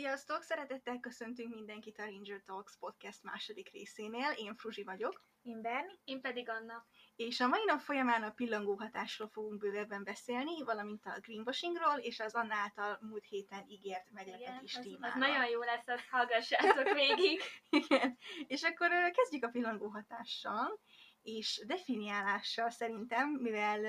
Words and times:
Sziasztok! 0.00 0.42
Szeretettel 0.42 1.00
köszöntünk 1.00 1.54
mindenkit 1.54 1.98
a 1.98 2.04
Ranger 2.04 2.42
Talks 2.46 2.76
podcast 2.78 3.22
második 3.22 3.70
részénél. 3.70 4.30
Én 4.36 4.54
Fruzsi 4.54 4.82
vagyok. 4.82 5.24
Én 5.42 5.62
Berni. 5.62 5.98
Én 6.04 6.20
pedig 6.20 6.48
Anna. 6.48 6.86
És 7.16 7.40
a 7.40 7.46
mai 7.46 7.64
nap 7.66 7.80
folyamán 7.80 8.22
a 8.22 8.30
pillangó 8.30 8.74
hatásról 8.74 9.28
fogunk 9.28 9.58
bővebben 9.58 10.04
beszélni, 10.04 10.62
valamint 10.64 11.06
a 11.06 11.18
greenwashingról, 11.20 11.98
és 11.98 12.20
az 12.20 12.34
Anna 12.34 12.54
által 12.54 12.98
múlt 13.00 13.24
héten 13.24 13.64
ígért 13.68 14.10
meglepetés 14.10 14.72
témáról. 14.72 15.22
az 15.22 15.28
nagyon 15.28 15.48
jó 15.48 15.60
lesz, 15.60 15.88
azt 15.88 16.08
hallgassátok 16.10 16.92
végig. 16.92 17.40
Igen. 17.84 18.18
És 18.46 18.62
akkor 18.62 18.88
kezdjük 19.10 19.44
a 19.44 19.50
pillangó 19.50 19.88
hatással, 19.88 20.80
és 21.22 21.62
definiálással 21.66 22.70
szerintem, 22.70 23.28
mivel 23.28 23.80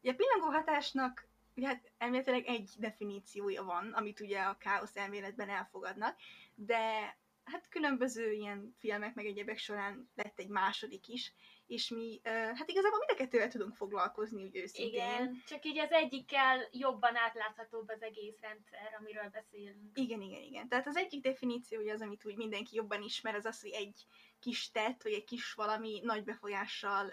ugye 0.00 0.12
a 0.12 0.16
pillangó 0.16 0.46
hatásnak 0.46 1.28
ugye 1.56 1.66
hát 1.66 1.92
elméletileg 1.98 2.46
egy 2.46 2.70
definíciója 2.78 3.62
van, 3.62 3.92
amit 3.92 4.20
ugye 4.20 4.40
a 4.40 4.56
káosz 4.56 4.96
elméletben 4.96 5.48
elfogadnak, 5.48 6.16
de 6.54 7.16
hát 7.44 7.68
különböző 7.68 8.32
ilyen 8.32 8.74
filmek 8.78 9.14
meg 9.14 9.26
egyebek 9.26 9.58
során 9.58 10.10
lett 10.14 10.38
egy 10.38 10.48
második 10.48 11.08
is, 11.08 11.32
és 11.66 11.88
mi 11.88 12.20
hát 12.24 12.68
igazából 12.68 12.98
mind 12.98 13.10
a 13.10 13.14
kettővel 13.14 13.48
tudunk 13.48 13.74
foglalkozni, 13.74 14.44
úgy 14.44 14.56
őszintén. 14.56 14.94
Igen, 14.94 15.42
csak 15.46 15.64
így 15.64 15.78
az 15.78 15.90
egyikkel 15.90 16.68
jobban 16.72 17.16
átláthatóbb 17.16 17.88
az 17.88 18.02
egész 18.02 18.40
rendszer, 18.40 18.96
amiről 18.98 19.28
beszélünk. 19.28 19.98
Igen, 19.98 20.20
igen, 20.20 20.42
igen. 20.42 20.68
Tehát 20.68 20.86
az 20.86 20.96
egyik 20.96 21.22
definíció, 21.22 21.80
ugye 21.80 21.92
az, 21.92 22.00
amit 22.00 22.24
úgy 22.24 22.36
mindenki 22.36 22.76
jobban 22.76 23.02
ismer, 23.02 23.34
az 23.34 23.44
az, 23.44 23.60
hogy 23.60 23.70
egy 23.70 24.06
kis 24.40 24.70
tett, 24.70 25.02
vagy 25.02 25.12
egy 25.12 25.24
kis 25.24 25.52
valami 25.52 26.00
nagy 26.02 26.24
befolyással 26.24 27.12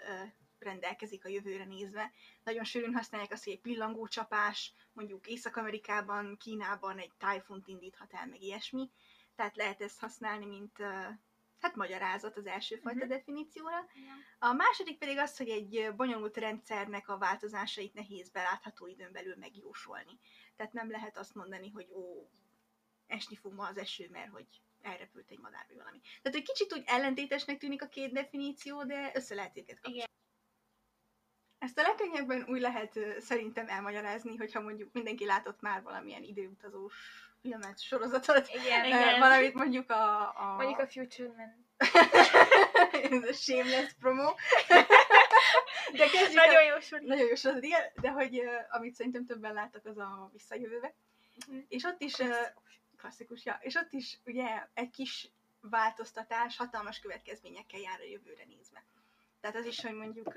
rendelkezik 0.62 1.24
a 1.24 1.28
jövőre 1.28 1.64
nézve. 1.64 2.12
Nagyon 2.44 2.64
sűrűn 2.64 2.94
használják 2.94 3.32
azt, 3.32 3.44
hogy 3.44 3.52
egy 3.52 3.60
pillangócsapás, 3.60 4.72
mondjuk 4.92 5.26
Észak-Amerikában, 5.26 6.36
Kínában 6.36 6.98
egy 6.98 7.12
tájfunt 7.18 7.68
indíthat 7.68 8.12
el, 8.14 8.26
meg 8.26 8.42
ilyesmi. 8.42 8.90
Tehát 9.36 9.56
lehet 9.56 9.80
ezt 9.80 10.00
használni, 10.00 10.46
mint 10.46 10.78
hát 11.60 11.74
magyarázat 11.74 12.36
az 12.36 12.46
első 12.46 12.76
fajta 12.76 12.98
Mhm. 12.98 13.08
definícióra. 13.08 13.86
A 14.38 14.52
második 14.52 14.98
pedig 14.98 15.18
az, 15.18 15.36
hogy 15.36 15.48
egy 15.48 15.92
bonyolult 15.96 16.36
rendszernek 16.36 17.08
a 17.08 17.18
változásait 17.18 17.94
nehéz 17.94 18.28
belátható 18.30 18.86
időn 18.86 19.12
belül 19.12 19.36
megjósolni. 19.38 20.18
Tehát 20.56 20.72
nem 20.72 20.90
lehet 20.90 21.18
azt 21.18 21.34
mondani, 21.34 21.70
hogy 21.70 21.88
ó, 21.92 22.28
esni 23.06 23.36
fog 23.36 23.52
ma 23.52 23.66
az 23.66 23.76
eső, 23.76 24.08
mert 24.10 24.30
hogy 24.30 24.46
elrepült 24.82 25.30
egy 25.30 25.38
madár, 25.38 25.64
vagy 25.68 25.76
valami. 25.76 26.00
Tehát, 26.00 26.38
hogy 26.38 26.48
kicsit 26.48 26.72
úgy 26.72 26.82
ellentétesnek 26.86 27.58
tűnik 27.58 27.82
a 27.82 27.88
két 27.88 28.12
definíció, 28.12 28.84
de 28.84 29.10
össze 29.14 29.34
lehet 29.34 29.56
őket 29.58 29.74
kapcsolni. 29.74 29.96
Igen. 29.96 30.10
Ezt 31.62 31.78
a 31.78 31.82
legkönnyebben 31.82 32.44
úgy 32.48 32.60
lehet 32.60 32.98
szerintem 33.18 33.68
elmagyarázni, 33.68 34.36
hogyha 34.36 34.60
mondjuk 34.60 34.92
mindenki 34.92 35.24
látott 35.24 35.60
már 35.60 35.82
valamilyen 35.82 36.22
időutazós 36.22 36.94
filmet, 37.40 37.80
sorozatot, 37.80 38.48
Igen. 38.48 38.84
Igen. 38.84 39.18
valamit 39.18 39.54
mondjuk 39.54 39.90
a... 39.90 40.20
a... 40.20 40.54
Mondjuk 40.56 40.78
a 40.78 40.86
Future 40.86 41.28
Man. 41.36 41.66
Ez 43.10 43.28
a 43.28 43.32
shameless 43.32 43.92
promo. 44.00 44.34
De 45.92 46.08
kezdjük 46.08 46.34
Nagyon 46.34 46.64
jó 46.64 46.80
sor. 46.80 47.00
nagyon 47.00 47.26
jó 47.26 47.34
sorozat, 47.34 47.64
igen, 47.64 47.82
de 48.00 48.10
hogy 48.10 48.38
uh, 48.38 48.52
amit 48.68 48.94
szerintem 48.94 49.26
többen 49.26 49.54
láttak, 49.54 49.86
az 49.86 49.98
a 49.98 50.30
visszajövőbe. 50.32 50.94
Mhm. 51.46 51.58
És 51.68 51.84
ott 51.84 52.00
is, 52.00 52.18
uh, 52.18 52.34
klasszikus, 52.96 53.44
ja, 53.44 53.58
és 53.60 53.74
ott 53.74 53.92
is 53.92 54.18
ugye 54.24 54.66
egy 54.74 54.90
kis 54.90 55.30
változtatás 55.60 56.56
hatalmas 56.56 56.98
következményekkel 56.98 57.80
jár 57.80 58.00
a 58.00 58.08
jövőre 58.10 58.44
nézve. 58.46 58.84
Tehát 59.42 59.56
az 59.56 59.66
is, 59.66 59.80
hogy 59.80 59.94
mondjuk 59.94 60.32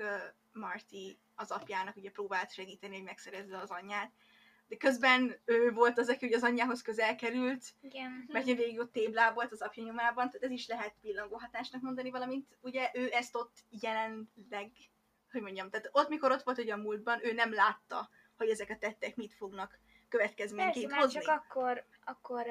Marty 0.52 1.18
az 1.34 1.50
apjának 1.50 1.96
ugye 1.96 2.10
próbált 2.10 2.52
segíteni, 2.52 2.94
hogy 2.94 3.04
megszerezze 3.04 3.58
az 3.58 3.70
anyját, 3.70 4.10
de 4.68 4.76
közben 4.76 5.36
ő 5.44 5.72
volt 5.72 5.98
az, 5.98 6.08
aki 6.08 6.26
ugye 6.26 6.36
az 6.36 6.42
anyjához 6.42 6.82
közel 6.82 7.16
került, 7.16 7.64
Igen. 7.80 8.24
mert 8.28 8.44
ugye 8.44 8.54
végig 8.54 8.78
ott 8.78 8.92
téblábolt 8.92 9.52
az 9.52 9.62
apja 9.62 9.82
nyomában, 9.82 10.26
tehát 10.26 10.42
ez 10.42 10.50
is 10.50 10.66
lehet 10.66 10.94
pillangó 11.00 11.36
hatásnak 11.36 11.82
mondani, 11.82 12.10
valamint 12.10 12.56
ugye 12.60 12.90
ő 12.94 13.08
ezt 13.12 13.34
ott 13.34 13.64
jelenleg, 13.70 14.70
hogy 15.30 15.42
mondjam, 15.42 15.70
tehát 15.70 15.88
ott 15.92 16.08
mikor 16.08 16.30
ott 16.30 16.42
volt 16.42 16.58
ugye 16.58 16.72
a 16.72 16.76
múltban, 16.76 17.24
ő 17.24 17.32
nem 17.32 17.52
látta, 17.52 18.08
hogy 18.36 18.48
ezek 18.48 18.70
a 18.70 18.78
tettek 18.78 19.16
mit 19.16 19.34
fognak 19.34 19.78
következményként 20.08 20.92
hozni. 20.92 21.20
csak 21.20 21.36
akkor, 21.36 21.84
akkor 22.04 22.46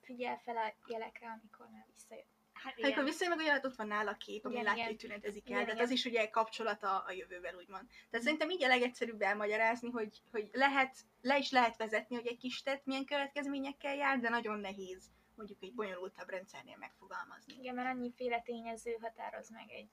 figyel 0.00 0.40
fel 0.44 0.56
a 0.56 0.74
jelekre, 0.86 1.40
amikor 1.40 1.68
már 1.72 1.86
visszajön. 1.92 2.26
Hát 2.62 2.74
Hát 2.80 2.90
igen. 2.90 3.04
visszajön 3.04 3.36
meg 3.36 3.46
ugye 3.46 3.60
ott 3.64 3.76
van 3.76 3.86
nála 3.86 4.10
a 4.10 4.16
kép, 4.16 4.44
ami 4.44 4.62
látja, 4.62 4.84
hogy 4.84 4.96
tünetezik 4.96 5.50
el, 5.50 5.64
tehát 5.64 5.80
az 5.80 5.90
is 5.90 6.04
ugye 6.04 6.28
kapcsolata 6.28 6.98
a 6.98 7.12
jövővel 7.12 7.54
úgymond. 7.54 7.88
Tehát 8.10 8.24
szerintem 8.24 8.50
így 8.50 8.64
a 8.64 8.68
legegyszerűbb 8.68 9.22
elmagyarázni, 9.22 9.90
hogy, 9.90 10.22
hogy 10.30 10.48
lehet, 10.52 10.96
le 11.20 11.38
is 11.38 11.50
lehet 11.50 11.76
vezetni, 11.76 12.16
hogy 12.16 12.26
egy 12.26 12.38
kis 12.38 12.62
tett 12.62 12.84
milyen 12.84 13.04
következményekkel 13.04 13.94
jár, 13.94 14.18
de 14.18 14.28
nagyon 14.28 14.58
nehéz 14.58 15.10
mondjuk 15.34 15.62
egy 15.62 15.74
bonyolultabb 15.74 16.28
rendszernél 16.28 16.76
megfogalmazni. 16.76 17.54
Igen, 17.58 17.74
mert 17.74 17.88
annyiféle 17.88 18.40
tényező 18.40 18.96
határoz 19.00 19.50
meg 19.50 19.70
egy 19.70 19.88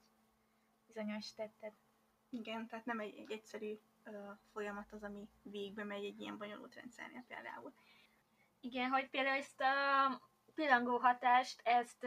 bizonyos 0.86 1.32
tettet. 1.34 1.74
Igen, 2.30 2.66
tehát 2.66 2.84
nem 2.84 3.00
egy, 3.00 3.16
egy 3.18 3.32
egyszerű 3.32 3.78
ö, 4.04 4.10
folyamat 4.52 4.92
az, 4.92 5.02
ami 5.02 5.28
végbe 5.42 5.84
megy 5.84 6.04
egy 6.04 6.20
ilyen 6.20 6.38
bonyolult 6.38 6.74
rendszernél 6.74 7.24
például. 7.28 7.72
Igen, 8.60 8.90
hogy 8.90 9.08
például 9.08 9.36
ezt 9.36 9.60
a 9.60 10.20
pillangó 10.54 10.96
hatást, 10.96 11.60
ezt 11.64 12.06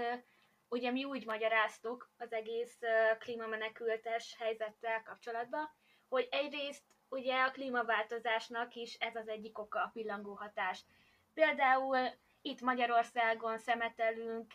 ugye 0.69 0.91
mi 0.91 1.03
úgy 1.03 1.25
magyaráztuk 1.25 2.09
az 2.17 2.33
egész 2.33 2.79
klímamenekültes 3.19 4.35
helyzettel 4.39 5.03
kapcsolatban, 5.03 5.69
hogy 6.09 6.27
egyrészt 6.31 6.83
ugye 7.09 7.41
a 7.41 7.51
klímaváltozásnak 7.51 8.75
is 8.75 8.93
ez 8.93 9.15
az 9.15 9.27
egyik 9.27 9.59
oka 9.59 9.79
a 9.79 9.89
pillangó 9.93 10.33
hatás. 10.33 10.85
Például 11.33 11.97
itt 12.41 12.61
Magyarországon 12.61 13.57
szemetelünk, 13.57 14.53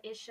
és 0.00 0.30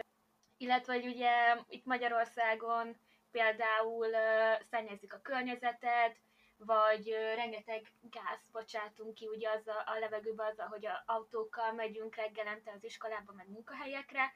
illetve 0.57 0.93
hogy 0.93 1.05
ugye 1.05 1.57
itt 1.67 1.85
Magyarországon 1.85 2.97
például 3.31 4.07
ö, 4.07 4.53
szennyezzük 4.69 5.13
a 5.13 5.21
környezetet, 5.21 6.17
vagy 6.57 7.09
rengeteg 7.35 7.87
gáz 8.01 8.49
bocsátunk 8.51 9.13
ki 9.13 9.27
ugye 9.27 9.49
az 9.49 9.67
a, 9.67 9.83
a 9.85 9.99
levegőbe 9.99 10.45
azzal, 10.45 10.67
hogy 10.67 10.85
a 10.85 11.03
autókkal 11.05 11.71
megyünk 11.71 12.15
reggelente 12.15 12.71
az 12.71 12.83
iskolába, 12.83 13.33
meg 13.33 13.49
munkahelyekre, 13.49 14.33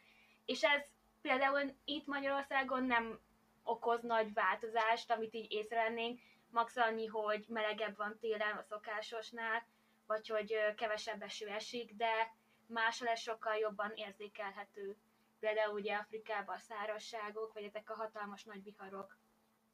és 0.51 0.63
ez 0.63 0.81
például 1.21 1.75
itt 1.85 2.05
Magyarországon 2.05 2.83
nem 2.83 3.19
okoz 3.63 4.01
nagy 4.01 4.33
változást, 4.33 5.11
amit 5.11 5.33
így 5.33 5.51
észrevennénk, 5.51 6.19
max 6.49 6.75
annyi, 6.75 7.05
hogy 7.05 7.45
melegebb 7.47 7.97
van 7.97 8.17
télen 8.19 8.57
a 8.57 8.61
szokásosnál, 8.61 9.65
vagy 10.05 10.27
hogy 10.27 10.73
kevesebb 10.75 11.21
eső 11.21 11.47
esik, 11.47 11.95
de 11.95 12.33
máshol 12.65 13.07
ez 13.07 13.19
sokkal 13.19 13.55
jobban 13.55 13.91
érzékelhető. 13.95 14.97
Például 15.39 15.73
ugye 15.73 15.95
Afrikában 15.95 16.55
a 16.55 16.59
szárazságok, 16.59 17.53
vagy 17.53 17.63
ezek 17.63 17.89
a 17.89 17.95
hatalmas 17.95 18.43
nagy 18.43 18.63
viharok, 18.63 19.17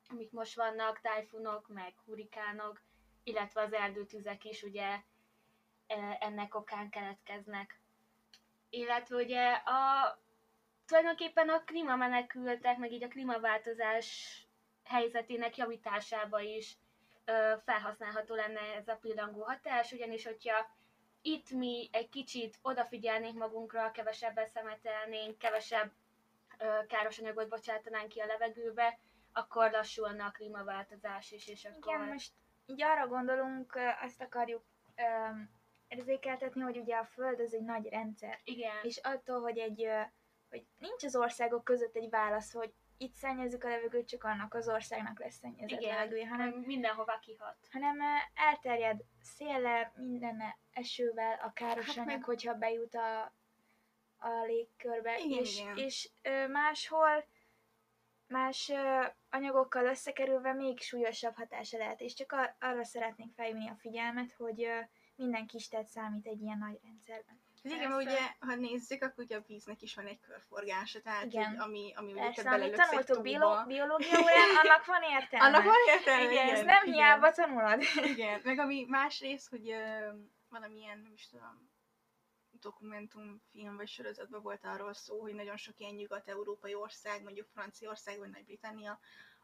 amik 0.10 0.32
most 0.32 0.56
vannak, 0.56 1.00
tájfunok, 1.02 1.68
meg 1.68 1.94
hurikánok, 2.06 2.82
illetve 3.24 3.62
az 3.62 3.74
erdőtüzek 3.74 4.46
is 4.46 4.64
ugye 4.64 5.02
ennek 6.20 6.56
okán 6.56 6.90
keletkeznek. 6.90 7.80
Illetve 8.70 9.16
ugye 9.16 9.52
a 9.52 10.20
tulajdonképpen 10.88 11.50
a 11.50 11.64
klímamenekültek, 11.64 12.78
meg 12.78 12.92
így 12.92 13.04
a 13.04 13.08
klímaváltozás 13.08 14.38
helyzetének 14.84 15.58
javításába 15.58 16.40
is 16.40 16.78
ö, 17.26 17.54
felhasználható 17.66 18.36
lenne 18.36 18.60
ez 18.60 18.88
a 18.88 18.98
pillangó 19.02 19.44
hatás, 19.44 19.92
ugyanis 19.92 20.26
hogyha 20.26 20.76
itt 21.22 21.50
mi 21.52 21.90
egy 21.92 22.10
kicsit 22.10 22.58
odafigyelnénk 22.62 23.38
magunkra, 23.38 23.92
kevesebbet 23.92 24.50
szemetelnénk, 24.50 25.38
kevesebb 25.38 25.92
ö, 26.58 26.86
káros 26.88 27.20
anyagot 27.20 27.50
bocsátanánk 27.50 28.08
ki 28.08 28.20
a 28.20 28.26
levegőbe, 28.26 29.00
akkor 29.34 29.72
lassulna 29.72 30.26
a 30.26 30.32
klímaváltozás 30.32 31.32
is, 31.32 31.48
és 31.48 31.66
akkor... 31.66 31.94
Igen, 31.94 32.08
most 32.08 32.32
így 32.66 32.84
arra 32.84 33.08
gondolunk, 33.08 33.80
azt 34.02 34.22
akarjuk 34.22 34.64
érzékeltetni, 35.88 36.62
hogy 36.62 36.78
ugye 36.78 36.96
a 36.96 37.06
Föld 37.06 37.40
az 37.40 37.54
egy 37.54 37.64
nagy 37.64 37.90
rendszer. 37.90 38.40
Igen. 38.44 38.76
És 38.84 38.98
attól, 38.98 39.42
hogy 39.42 39.58
egy, 39.58 39.88
hogy 40.50 40.66
nincs 40.78 41.04
az 41.04 41.16
országok 41.16 41.64
között 41.64 41.96
egy 41.96 42.10
válasz, 42.10 42.54
hogy 42.54 42.74
itt 42.98 43.14
szennyezzük 43.14 43.64
a 43.64 43.68
levegőt, 43.70 44.08
csak 44.08 44.24
annak 44.24 44.54
az 44.54 44.68
országnak 44.70 45.20
lesz 45.20 45.36
szennyezett 45.38 45.82
Igen, 45.82 45.96
levegője, 45.96 46.28
hanem 46.28 46.50
mindenhova 46.50 47.20
kihat. 47.20 47.58
hanem 47.72 48.00
ö, 48.00 48.16
elterjed 48.34 49.02
széllel, 49.22 49.94
mindenne 49.96 50.58
esővel 50.74 51.40
a 51.44 51.54
káros 51.54 51.96
Hát 51.96 52.06
meg- 52.06 52.24
hogyha 52.24 52.54
bejut 52.54 52.96
a, 52.96 53.22
a 54.18 54.44
légkörbe, 54.46 55.18
Igen, 55.20 55.40
és, 55.40 55.60
igen. 55.60 55.78
és 55.78 56.10
ö, 56.22 56.48
máshol 56.48 57.26
más 58.28 58.70
ö, 58.70 59.06
anyagokkal 59.30 59.86
összekerülve 59.86 60.54
még 60.54 60.80
súlyosabb 60.80 61.36
hatása 61.36 61.78
lehet, 61.78 62.02
és 62.02 62.14
csak 62.14 62.32
ar- 62.32 62.56
arra 62.60 62.84
szeretnék 62.84 63.34
felhívni 63.34 63.70
a 63.70 63.76
figyelmet, 63.80 64.32
hogy 64.32 64.64
ö, 64.64 64.80
minden 65.16 65.48
kis 65.48 65.68
tett 65.68 65.88
számít 65.88 66.26
egy 66.28 66.42
ilyen 66.42 66.58
nagy 66.58 66.80
rendszerben. 66.84 67.42
Igen, 67.72 67.92
mert 67.92 68.02
ugye, 68.02 68.20
ha 68.40 68.56
nézzük, 68.56 69.04
akkor 69.04 69.24
ugye 69.24 69.38
a 69.38 69.44
víznek 69.48 69.82
is 69.82 69.96
van 69.96 70.06
egy 70.06 70.20
körforgása, 70.20 71.02
tehát 71.02 71.26
Igen. 71.26 71.50
hogy 71.50 71.58
ami, 71.60 71.94
ami 71.96 72.14
ugye 72.14 72.32
te 72.32 72.44
belelöksz 72.44 72.80
egy 72.80 72.86
tanultuk 72.86 73.16
tóba. 73.16 73.64
biológia 73.66 74.20
órán, 74.20 74.56
annak 74.64 74.86
van 74.86 75.02
értelme. 75.04 75.46
Annak 75.46 75.64
van 75.64 75.76
értelme, 75.88 76.22
igen, 76.22 76.46
igen, 76.46 76.56
ez 76.56 76.64
nem 76.64 76.84
igen. 76.84 76.96
hiába 76.96 77.32
tanulod. 77.32 77.84
Igen, 78.04 78.42
meg 78.44 78.60
ami 78.60 78.86
másrészt, 78.88 79.50
hogy 79.50 79.70
ö, 79.70 80.10
valamilyen, 80.50 81.00
nem 81.00 81.14
is 81.14 81.28
tudom, 81.28 81.70
dokumentumfilm 82.60 83.76
vagy 83.76 83.88
sorozatban 83.88 84.42
volt 84.42 84.66
arról 84.66 84.94
szó, 84.94 85.22
hogy 85.22 85.34
nagyon 85.34 85.58
sok 85.58 85.80
ilyen 85.80 85.96
nyugat-európai 85.96 86.74
ország, 86.74 87.24
mondjuk 87.24 87.48
Franciaország 87.54 88.18
vagy 88.18 88.30
Nagy-Britannia 88.30 89.00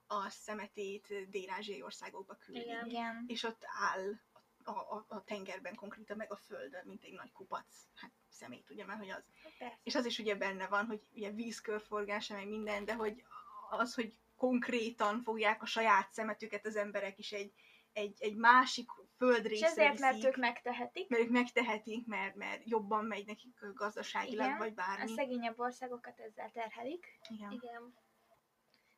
a 0.08 0.30
szemetét 0.30 1.30
dél-ázsiai 1.30 1.82
országokba 1.82 2.36
küldi. 2.36 2.72
Igen. 2.86 3.24
És 3.28 3.44
ott 3.44 3.64
áll 3.66 4.20
a, 4.68 4.72
a, 4.72 5.06
a 5.08 5.24
tengerben 5.24 5.76
konkrétan, 5.76 6.18
meg 6.18 6.32
a 6.32 6.36
földön, 6.36 6.86
mint 6.86 7.04
egy 7.04 7.14
nagy 7.14 7.32
kupac, 7.32 7.66
hát 7.96 8.12
szemét, 8.30 8.70
ugye, 8.70 8.86
mert 8.86 9.00
hogy 9.00 9.10
az. 9.10 9.24
Persze. 9.58 9.80
És 9.84 9.96
az 9.96 10.06
is 10.06 10.20
ugye 10.20 10.36
benne 10.36 10.68
van, 10.68 10.86
hogy 10.86 11.02
ugye 11.14 11.32
vízkörforgása, 11.32 12.34
meg 12.34 12.48
minden, 12.48 12.86
de 12.86 12.94
hogy 12.94 13.24
az, 13.70 13.94
hogy 13.94 14.18
konkrétan 14.36 15.22
fogják 15.22 15.62
a 15.62 15.66
saját 15.66 16.12
szemetüket 16.12 16.66
az 16.66 16.76
emberek 16.76 17.18
is 17.18 17.32
egy, 17.32 17.54
egy, 17.94 18.16
egy 18.20 18.36
másik 18.36 18.90
És 18.98 19.04
földrészre 19.18 19.68
ezért, 19.68 20.00
mert 20.00 20.24
ők 20.24 20.36
megtehetik, 20.36 21.10
mert 21.10 21.24
ők 21.24 21.30
megtehetik, 21.30 22.06
mert, 22.08 22.36
mert 22.36 22.62
jobban 22.70 23.06
megy 23.06 23.26
nekik 23.26 23.60
gazdaságilag, 23.74 24.46
Igen, 24.46 24.58
vagy 24.58 24.72
a 24.72 24.74
bármi. 24.74 25.14
szegényebb 25.14 25.60
országokat 25.60 26.20
ezzel 26.20 26.52
terhelik. 26.52 27.20
Igen. 27.30 27.52
Igen. 27.52 27.94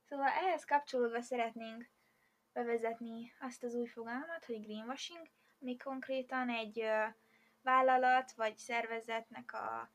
Szóval 0.04 0.28
ehhez 0.28 0.66
kapcsolódva 0.66 1.22
szeretnénk 1.22 1.90
bevezetni 2.54 3.34
azt 3.40 3.64
az 3.64 3.74
új 3.74 3.88
fogalmat, 3.88 4.46
hogy 4.46 4.62
greenwashing, 4.62 5.28
ami 5.62 5.78
konkrétan 5.78 6.50
egy 6.50 6.84
vállalat 7.62 8.31
vagy 8.31 8.57
szervezetnek 8.57 9.54
a 9.54 9.92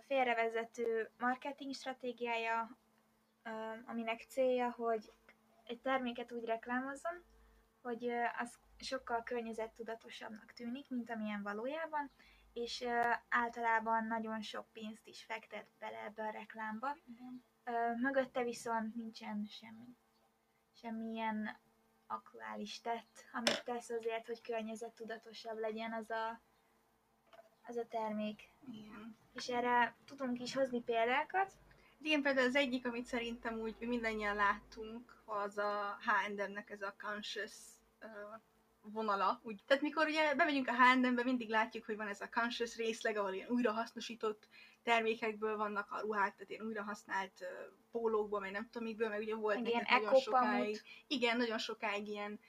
félrevezető 0.00 1.10
marketing 1.18 1.74
stratégiája, 1.74 2.78
aminek 3.86 4.22
célja, 4.28 4.70
hogy 4.70 5.12
egy 5.64 5.80
terméket 5.80 6.32
úgy 6.32 6.44
reklámozzon, 6.44 7.24
hogy 7.82 8.08
az 8.38 8.58
sokkal 8.78 9.22
környezettudatosabbnak 9.22 10.52
tűnik, 10.52 10.90
mint 10.90 11.10
amilyen 11.10 11.42
valójában, 11.42 12.10
és 12.52 12.84
általában 13.28 14.06
nagyon 14.06 14.40
sok 14.40 14.72
pénzt 14.72 15.06
is 15.06 15.24
fektet 15.24 15.66
bele 15.78 16.02
ebbe 16.04 16.22
a 16.22 16.30
reklámba. 16.30 16.96
Mögötte 17.96 18.42
viszont 18.42 18.94
nincsen 18.94 19.44
semmi, 19.44 19.96
semmilyen 20.72 21.58
aktuális 22.06 22.80
tett, 22.80 23.24
amit 23.32 23.64
tesz 23.64 23.88
azért, 23.88 24.26
hogy 24.26 24.40
környezettudatosabb 24.40 25.58
legyen 25.58 25.92
az 25.92 26.10
a, 26.10 26.40
az 27.66 27.76
a 27.76 27.86
termék. 27.86 28.50
Igen. 28.72 29.16
És 29.34 29.48
erre 29.48 29.96
tudunk 30.06 30.40
is 30.40 30.54
hozni 30.54 30.82
példákat. 30.82 31.52
Igen, 32.00 32.22
például 32.22 32.46
az 32.46 32.56
egyik, 32.56 32.86
amit 32.86 33.06
szerintem 33.06 33.58
úgy 33.58 33.74
mindannyian 33.78 34.36
láttunk, 34.36 35.22
az 35.24 35.58
a 35.58 35.98
H&M-nek 36.00 36.70
ez 36.70 36.82
a 36.82 36.94
conscious 36.98 37.52
vonala. 38.80 39.40
Úgy. 39.42 39.62
Tehát 39.66 39.82
mikor 39.82 40.06
ugye 40.06 40.34
bemegyünk 40.34 40.68
a 40.68 40.74
H&M-be, 40.74 41.24
mindig 41.24 41.48
látjuk, 41.48 41.84
hogy 41.84 41.96
van 41.96 42.08
ez 42.08 42.20
a 42.20 42.28
conscious 42.32 42.76
részleg, 42.76 43.16
ahol 43.16 43.32
ilyen 43.32 43.48
újrahasznosított 43.48 44.48
termékekből 44.86 45.56
vannak 45.56 45.90
a 45.90 46.00
ruhák, 46.00 46.34
tehát 46.34 46.50
ilyen 46.50 46.66
újrahasznált 46.66 47.40
ö, 47.40 47.46
pólókból, 47.90 48.40
meg 48.40 48.50
nem 48.50 48.68
tudom 48.70 48.88
mikből, 48.88 49.08
meg 49.08 49.20
ugye 49.20 49.34
volt 49.34 49.68
ilyen 49.68 49.86
nagyon 49.90 50.14
sokáig, 50.14 50.80
igen, 51.06 51.36
nagyon 51.36 51.58
sokáig 51.58 52.08
ilyen 52.08 52.40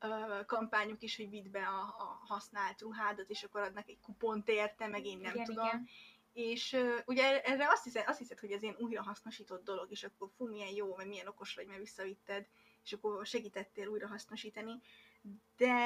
ö, 0.00 0.40
kampányok 0.46 1.02
is, 1.02 1.16
hogy 1.16 1.30
vidd 1.30 1.50
be 1.50 1.66
a, 1.66 1.80
a 1.80 2.22
használt 2.26 2.80
ruhádat, 2.80 3.30
és 3.30 3.42
akkor 3.42 3.60
adnak 3.60 3.88
egy 3.88 4.00
kupont 4.00 4.48
érte, 4.48 4.86
meg 4.86 5.04
én 5.06 5.18
nem 5.18 5.34
igen, 5.34 5.44
tudom. 5.44 5.66
igen. 5.66 5.88
És 6.32 6.72
uh, 6.72 6.98
ugye 7.06 7.42
erre 7.42 7.68
azt 7.68 7.84
hiszed, 7.84 8.04
azt 8.06 8.18
hiszed, 8.18 8.38
hogy 8.38 8.50
ez 8.50 8.62
ilyen 8.62 8.76
újrahasznosított 8.78 9.64
dolog, 9.64 9.90
és 9.90 10.04
akkor 10.04 10.30
fú, 10.36 10.48
milyen 10.48 10.74
jó, 10.74 10.96
meg 10.96 11.06
milyen 11.06 11.26
okos 11.26 11.54
vagy, 11.54 11.66
mert 11.66 11.78
visszavitted, 11.78 12.46
és 12.84 12.92
akkor 12.92 13.26
segítettél 13.26 13.88
újrahasznosítani. 13.88 14.80
De 15.56 15.76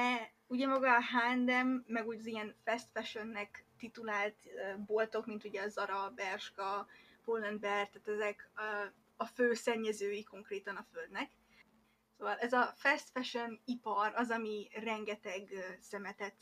ugye 0.47 0.67
maga 0.67 0.97
a 0.97 1.03
H&M, 1.03 1.85
meg 1.87 2.07
úgy 2.07 2.19
az 2.19 2.27
ilyen 2.27 2.57
fast 2.65 2.89
fashionnek 2.93 3.65
titulált 3.81 4.37
boltok, 4.87 5.27
mint 5.27 5.45
ugye 5.45 5.63
a 5.63 5.69
Zara, 5.69 6.13
Bershka, 6.15 6.87
Pull&Bear, 7.25 7.89
tehát 7.89 8.09
ezek 8.09 8.51
uh, 8.57 8.93
a 9.17 9.25
fő 9.25 9.55
szennyezői 9.55 10.23
konkrétan 10.23 10.77
a 10.77 10.87
földnek. 10.93 11.31
Szóval 12.19 12.37
ez 12.37 12.53
a 12.53 12.73
fast 12.77 13.11
fashion 13.13 13.61
ipar 13.65 14.13
az, 14.15 14.31
ami 14.31 14.69
rengeteg 14.73 15.49
szemetet 15.81 16.35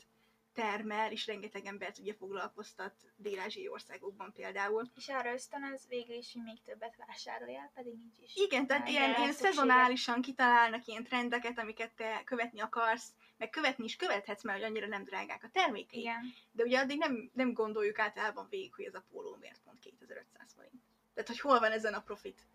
termel, 0.53 1.11
és 1.11 1.27
rengeteg 1.27 1.65
embert 1.65 1.97
ugye 1.99 2.13
foglalkoztat 2.13 2.93
dél-ázsiai 3.15 3.67
országokban 3.67 4.33
például. 4.33 4.91
És 4.95 5.07
arra 5.07 5.33
ösztönöz 5.33 5.87
végül 5.87 6.15
is, 6.15 6.33
hogy 6.33 6.43
még 6.43 6.61
többet 6.63 6.95
vásároljál, 7.07 7.71
pedig 7.73 7.93
nincs 7.93 8.17
is. 8.19 8.35
Igen, 8.35 8.67
tehát 8.67 8.89
ilyen, 8.89 9.15
ilyen 9.17 9.33
szezonálisan 9.33 10.21
kitalálnak 10.21 10.87
ilyen 10.87 11.03
trendeket, 11.03 11.59
amiket 11.59 11.91
te 11.95 12.21
követni 12.25 12.59
akarsz, 12.59 13.13
meg 13.39 13.49
követni 13.49 13.83
is 13.83 13.95
követhetsz, 13.95 14.43
mert 14.43 14.63
annyira 14.63 14.87
nem 14.87 15.03
drágák 15.03 15.43
a 15.43 15.49
termékei. 15.49 15.99
Igen. 15.99 16.33
De 16.51 16.63
ugye 16.63 16.79
addig 16.79 16.97
nem, 16.97 17.29
nem 17.33 17.53
gondoljuk 17.53 17.99
általában 17.99 18.47
végig, 18.49 18.73
hogy 18.73 18.85
ez 18.85 18.93
a 18.93 19.05
póló 19.11 19.37
miért 19.39 19.61
pont 19.63 19.79
2500 19.79 20.53
forint. 20.55 20.81
Tehát, 21.13 21.29
hogy 21.29 21.39
hol 21.39 21.59
van 21.59 21.71
ezen 21.71 21.93
a 21.93 22.01
profit, 22.01 22.47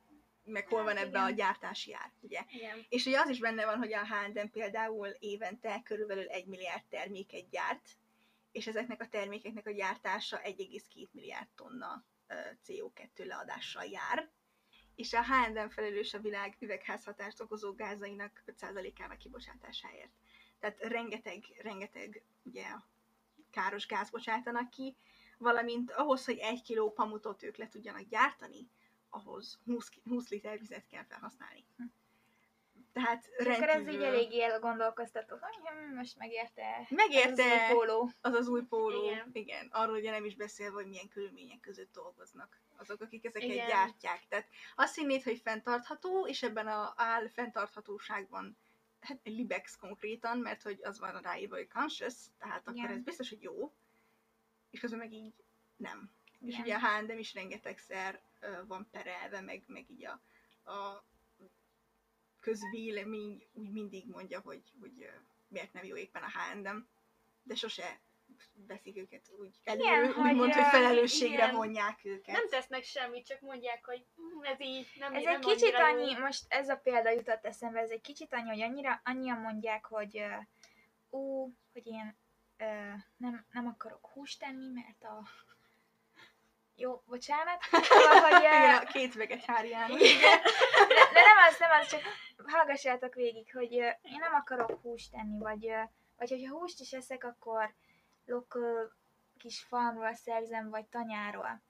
meg 0.44 0.68
hol 0.68 0.78
Hát 0.78 0.86
van 0.86 0.96
ebbe 0.96 1.08
igen. 1.08 1.22
a 1.22 1.30
gyártási 1.30 1.94
ár, 1.94 2.12
ugye? 2.20 2.44
Igen. 2.48 2.86
És 2.88 3.06
ugye 3.06 3.20
az 3.20 3.28
is 3.28 3.38
benne 3.38 3.64
van, 3.64 3.78
hogy 3.78 3.92
a 3.92 4.06
H&M 4.06 4.50
például 4.50 5.08
évente 5.08 5.80
körülbelül 5.84 6.28
1 6.28 6.46
milliárd 6.46 6.84
terméket 6.88 7.48
gyárt, 7.50 7.88
és 8.52 8.66
ezeknek 8.66 9.00
a 9.00 9.08
termékeknek 9.08 9.66
a 9.66 9.72
gyártása 9.72 10.40
1,2 10.44 11.08
milliárd 11.10 11.48
tonna 11.54 12.04
ö, 12.26 12.34
CO2 12.66 13.26
leadással 13.26 13.84
jár. 13.84 14.30
És 14.94 15.12
a 15.12 15.22
H&M 15.22 15.68
felelős 15.68 16.14
a 16.14 16.18
világ 16.18 16.56
üvegházhatást 16.58 17.40
okozó 17.40 17.72
gázainak 17.72 18.42
5%-ának 18.46 19.18
kibocsátásáért. 19.18 20.10
Tehát 20.60 20.80
rengeteg, 20.80 21.44
rengeteg 21.62 22.22
ugye, 22.42 22.64
káros 23.50 23.86
gáz 23.86 24.10
bocsátanak 24.10 24.70
ki, 24.70 24.96
valamint 25.38 25.90
ahhoz, 25.92 26.24
hogy 26.24 26.38
egy 26.38 26.62
kiló 26.62 26.92
pamutot 26.92 27.42
ők 27.42 27.56
le 27.56 27.68
tudjanak 27.68 28.02
gyártani, 28.08 28.68
ahhoz 29.08 29.58
20, 29.64 29.88
ki- 29.88 30.02
20 30.08 30.28
liter 30.28 30.58
vizet 30.58 30.86
kell 30.86 31.04
felhasználni. 31.04 31.64
Tehát 32.92 33.24
És 33.38 33.46
akkor 33.46 33.50
ez 33.50 33.58
így 33.60 33.64
rendkívül- 33.66 34.04
eléggé 34.06 34.42
elgondolkoztató, 34.42 35.36
hogy 35.40 35.54
hm, 35.68 35.94
most 35.96 36.16
megérte 36.18 36.86
Megérte 36.90 37.42
ez 37.44 37.50
az 37.52 37.70
új 37.70 37.74
póló. 37.76 38.10
az 38.20 38.32
az 38.34 38.48
új 38.48 38.62
póló. 38.62 39.02
Igen. 39.04 39.14
Igen. 39.16 39.30
Igen. 39.32 39.68
Arról 39.72 39.96
ugye 39.96 40.10
nem 40.10 40.24
is 40.24 40.34
beszélve, 40.36 40.74
hogy 40.74 40.86
milyen 40.88 41.08
körülmények 41.08 41.60
között 41.60 41.92
dolgoznak 41.92 42.60
azok, 42.76 43.00
akik 43.00 43.24
ezeket 43.24 43.48
Igen. 43.48 43.66
gyártják. 43.66 44.22
Tehát 44.28 44.46
azt 44.74 44.94
hinnéd, 44.94 45.22
hogy 45.22 45.38
fenntartható, 45.40 46.26
és 46.26 46.42
ebben 46.42 46.66
a 46.66 46.92
áll 46.96 47.28
fenntarthatóságban 47.28 48.56
hát 49.04 49.20
egy 49.22 49.34
libex 49.34 49.76
konkrétan, 49.76 50.38
mert 50.38 50.62
hogy 50.62 50.80
az 50.82 50.98
van 50.98 51.20
ráírva, 51.20 51.56
hogy 51.56 51.68
conscious, 51.68 52.14
tehát 52.38 52.60
akkor 52.60 52.74
Igen. 52.74 52.90
ez 52.90 53.02
biztos, 53.02 53.28
hogy 53.28 53.42
jó, 53.42 53.72
és 54.70 54.80
közben 54.80 54.98
meg 54.98 55.12
így 55.12 55.34
nem. 55.76 56.10
És 56.40 56.54
Igen. 56.54 56.60
ugye 56.60 56.74
a 56.74 56.78
H&M 56.78 57.18
is 57.18 57.34
rengetegszer 57.34 58.22
van 58.66 58.88
perelve, 58.90 59.40
meg, 59.40 59.64
meg 59.66 59.90
így 59.90 60.04
a, 60.04 60.20
a 60.70 61.04
közvélemény 62.40 63.46
úgy 63.52 63.70
mindig 63.70 64.08
mondja, 64.08 64.40
hogy, 64.40 64.72
hogy 64.80 65.10
miért 65.48 65.72
nem 65.72 65.84
jó 65.84 65.96
éppen 65.96 66.22
a 66.22 66.30
H&M, 66.30 66.86
de 67.42 67.54
sose 67.54 68.00
veszik 68.66 68.96
őket 68.96 69.22
úgy 69.38 69.60
elő, 69.64 69.80
Igen, 69.80 70.04
úgy 70.04 70.14
hogy, 70.14 70.34
mond, 70.34 70.52
hogy 70.52 70.64
felelősségre 70.64 71.34
igen. 71.34 71.54
vonják 71.54 71.98
őket. 72.04 72.34
Nem 72.34 72.48
tesznek 72.48 72.82
semmit, 72.84 73.26
csak 73.26 73.40
mondják, 73.40 73.84
hogy 73.84 74.04
"Hm, 74.16 74.44
ez 74.44 74.60
így, 74.60 74.86
nem 74.98 75.14
Ez 75.14 75.22
nem 75.22 75.34
egy 75.34 75.38
kicsit 75.40 75.74
annyira 75.74 75.88
jó." 75.88 75.94
annyi, 75.94 76.18
most 76.18 76.44
ez 76.48 76.68
a 76.68 76.76
példa 76.76 77.10
jutott 77.10 77.44
eszembe, 77.44 77.80
ez 77.80 77.90
egy 77.90 78.00
kicsit 78.00 78.34
annyi, 78.34 78.48
hogy 78.48 78.62
annyira, 78.62 79.00
annyian 79.04 79.38
mondják, 79.38 79.84
hogy 79.84 80.18
ö, 80.18 80.34
ú, 81.10 81.52
hogy 81.72 81.86
én 81.86 82.16
ö, 82.56 82.64
nem, 83.16 83.46
nem 83.50 83.66
akarok 83.66 84.06
húst 84.12 84.40
tenni, 84.40 84.68
mert 84.74 85.02
a... 85.04 85.22
Jó, 86.76 87.02
bocsánat. 87.06 87.62
Szóval, 87.70 88.30
hogy, 88.30 88.40
Igen, 88.42 88.74
a 88.76 88.84
két 88.84 89.14
vegetáriánus. 89.14 90.18
de, 90.20 90.36
de 91.12 91.20
nem 91.20 91.36
az, 91.48 91.58
nem 91.58 91.70
az, 91.80 91.86
csak 91.88 92.00
hallgassátok 92.46 93.14
végig, 93.14 93.52
hogy 93.52 93.72
én 93.72 94.18
nem 94.18 94.34
akarok 94.34 94.80
húst 94.82 95.10
tenni, 95.10 95.38
vagy, 95.38 95.72
vagy 96.16 96.30
hogyha 96.30 96.58
húst 96.58 96.80
is 96.80 96.92
eszek, 96.92 97.24
akkor 97.24 97.74
local 98.24 98.92
kis 99.36 99.62
farmról 99.62 100.12
szerzem, 100.12 100.70
vagy 100.70 100.86
tanyáról. 100.86 101.62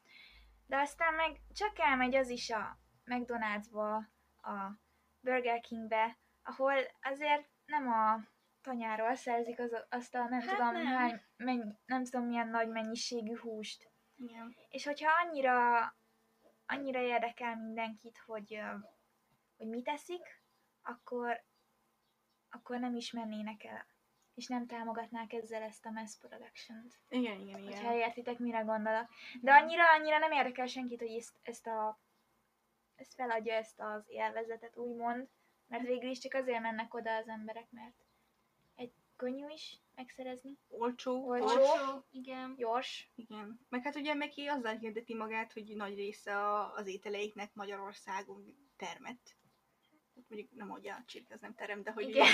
De 0.67 0.77
aztán 0.77 1.15
meg 1.15 1.41
csak 1.55 1.79
elmegy 1.79 2.15
az 2.15 2.29
is 2.29 2.51
a 2.51 2.79
McDonald'sba, 3.05 4.05
a 4.43 4.79
Burger 5.21 5.61
Kingbe, 5.61 6.19
ahol 6.43 6.75
azért 7.03 7.49
nem 7.67 7.89
a 7.89 8.21
tanyáról 8.61 9.15
szerzik 9.15 9.59
az, 9.59 9.85
azt 9.89 10.15
a 10.15 10.29
nem 10.29 10.41
Hát 10.41 10.57
tudom 10.57 10.73
nem. 10.73 10.87
hány, 10.87 11.23
menny, 11.37 11.71
nem 11.87 12.05
tudom 12.05 12.27
milyen 12.27 12.49
nagy 12.49 12.69
mennyiségű 12.69 13.37
húst. 13.37 13.91
Igen. 14.17 14.57
És 14.69 14.85
hogyha 14.85 15.11
annyira, 15.25 15.81
annyira 16.67 17.01
érdekel 17.01 17.57
mindenkit, 17.57 18.19
hogy, 18.27 18.61
hogy 19.57 19.67
mit 19.67 19.89
eszik, 19.89 20.43
akkor, 20.83 21.45
akkor 22.51 22.79
nem 22.79 22.95
is 22.95 23.11
mennének 23.13 23.65
el, 23.65 23.87
és 24.35 24.47
nem 24.47 24.67
támogatnák 24.67 25.33
ezzel 25.33 25.63
ezt 25.63 25.87
a 25.87 25.91
mass 25.91 26.17
production-t. 26.17 26.99
Igen, 27.09 27.41
igen, 27.41 27.63
igen. 27.63 27.65
Hogyha 27.65 27.95
értitek, 27.95 28.39
mire 28.39 28.61
gondolok. 28.61 29.09
De 29.41 29.53
annyira, 29.53 29.83
annyira 29.93 30.19
nem 30.19 30.33
érdekel 30.33 30.67
senkit, 30.67 30.99
hogy 31.01 31.17
ezt, 31.17 31.39
ezt 31.43 31.67
a 31.67 31.99
ezt 32.97 33.15
feladja 33.15 33.55
ezt 33.55 33.81
az 33.81 34.03
élvezetet, 34.07 34.77
úgymond, 34.77 35.29
mert 35.67 35.87
végül 35.87 36.11
is 36.11 36.19
csak 36.19 36.35
azért 36.35 36.61
mennek 36.61 36.95
oda 36.95 37.17
az 37.17 37.29
emberek, 37.29 37.71
mert 37.71 38.05
egy 38.75 38.93
könnyű 39.17 39.47
is 39.49 39.81
megszerezni, 39.95 40.59
Olcsó. 40.69 41.27
Olcsó. 41.29 41.47
gyors. 41.47 41.83
igen. 42.11 42.55
gyors. 42.57 43.11
Igen. 43.15 43.61
Meg 43.69 43.83
hát 43.83 43.97
ugye 43.97 44.15
Meki 44.15 44.47
azzal 44.47 44.77
hirdeti 44.77 45.15
magát, 45.15 45.53
hogy 45.53 45.77
nagy 45.77 45.95
része 45.95 46.39
a- 46.39 46.75
az 46.75 46.87
ételeiknek 46.87 47.55
Magyarországon 47.55 48.57
termett. 48.77 49.37
Mondjuk 50.29 50.51
nem 50.55 50.69
hogy 50.69 50.89
a 50.89 51.03
csirke, 51.07 51.35
az 51.35 51.41
nem 51.41 51.55
terem, 51.55 51.83
de 51.83 51.91
hogy 51.91 52.09
Igen. 52.09 52.27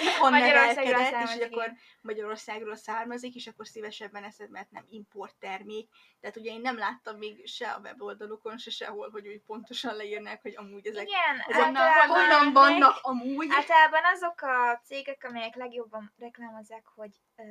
itthon 0.00 0.30
nevelkedett, 0.30 1.28
és 1.28 1.44
akkor. 1.44 1.72
Magyarországról 2.00 2.74
származik, 2.76 3.34
és 3.34 3.46
akkor 3.46 3.66
szívesebben 3.66 4.24
eszed, 4.24 4.50
mert 4.50 4.70
nem 4.70 4.86
import 4.88 5.36
termék. 5.38 5.88
Tehát 6.20 6.36
ugye 6.36 6.52
én 6.52 6.60
nem 6.60 6.78
láttam 6.78 7.18
még 7.18 7.46
se 7.46 7.70
a 7.70 7.78
weboldalukon, 7.78 8.58
se 8.58 8.70
sehol, 8.70 9.10
hogy 9.10 9.28
úgy 9.28 9.40
pontosan 9.40 9.96
leírnák, 9.96 10.42
hogy 10.42 10.56
amúgy 10.56 10.86
ezek 10.86 11.08
Igen, 11.08 11.40
honnan, 11.40 11.76
általában, 11.76 12.16
honnan 12.16 12.52
vannak 12.52 12.98
amúgy. 13.02 13.48
általában 13.50 14.02
azok 14.14 14.40
a 14.40 14.80
cégek, 14.84 15.24
amelyek 15.24 15.54
legjobban 15.54 16.12
reklámozzák, 16.18 16.86
hogy 16.86 17.20
ö, 17.36 17.42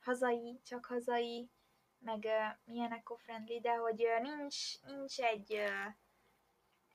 hazai, 0.00 0.60
csak 0.66 0.86
hazai, 0.86 1.50
meg 1.98 2.24
ö, 2.24 2.44
milyen 2.64 2.92
eco-friendly, 2.92 3.60
de 3.60 3.72
hogy 3.74 4.04
ö, 4.04 4.20
nincs, 4.20 4.56
nincs 4.86 5.18
egy 5.20 5.54
ö, 5.54 5.68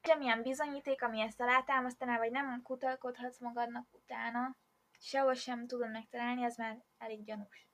semmilyen 0.02 0.42
bizonyíték, 0.42 1.02
ami 1.04 1.20
ezt 1.22 1.42
alátámasztaná, 1.42 2.18
vagy 2.18 2.32
nem 2.32 2.62
kutalkodhatsz 2.62 3.40
magadnak 3.40 3.88
utána, 3.92 4.56
sehol 5.00 5.34
sem 5.34 5.68
tudod 5.68 5.92
megtalálni, 5.92 6.44
az 6.44 6.58
már 6.58 6.84
elég 6.98 7.24
gyanús. 7.24 7.68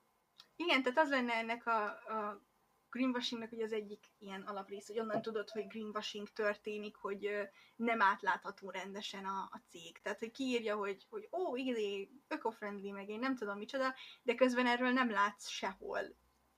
Igen, 0.56 0.84
tehát 0.84 1.00
az 1.00 1.10
lenne 1.10 1.34
ennek 1.34 1.66
a, 1.66 1.86
a 1.86 2.42
greenwashingnak 2.90 3.52
ugye 3.52 3.64
az 3.64 3.72
egyik 3.72 4.06
ilyen 4.20 4.42
alaprész, 4.42 4.88
hogy 4.88 5.00
onnan 5.00 5.22
tudod, 5.22 5.50
hogy 5.50 5.68
greenwashing 5.68 6.30
történik, 6.30 6.96
hogy 6.96 7.50
nem 7.76 8.02
átlátható 8.02 8.70
rendesen 8.70 9.26
a, 9.26 9.50
a 9.52 9.62
cég. 9.70 10.02
Tehát, 10.02 10.20
hogy 10.20 10.32
kiírja, 10.32 10.76
hogy, 10.76 11.06
hogy 11.10 11.28
ó, 11.32 11.56
igazé, 11.56 12.10
öko-friendly, 12.28 12.92
meg 12.92 13.10
én 13.10 13.20
nem 13.20 13.36
tudom 13.36 13.58
micsoda, 13.58 13.94
de 14.24 14.36
közben 14.36 14.68
erről 14.68 14.92
nem 14.92 15.12
látsz 15.12 15.48
sehol 15.48 16.00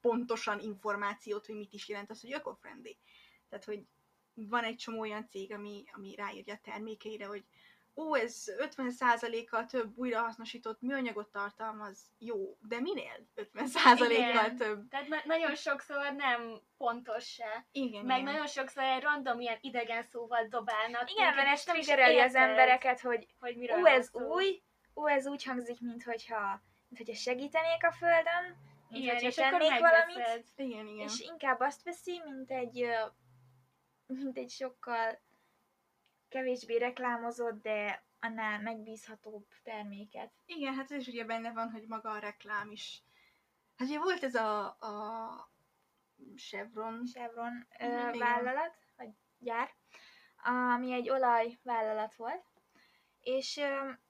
pontosan 0.01 0.59
információt, 0.59 1.45
hogy 1.45 1.55
mit 1.55 1.73
is 1.73 1.87
jelent 1.87 2.09
az, 2.09 2.21
hogy 2.21 2.33
öko-friendly. 2.33 2.97
Tehát, 3.49 3.65
hogy 3.65 3.85
van 4.49 4.63
egy 4.63 4.75
csomó 4.75 4.99
olyan 4.99 5.27
cég, 5.27 5.53
ami, 5.53 5.83
ami 5.93 6.15
ráírja 6.15 6.53
a 6.53 6.59
termékeire, 6.63 7.25
hogy 7.25 7.43
ó, 7.95 8.15
ez 8.15 8.43
50%-kal 8.57 9.65
több 9.65 9.97
újrahasznosított 9.97 10.81
műanyagot 10.81 11.27
tartalmaz. 11.31 11.99
Jó, 12.17 12.57
de 12.67 12.79
minél 12.79 13.27
50%-kal 13.35 14.09
Igen. 14.11 14.55
több? 14.55 14.87
Tehát 14.89 15.07
na- 15.07 15.21
nagyon 15.25 15.55
sokszor 15.55 16.13
nem 16.13 16.61
pontos 16.77 17.25
se. 17.33 17.65
Igen, 17.71 18.05
Meg 18.05 18.19
igen. 18.19 18.31
nagyon 18.31 18.47
sokszor 18.47 18.83
egy 18.83 19.01
random 19.01 19.39
ilyen 19.39 19.57
idegen 19.61 20.03
szóval 20.03 20.47
dobálnak. 20.49 21.11
Igen, 21.11 21.35
mert 21.35 21.47
ez 21.47 21.59
és 21.59 21.65
nem 21.65 21.75
is 21.75 21.85
triggereli 21.85 22.19
az 22.19 22.35
embereket, 22.35 23.01
hogy 23.01 23.27
hogy 23.39 23.55
miről 23.57 23.77
ú, 23.77 23.81
van 23.81 23.91
ez 23.91 24.09
szó. 24.09 24.33
új, 24.33 24.61
ú, 24.93 25.07
ez 25.07 25.27
úgy 25.27 25.43
hangzik, 25.43 25.81
mintha 25.81 26.61
mint 26.89 27.15
segítenék 27.15 27.83
a 27.83 27.91
földön, 27.91 28.57
mint 28.89 29.03
Igen, 29.03 29.13
hogyha 29.13 29.27
és 29.29 29.37
akkor 29.37 29.59
tennék 29.59 29.79
valamit. 29.79 30.45
Igen, 30.55 30.87
igen. 30.87 31.07
és 31.07 31.19
inkább 31.19 31.59
azt 31.59 31.83
veszi, 31.83 32.21
mint 32.25 32.51
egy, 32.51 32.85
mint 34.07 34.37
egy 34.37 34.49
sokkal 34.49 35.19
kevésbé 36.29 36.77
reklámozott, 36.77 37.61
de 37.61 38.03
annál 38.19 38.61
megbízhatóbb 38.61 39.45
terméket. 39.63 40.31
Igen, 40.45 40.73
hát 40.73 40.91
ez 40.91 40.99
is 40.99 41.07
ugye 41.07 41.25
benne 41.25 41.51
van, 41.51 41.71
hogy 41.71 41.87
maga 41.87 42.09
a 42.09 42.19
reklám 42.19 42.71
is. 42.71 43.03
Hát 43.75 43.87
ugye 43.87 43.99
volt 43.99 44.23
ez 44.23 44.35
a, 44.35 44.65
a 44.65 45.51
Chevron, 46.35 47.05
Chevron 47.05 47.67
ö, 47.79 48.17
vállalat, 48.17 48.73
vagy 48.95 49.09
gyár, 49.39 49.69
ami 50.43 50.91
egy 50.91 51.09
olajvállalat 51.09 52.15
volt, 52.15 52.43
és 53.19 53.61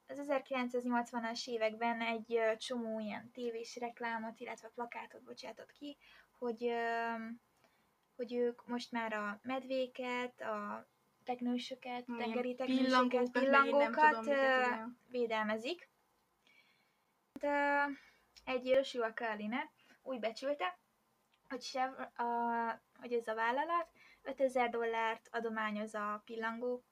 az 0.07 0.21
1980-as 0.27 1.47
években 1.47 2.01
egy 2.01 2.41
csomó 2.57 2.99
ilyen 2.99 3.31
tévés 3.31 3.75
reklámot, 3.75 4.39
illetve 4.39 4.67
plakátot 4.67 5.23
bocsátott 5.23 5.71
ki, 5.71 5.97
hogy, 6.37 6.63
hogy 8.17 8.33
ők 8.33 8.67
most 8.67 8.91
már 8.91 9.13
a 9.13 9.39
medvéket, 9.43 10.41
a 10.41 10.87
teknősöket, 11.23 12.05
tengeri 12.17 12.55
teknősöket, 12.55 13.31
pillangókat, 13.31 14.19
tudom, 14.19 14.99
védelmezik. 15.09 15.89
De 17.39 17.87
egy 18.45 18.65
Joshua 18.65 19.13
Carline 19.13 19.71
úgy 20.01 20.19
becsülte, 20.19 20.79
hogy, 21.49 21.61
Chev- 21.61 22.19
a, 22.19 22.81
hogy 22.99 23.13
ez 23.13 23.27
a 23.27 23.35
vállalat 23.35 23.87
5000 24.21 24.69
dollárt 24.69 25.27
adományoz 25.31 25.93
a 25.95 26.21
pillangó 26.25 26.83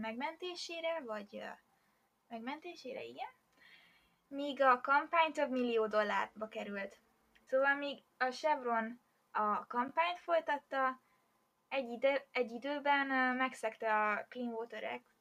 megmentésére, 0.00 1.00
vagy 1.00 1.42
megmentésére, 2.28 3.02
igen. 3.02 3.30
Míg 4.28 4.62
a 4.62 4.80
kampány 4.80 5.32
több 5.32 5.50
millió 5.50 5.86
dollárba 5.86 6.48
került. 6.48 6.98
Szóval 7.46 7.74
míg 7.74 8.02
a 8.18 8.24
Chevron 8.24 9.00
a 9.32 9.66
kampányt 9.66 10.20
folytatta, 10.20 11.00
egy, 11.68 11.90
ide, 11.90 12.26
egy 12.32 12.50
időben 12.50 13.36
megszegte 13.36 13.94
a 13.94 14.26
Clean 14.28 14.52
Water 14.52 14.84
Act 14.84 15.14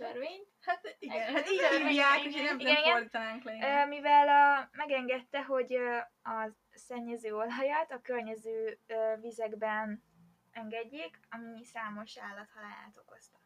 törvényt, 0.00 0.48
Hát 0.60 0.96
igen, 0.98 1.34
hát 1.34 1.50
Igen, 1.50 1.80
így 1.80 1.86
hívják, 1.86 2.24
úgyhogy 2.24 2.42
nem, 2.42 2.58
igen, 2.58 2.72
nem 2.72 2.92
fordítanánk 2.92 3.42
le. 3.42 3.84
Mivel 3.84 4.28
a, 4.28 4.68
megengedte, 4.72 5.44
hogy 5.44 5.74
a 6.22 6.48
szennyező 6.70 7.34
olajat 7.34 7.90
a 7.90 8.00
környező 8.00 8.78
ö, 8.86 9.14
vizekben 9.20 10.02
engedjék, 10.50 11.20
ami 11.30 11.64
számos 11.64 12.18
állathalálát 12.18 12.96
okozta. 12.96 13.38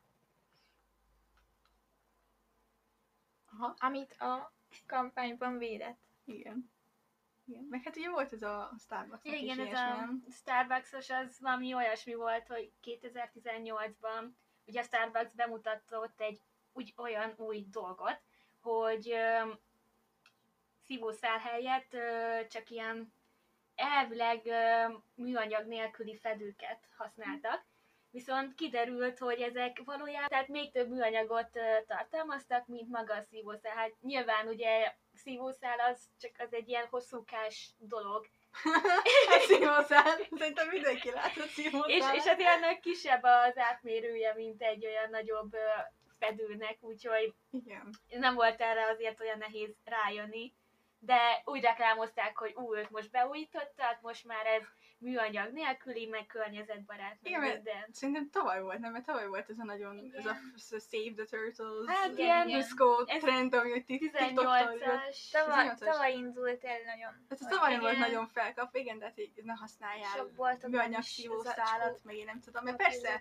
Aha, 3.53 3.75
Amit 3.79 4.13
a 4.13 4.53
kampányban 4.87 5.59
védett. 5.59 6.01
igen. 6.25 6.74
Igen. 7.47 7.67
Meg 7.71 7.83
hát 7.83 7.97
ugye 7.97 8.11
volt 8.11 8.33
ez 8.33 8.43
a 8.43 8.73
Starbucks 8.79 9.25
igen, 9.25 9.61
ez 9.61 9.79
a 9.79 9.97
nem? 9.97 10.25
Starbucks-os 10.31 11.11
az 11.11 11.41
valami 11.41 11.75
olyasmi 11.75 12.15
volt, 12.15 12.47
hogy 12.47 12.73
2018-ban 12.85 14.29
ugye 14.67 14.81
a 14.81 14.85
Starbucks 14.85 15.33
bemutatott 15.33 16.21
egy 16.21 16.41
úgy, 16.73 16.95
olyan 16.97 17.35
új 17.37 17.67
dolgot, 17.71 18.21
hogy 18.61 19.11
ö, 19.11 19.53
szívószál 20.85 21.39
helyett 21.39 21.95
ö, 21.95 22.39
csak 22.49 22.71
ilyen 22.71 23.13
elvileg 23.75 24.47
ö, 24.47 24.95
műanyag 25.15 25.67
nélküli 25.67 26.17
fedőket 26.17 26.89
használtak, 26.97 27.65
viszont 28.11 28.55
kiderült, 28.55 29.19
hogy 29.19 29.41
ezek 29.41 29.81
valójában 29.85 30.29
tehát 30.29 30.49
még 30.49 30.73
több 30.73 30.89
műanyagot 30.89 31.59
tartalmaztak, 31.87 32.67
mint 32.67 32.89
maga 32.89 33.15
a 33.15 33.23
szívószál. 33.23 33.77
Hát 33.77 33.93
nyilván 34.01 34.49
ugye 34.49 34.95
szívószál 35.15 35.81
az 35.81 36.09
csak 36.21 36.31
az 36.39 36.53
egy 36.53 36.69
ilyen 36.69 36.87
hosszúkás 36.91 37.71
dolog, 37.79 38.27
szívószál. 39.49 40.19
Szerintem 40.39 40.69
mindenki 40.69 41.11
látott 41.11 41.49
szívószál. 41.49 41.91
és, 41.91 42.05
és 42.13 42.27
azért 42.27 42.49
ennek 42.49 42.81
kisebb 42.81 43.23
az 43.23 43.59
átmérője, 43.59 44.35
mint 44.35 44.63
egy 44.63 44.87
olyan 44.87 45.11
nagyobb 45.11 45.57
fedőnek, 46.19 46.77
úgyhogy 46.81 47.35
Igen. 47.51 47.91
nem 48.09 48.35
volt 48.35 48.61
erre 48.61 48.87
azért 48.87 49.21
olyan 49.21 49.39
nehéz 49.39 49.75
rájönni, 49.85 50.53
de 50.99 51.43
úgy 51.45 51.63
reklámozták, 51.63 52.37
hogy 52.37 52.53
ú, 52.55 52.75
ők 52.75 52.91
most 52.91 53.11
beújították, 53.11 54.01
most 54.01 54.25
már 54.25 54.47
ez 54.47 54.63
műanyag 54.99 55.53
nélküli, 55.53 56.07
meg 56.07 56.27
környezetbarát, 56.27 57.17
meg 57.23 57.31
Igen, 57.33 57.41
mert 57.41 57.55
minden. 57.55 57.89
Szerintem 57.93 58.31
tavaly 58.31 58.61
volt, 58.61 58.79
nem? 58.79 58.93
Mert 58.93 59.05
tavaly 59.05 59.27
volt 59.27 59.51
ez 59.51 59.59
a 59.59 59.65
nagyon, 59.65 60.13
ez 60.17 60.27
a 60.27 60.35
Save 60.59 61.15
the 61.17 61.25
Turtles, 61.25 61.87
Hát 61.87 62.19
ilyen- 62.19 62.49
ez 62.49 62.69
trend, 63.21 63.55
ami 63.55 63.71
hogy 63.71 63.85
tik- 63.85 64.17
TikTokon 64.17 64.59
jött. 64.59 64.81
18-as, 64.81 65.31
Tavaly, 65.33 65.69
18-as. 65.69 65.79
tavaly 65.79 66.13
indult 66.13 66.65
el 66.65 66.79
nagyon. 66.87 67.27
Hát 67.29 67.41
ez 67.41 67.47
tavaly 67.49 67.79
volt 67.79 67.95
igen. 67.97 68.09
nagyon 68.09 68.27
felkap, 68.27 68.77
igen, 68.77 68.99
de 68.99 69.05
hát 69.05 69.17
ne 69.79 70.23
boltokban 70.37 70.71
műanyag 70.71 71.03
szívószálat, 71.03 72.01
meg 72.03 72.17
én 72.17 72.25
nem 72.25 72.41
tudom, 72.41 72.65
mert 72.65 72.77
persze 72.77 73.21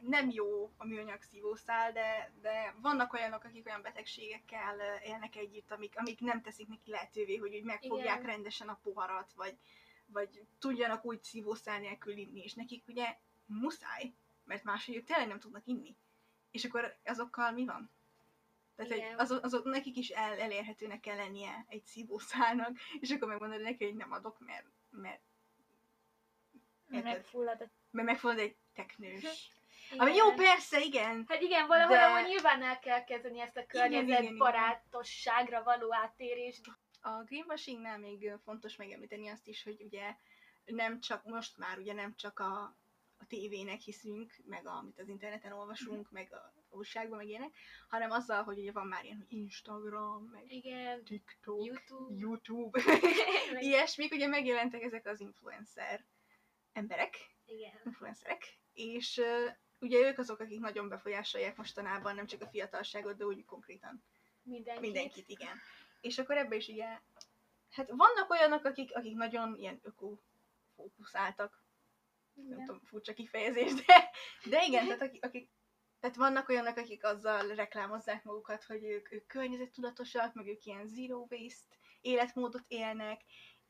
nem 0.00 0.30
jó 0.30 0.70
a 0.76 0.86
műanyag 0.86 1.22
szívószál, 1.22 1.92
de, 1.92 2.30
de 2.40 2.74
vannak 2.80 3.12
olyanok, 3.12 3.44
akik 3.44 3.66
olyan 3.66 3.82
betegségekkel 3.82 4.78
ö, 4.78 5.08
élnek 5.08 5.36
együtt, 5.36 5.70
amik, 5.70 5.92
amik 5.96 6.20
nem 6.20 6.42
teszik 6.42 6.68
neki 6.68 6.90
lehetővé, 6.90 7.36
hogy 7.36 7.54
úgy 7.54 7.64
megfogják 7.64 8.18
Igen. 8.18 8.30
rendesen 8.30 8.68
a 8.68 8.78
poharat, 8.82 9.32
vagy, 9.36 9.56
vagy 10.06 10.46
tudjanak 10.58 11.04
úgy 11.04 11.22
szívószál 11.22 11.80
nélkül 11.80 12.16
inni, 12.16 12.42
és 12.42 12.54
nekik 12.54 12.88
ugye 12.88 13.16
muszáj, 13.46 14.12
mert 14.44 14.64
máshogy 14.64 14.96
ők 14.96 15.04
tényleg 15.04 15.28
nem 15.28 15.40
tudnak 15.40 15.66
inni. 15.66 15.96
És 16.50 16.64
akkor 16.64 16.96
azokkal 17.04 17.52
mi 17.52 17.64
van? 17.64 17.90
Tehát 18.76 18.92
egy, 18.92 18.98
Igen. 18.98 19.18
azok, 19.18 19.44
azok, 19.44 19.64
nekik 19.64 19.96
is 19.96 20.08
el, 20.08 20.38
elérhetőnek 20.38 21.00
kell 21.00 21.16
lennie 21.16 21.64
egy 21.68 21.84
szívószálnak, 21.84 22.76
és 23.00 23.10
akkor 23.10 23.28
megmondod 23.28 23.60
neki, 23.60 23.84
hogy 23.84 23.96
nem 23.96 24.12
adok, 24.12 24.38
mert, 24.38 24.66
mert, 24.90 25.20
Mert 26.86 27.04
megfullad 27.04 27.70
mert 27.90 28.08
megfogod 28.08 28.38
egy 28.38 28.56
teknős. 28.74 29.22
Igen. 29.90 30.06
Ami 30.06 30.14
jó, 30.14 30.32
persze, 30.32 30.80
igen, 30.80 31.24
Hát 31.28 31.40
igen, 31.40 31.66
valahol 31.66 31.96
De- 31.96 32.28
nyilván 32.28 32.62
el 32.62 32.78
kell 32.78 33.04
kezdeni 33.04 33.40
ezt 33.40 33.56
a 33.56 33.66
környezetbarátosságra 33.66 35.62
való 35.62 35.94
áttérést. 35.94 36.60
A 37.06 37.24
greenwashingnál 37.24 37.98
még 37.98 38.32
fontos 38.44 38.76
megemlíteni 38.76 39.28
azt 39.28 39.46
is, 39.46 39.62
hogy 39.62 39.82
ugye 39.82 40.16
nem 40.64 41.00
csak, 41.00 41.24
most 41.24 41.58
már 41.58 41.78
ugye 41.78 41.92
nem 41.92 42.14
csak 42.16 42.38
a, 42.38 42.76
a 43.18 43.26
tévének 43.28 43.80
hiszünk, 43.80 44.34
meg 44.44 44.66
amit 44.66 44.98
az 44.98 45.08
interneten 45.08 45.52
olvasunk, 45.52 46.10
meg 46.10 46.32
a 46.32 46.52
újságban, 46.70 47.16
meg 47.16 47.28
ilyenek, 47.28 47.56
hanem 47.88 48.10
azzal, 48.10 48.42
hogy 48.42 48.58
ugye 48.58 48.72
van 48.72 48.86
már 48.86 49.04
ilyen, 49.04 49.16
hogy 49.16 49.38
Instagram, 49.38 50.24
meg 50.24 50.52
Igen, 50.52 51.04
TikTok, 51.04 51.64
YouTube. 51.64 52.14
YouTube, 52.16 52.80
ilyesmik, 53.60 54.12
ugye 54.12 54.26
megjelentek 54.26 54.82
ezek 54.82 55.06
az 55.06 55.20
influencer 55.20 56.04
emberek, 56.72 57.16
Igen. 57.44 57.80
influencerek, 57.84 58.58
és 58.72 59.16
uh, 59.16 59.54
ugye 59.80 59.98
ők 59.98 60.18
azok, 60.18 60.40
akik 60.40 60.60
nagyon 60.60 60.88
befolyásolják 60.88 61.56
mostanában 61.56 62.14
nem 62.14 62.26
csak 62.26 62.42
a 62.42 62.48
fiatalságot, 62.48 63.16
de 63.16 63.24
úgy 63.24 63.44
konkrétan 63.44 64.04
Mindenkit. 64.42 64.80
mindenkit, 64.80 65.28
igen. 65.28 65.56
És 66.00 66.18
akkor 66.18 66.36
ebbe 66.36 66.56
is 66.56 66.68
ugye, 66.68 66.98
hát 67.70 67.88
vannak 67.88 68.30
olyanok, 68.30 68.64
akik, 68.64 68.94
akik 68.96 69.14
nagyon 69.14 69.56
ilyen 69.56 69.80
öko 69.82 70.18
fókuszáltak, 70.76 71.64
nem 72.34 72.46
Igen. 72.46 72.64
tudom, 72.64 72.80
furcsa 72.84 73.12
kifejezés, 73.14 73.74
de, 73.74 74.10
de 74.44 74.64
igen, 74.64 74.84
tehát 74.84 75.02
akik, 75.02 75.24
akik 75.24 75.50
tehát 76.00 76.16
vannak 76.16 76.48
olyanok, 76.48 76.76
akik 76.76 77.04
azzal 77.04 77.54
reklámozzák 77.54 78.24
magukat, 78.24 78.64
hogy 78.64 78.84
ők, 78.84 79.12
ők 79.12 79.26
környezettudatosak, 79.26 80.34
meg 80.34 80.46
ők 80.46 80.64
ilyen 80.64 80.86
zero 80.86 81.26
waste 81.30 81.76
életmódot 82.00 82.64
élnek, 82.68 83.20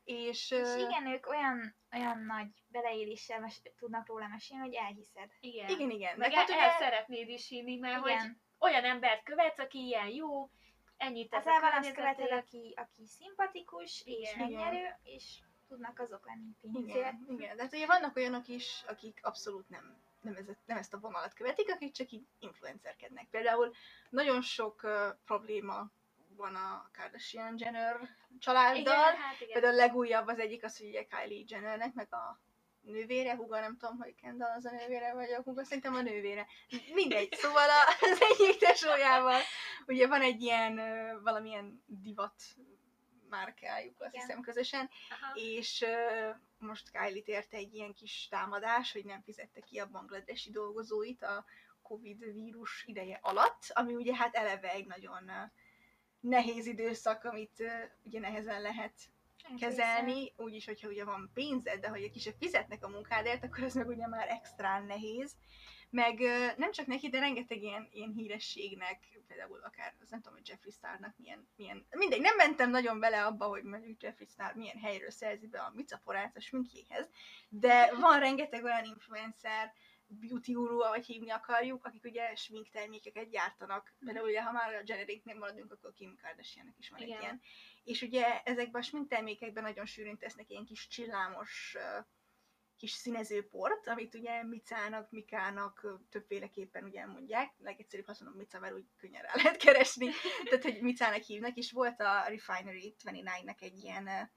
és, 0.03 0.51
És 0.51 0.75
igen, 0.77 1.07
ők 1.07 1.27
olyan, 1.27 1.75
olyan 1.91 2.19
nagy 2.19 2.47
beleéléssel 2.67 3.39
mes- 3.39 3.73
tudnak 3.77 4.07
róla 4.07 4.27
mesélni, 4.27 4.63
hogy 4.63 4.73
elhiszed. 4.73 5.29
Igen. 5.39 5.69
igen, 5.69 5.89
igen. 5.89 6.17
Meg 6.17 6.29
Meg 6.29 6.37
hát 6.37 6.49
el, 6.49 6.55
ugye, 6.55 6.65
el 6.65 6.77
szeretnéd 6.77 7.29
is 7.29 7.47
hinni, 7.47 7.75
mert 7.75 8.01
hogy 8.01 8.11
Igen. 8.11 8.41
olyan 8.59 8.83
embert 8.83 9.23
követsz, 9.23 9.59
aki 9.59 9.85
ilyen 9.85 10.07
jó, 10.07 10.49
ennyit 10.97 11.33
a 11.33 11.37
Általában 11.37 11.71
azt 11.79 11.93
követed, 11.93 12.15
környezetért. 12.15 12.45
aki, 12.45 12.73
aki 12.75 13.05
szimpatikus 13.05 14.01
és 14.05 14.33
Igen. 14.33 14.37
megnyerő, 14.49 14.95
és 15.03 15.39
tudnak 15.67 15.99
azok 15.99 16.25
lenni 16.25 16.55
pénzért. 16.61 16.87
igen, 16.87 17.25
igen, 17.29 17.55
de 17.55 17.61
hát 17.63 17.73
ugye 17.73 17.85
vannak 17.85 18.15
olyanok 18.15 18.47
is, 18.47 18.83
akik 18.87 19.19
abszolút 19.23 19.69
nem, 19.69 19.97
nem, 20.21 20.35
ez, 20.35 20.45
nem 20.65 20.77
ezt 20.77 20.93
a 20.93 20.99
vonalat 20.99 21.33
követik, 21.33 21.71
akik 21.71 21.91
csak 21.93 22.11
így 22.11 22.27
influencerkednek. 22.39 23.27
Például 23.29 23.73
nagyon 24.09 24.41
sok 24.41 24.81
uh, 24.83 24.91
probléma 25.25 25.89
van 26.35 26.55
a 26.55 26.89
Kardashian 26.93 27.55
Jenner 27.57 27.99
családdal, 28.39 28.79
Igen, 28.79 28.95
hát 29.15 29.39
igen. 29.41 29.53
Például 29.53 29.73
a 29.73 29.77
legújabb 29.85 30.27
az 30.27 30.39
egyik 30.39 30.63
az, 30.63 30.77
hogy 30.77 30.87
ugye 30.87 31.03
Kylie 31.03 31.43
Jennernek, 31.47 31.93
meg 31.93 32.13
a 32.13 32.39
nővére, 32.87 33.35
húga, 33.35 33.59
nem 33.59 33.77
tudom, 33.77 33.97
hogy 33.97 34.15
Kendall 34.15 34.51
az 34.55 34.65
a 34.65 34.71
nővére, 34.71 35.13
vagy 35.13 35.31
a 35.31 35.41
húga, 35.41 35.63
szerintem 35.63 35.93
a 35.95 36.01
nővére. 36.01 36.47
Mindegy, 36.93 37.33
szóval 37.33 37.69
a- 37.69 37.95
az 38.11 38.19
egyik 38.29 38.57
tesójával, 38.57 39.41
ugye 39.87 40.07
van 40.07 40.21
egy 40.21 40.41
ilyen, 40.41 40.75
valamilyen 41.23 41.83
divat 41.85 42.33
márkájuk, 43.29 44.01
azt 44.01 44.13
Igen. 44.13 44.25
hiszem 44.25 44.41
közösen, 44.41 44.89
Aha. 45.09 45.33
és 45.35 45.85
most 46.57 46.91
Kylie-t 46.91 47.27
érte 47.27 47.57
egy 47.57 47.73
ilyen 47.73 47.93
kis 47.93 48.27
támadás, 48.29 48.91
hogy 48.91 49.05
nem 49.05 49.21
fizette 49.21 49.59
ki 49.59 49.79
a 49.79 49.89
bangladesi 49.89 50.51
dolgozóit 50.51 51.23
a 51.23 51.45
Covid 51.81 52.33
vírus 52.33 52.83
ideje 52.87 53.19
alatt, 53.21 53.63
ami 53.73 53.95
ugye 53.95 54.15
hát 54.15 54.35
eleve 54.35 54.71
egy 54.71 54.85
nagyon 54.85 55.31
nehéz 56.19 56.65
időszak, 56.65 57.23
amit 57.23 57.63
ugye 58.03 58.19
nehezen 58.19 58.61
lehet 58.61 58.93
kezelni, 59.59 60.33
úgyis, 60.37 60.65
hogyha 60.65 60.87
ugye 60.87 61.03
van 61.03 61.31
pénzed, 61.33 61.79
de 61.79 61.87
hogy 61.87 62.11
kisebb 62.11 62.35
fizetnek 62.39 62.85
a 62.85 62.89
munkádért, 62.89 63.43
akkor 63.43 63.63
ez 63.63 63.73
meg 63.73 63.87
ugye 63.87 64.07
már 64.07 64.27
extrán 64.29 64.85
nehéz. 64.85 65.35
Meg 65.89 66.19
nem 66.57 66.71
csak 66.71 66.85
neki, 66.85 67.09
de 67.09 67.19
rengeteg 67.19 67.61
ilyen, 67.61 67.87
ilyen 67.91 68.11
hírességnek, 68.11 68.99
például 69.27 69.59
akár, 69.63 69.93
az 70.01 70.09
nem 70.09 70.21
tudom, 70.21 70.37
hogy 70.37 70.47
Jeffree 70.47 70.71
Starnak 70.71 71.13
milyen, 71.17 71.47
milyen, 71.55 71.85
mindegy, 71.89 72.21
nem 72.21 72.35
mentem 72.35 72.69
nagyon 72.69 72.99
bele 72.99 73.25
abba, 73.25 73.45
hogy 73.45 73.63
mondjuk 73.63 74.01
Jeffree 74.03 74.27
Star 74.27 74.53
milyen 74.53 74.77
helyről 74.77 75.11
szerzi 75.11 75.47
be 75.47 75.59
a 75.59 75.71
micaporát 75.75 76.35
a 76.35 76.39
sminkjéhez, 76.39 77.09
de 77.49 77.95
van 77.99 78.19
rengeteg 78.19 78.63
olyan 78.63 78.85
influencer, 78.85 79.73
beauty 80.07 80.51
guru, 80.51 80.79
ahogy 80.79 81.05
hívni 81.05 81.29
akarjuk, 81.29 81.85
akik 81.85 82.03
ugye 82.03 82.35
sminktermékeket 82.35 83.29
gyártanak. 83.29 83.93
Például 83.99 84.27
ugye, 84.27 84.43
ha 84.43 84.51
már 84.51 84.73
a 84.73 84.83
generic-nél 84.83 85.37
maradunk, 85.37 85.71
akkor 85.71 85.93
Kim 85.93 86.17
Kardashiannek 86.21 86.75
is 86.77 86.89
van 86.89 86.99
Igen. 86.99 87.15
egy 87.15 87.21
ilyen. 87.21 87.41
És 87.83 88.01
ugye 88.01 88.41
ezekben 88.43 88.81
a 88.81 88.85
sminktermékekben 88.85 89.63
nagyon 89.63 89.85
sűrűn 89.85 90.17
tesznek 90.17 90.49
ilyen 90.49 90.65
kis 90.65 90.87
csillámos 90.87 91.77
kis 92.77 92.91
színezőport, 92.91 93.87
amit 93.87 94.15
ugye 94.15 94.43
micának, 94.43 95.11
mikának 95.11 95.99
többféleképpen 96.09 96.83
ugye 96.83 97.05
mondják. 97.05 97.53
Legegyszerűbb, 97.57 98.05
ha 98.05 98.15
mondom 98.19 98.37
mica, 98.37 98.59
mert 98.59 98.73
úgy 98.73 98.85
könnyen 98.97 99.21
rá 99.21 99.31
lehet 99.35 99.57
keresni. 99.57 100.09
Tehát, 100.43 100.63
hogy 100.63 100.81
micának 100.81 101.21
hívnak, 101.21 101.55
és 101.55 101.71
volt 101.71 101.99
a 101.99 102.23
Refinery 102.27 102.95
29-nek 103.03 103.61
egy 103.61 103.77
ilyen 103.77 104.31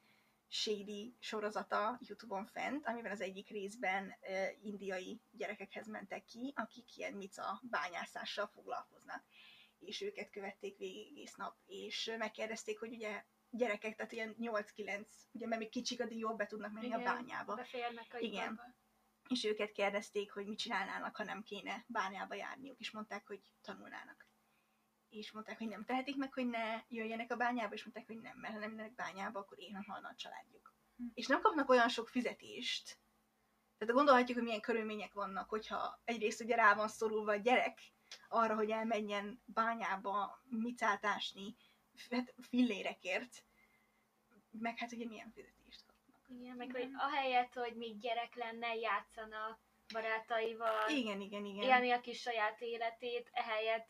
shady 0.53 1.17
sorozata 1.19 1.99
YouTube-on 2.01 2.47
fent, 2.47 2.87
amiben 2.87 3.13
az 3.13 3.21
egyik 3.21 3.49
részben 3.49 4.15
indiai 4.63 5.21
gyerekekhez 5.31 5.87
mentek 5.87 6.25
ki, 6.25 6.53
akik 6.57 6.97
ilyen 6.97 7.13
mica 7.13 7.61
bányászással 7.71 8.47
foglalkoznak 8.47 9.25
és 9.81 10.01
őket 10.01 10.31
követték 10.31 10.79
végig 10.79 11.07
egész 11.11 11.35
nap, 11.35 11.57
és 11.67 12.15
megkérdezték, 12.19 12.79
hogy 12.79 12.93
ugye 12.93 13.25
gyerekek, 13.51 13.97
tehát 13.97 14.13
ilyen 14.13 14.37
8-9, 14.41 15.07
ugye 15.33 15.47
mert 15.47 15.61
még 15.61 15.71
kicsik, 15.71 16.01
addig 16.01 16.19
jól 16.19 16.35
be 16.35 16.47
tudnak 16.47 16.73
menni 16.73 16.87
Igen. 16.87 17.01
a 17.01 17.05
bányába. 17.05 17.55
Beférnek 17.55 18.15
a 18.15 18.19
Igen. 18.19 18.53
iparba. 18.53 18.63
És 19.29 19.45
őket 19.45 19.73
kérdezték, 19.73 20.33
hogy 20.33 20.47
mit 20.47 20.59
csinálnának, 20.59 21.17
ha 21.17 21.25
nem 21.25 21.43
kéne 21.43 21.85
bányába 21.87 22.35
járniuk, 22.35 22.79
és 22.79 22.91
mondták, 22.91 23.27
hogy 23.27 23.41
tanulnának. 23.63 24.29
És 25.11 25.33
mondták, 25.33 25.59
hogy 25.59 25.69
nem 25.69 25.85
tehetik 25.85 26.17
meg, 26.17 26.33
hogy 26.33 26.47
ne 26.47 26.83
jöjjenek 26.89 27.33
a 27.33 27.37
bányába, 27.37 27.75
és 27.75 27.85
mondták, 27.85 28.07
hogy 28.07 28.21
nem, 28.21 28.39
mert 28.39 28.55
ha 28.55 28.61
nem 28.61 28.71
mennek 28.71 28.95
bányába, 28.95 29.39
akkor 29.39 29.59
éhen 29.61 29.85
halna 29.89 30.09
a 30.09 30.15
családjuk. 30.15 30.75
Hm. 30.97 31.05
És 31.15 31.27
nem 31.27 31.41
kapnak 31.41 31.69
olyan 31.69 31.89
sok 31.89 32.09
fizetést. 32.09 32.99
Tehát 33.79 33.95
gondolhatjuk, 33.95 34.37
hogy 34.37 34.47
milyen 34.47 34.61
körülmények 34.61 35.13
vannak, 35.13 35.49
hogyha 35.49 36.01
egyrészt 36.05 36.41
ugye 36.41 36.57
rá 36.57 36.75
van 36.75 36.89
szorulva 36.89 37.33
a 37.33 37.37
gyerek 37.37 37.79
arra, 38.29 38.55
hogy 38.55 38.71
elmenjen 38.71 39.43
bányába 39.45 40.43
micát 40.49 41.05
ásni, 41.05 41.57
hát 42.11 42.35
fillérekért, 42.49 43.45
meg 44.51 44.79
hát 44.79 44.93
ugye 44.93 45.07
milyen 45.07 45.31
fizetést 45.31 45.85
kapnak. 45.87 46.41
Igen, 46.41 46.57
meg 46.57 46.71
hogy 46.73 46.91
ahelyett, 46.97 47.55
hogy 47.55 47.77
még 47.77 47.99
gyerek 47.99 48.35
lenne, 48.35 48.75
játszana 48.75 49.59
barátaival, 49.93 50.89
Igen, 50.89 51.21
igen, 51.21 51.45
igen. 51.45 51.63
élni 51.63 51.91
a 51.91 52.01
kis 52.01 52.21
saját 52.21 52.61
életét, 52.61 53.29
ehelyett 53.33 53.89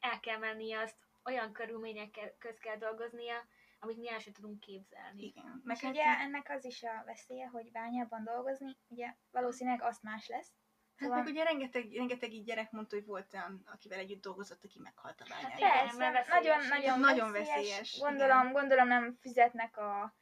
el 0.00 0.20
kell 0.20 0.38
mennie 0.38 0.78
azt, 0.80 0.96
olyan 1.24 1.52
körülmények 1.52 2.34
köz 2.38 2.58
kell 2.58 2.76
dolgoznia, 2.76 3.34
amit 3.78 3.96
mi 3.98 4.08
el 4.10 4.18
sem 4.18 4.32
tudunk 4.32 4.60
képzelni. 4.60 5.22
Igen. 5.22 5.60
Meg 5.64 5.76
És 5.76 5.82
hát, 5.82 5.90
ugye 5.92 6.04
ennek 6.04 6.50
az 6.50 6.64
is 6.64 6.82
a 6.82 7.02
veszélye, 7.06 7.46
hogy 7.46 7.70
bányában 7.70 8.24
dolgozni, 8.24 8.76
ugye 8.88 9.14
valószínűleg 9.30 9.82
azt 9.82 10.02
más 10.02 10.28
lesz. 10.28 10.52
hát 10.96 11.08
Szóval 11.08 11.22
meg 11.22 11.32
ugye 11.32 11.44
rengeteg, 11.44 11.92
rengeteg 11.92 12.32
így 12.32 12.44
gyerek 12.44 12.70
mondta, 12.70 12.96
hogy 12.96 13.06
volt 13.06 13.34
olyan, 13.34 13.62
akivel 13.72 13.98
együtt 13.98 14.22
dolgozott, 14.22 14.64
aki 14.64 14.78
meghalt 14.78 15.20
a 15.20 15.24
bányában. 15.28 15.56
igen, 15.56 15.70
persze, 15.70 15.96
mert 15.98 16.28
veszélyes. 16.28 16.68
nagyon, 16.68 16.68
nagyon, 16.68 17.00
Nagyon 17.00 17.32
veszélyes. 17.32 17.56
veszélyes, 17.56 17.98
Gondolom, 17.98 18.52
gondolom 18.52 18.86
nem 18.88 19.16
fizetnek 19.20 19.76
a 19.76 20.14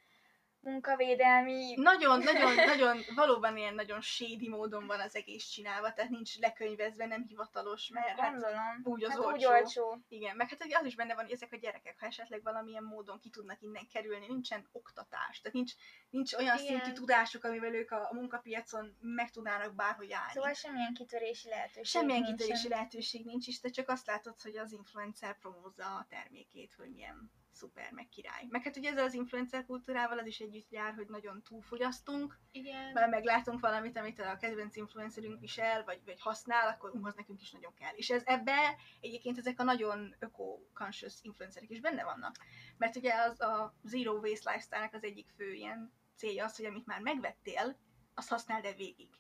munkavédelmi 0.60 1.74
Nagyon, 1.74 2.22
nagyon, 2.22 2.54
nagyon, 2.54 2.98
valóban 3.14 3.56
ilyen 3.56 3.74
nagyon 3.74 4.00
shady 4.00 4.48
módon 4.48 4.86
van 4.86 5.00
az 5.00 5.14
egész 5.14 5.44
csinálva, 5.44 5.92
tehát 5.92 6.10
nincs 6.10 6.38
lekönyvezve, 6.38 7.06
nem 7.06 7.22
hivatalos, 7.22 7.88
mert 7.88 8.20
hát 8.20 8.30
Gondolom. 8.30 8.80
úgy 8.82 9.04
az 9.04 9.10
hát 9.10 9.18
úgy 9.18 9.44
olcsó. 9.44 9.50
olcsó. 9.50 9.98
Igen, 10.08 10.36
meg 10.36 10.48
hát 10.48 10.66
az 10.80 10.86
is 10.86 10.94
benne 10.94 11.14
van, 11.14 11.24
hogy 11.24 11.32
ezek 11.32 11.52
a 11.52 11.56
gyerekek, 11.56 11.96
ha 12.00 12.06
esetleg 12.06 12.42
valamilyen 12.42 12.82
módon 12.82 13.18
ki 13.18 13.30
tudnak 13.30 13.62
innen 13.62 13.86
kerülni, 13.92 14.26
nincsen 14.26 14.68
oktatás, 14.72 15.40
tehát 15.40 15.56
nincs, 15.56 15.72
nincs 16.10 16.34
olyan 16.34 16.58
Igen. 16.58 16.66
szintű 16.66 16.92
tudásuk, 16.92 17.44
amivel 17.44 17.74
ők 17.74 17.90
a, 17.90 18.08
a 18.10 18.14
munkapiacon 18.14 18.96
meg 19.00 19.30
tudnának 19.30 19.74
bárhogy 19.74 20.12
állni. 20.12 20.32
Szóval 20.32 20.52
semmilyen 20.52 20.94
kitörési 20.94 21.48
lehetőség 21.48 21.84
Semmilyen 21.84 22.20
nincsen. 22.22 22.36
kitörési 22.36 22.68
lehetőség 22.68 23.24
nincs 23.24 23.46
is, 23.46 23.60
te 23.60 23.68
csak 23.68 23.88
azt 23.88 24.06
látod, 24.06 24.40
hogy 24.40 24.56
az 24.56 24.72
influencer 24.72 25.38
promózza 25.38 25.84
a 25.84 26.06
termékét, 26.08 26.74
hogy 26.76 26.90
milyen 26.90 27.30
szuper, 27.58 27.92
meg 27.92 28.08
király. 28.08 28.46
Meg 28.48 28.62
hát 28.62 28.76
ugye 28.76 28.90
ezzel 28.90 29.04
az 29.04 29.14
influencer 29.14 29.64
kultúrával 29.66 30.18
az 30.18 30.26
is 30.26 30.38
együtt 30.38 30.70
jár, 30.70 30.94
hogy 30.94 31.06
nagyon 31.08 31.42
túlfogyasztunk, 31.42 32.38
Igen. 32.52 32.92
mert 32.92 33.10
meglátunk 33.10 33.60
valamit, 33.60 33.96
amit 33.96 34.20
a 34.20 34.36
kedvenc 34.36 34.76
influencerünk 34.76 35.40
visel, 35.40 35.84
vagy, 35.84 36.00
vagy 36.04 36.20
használ, 36.20 36.68
akkor 36.68 36.90
az 37.02 37.14
nekünk 37.14 37.40
is 37.40 37.50
nagyon 37.50 37.74
kell. 37.74 37.94
És 37.94 38.10
ez 38.10 38.22
ebbe 38.24 38.76
egyébként 39.00 39.38
ezek 39.38 39.60
a 39.60 39.62
nagyon 39.62 40.16
öko-conscious 40.18 41.14
influencerek 41.22 41.70
is 41.70 41.80
benne 41.80 42.04
vannak. 42.04 42.36
Mert 42.76 42.96
ugye 42.96 43.14
az 43.14 43.40
a 43.40 43.74
zero 43.82 44.12
waste 44.12 44.50
lifestyle-nek 44.50 44.94
az 44.94 45.04
egyik 45.04 45.28
fő 45.36 45.52
ilyen 45.52 45.92
célja 46.16 46.44
az, 46.44 46.56
hogy 46.56 46.64
amit 46.64 46.86
már 46.86 47.00
megvettél, 47.00 47.78
azt 48.14 48.28
használd 48.28 48.64
el 48.64 48.74
végig. 48.74 49.10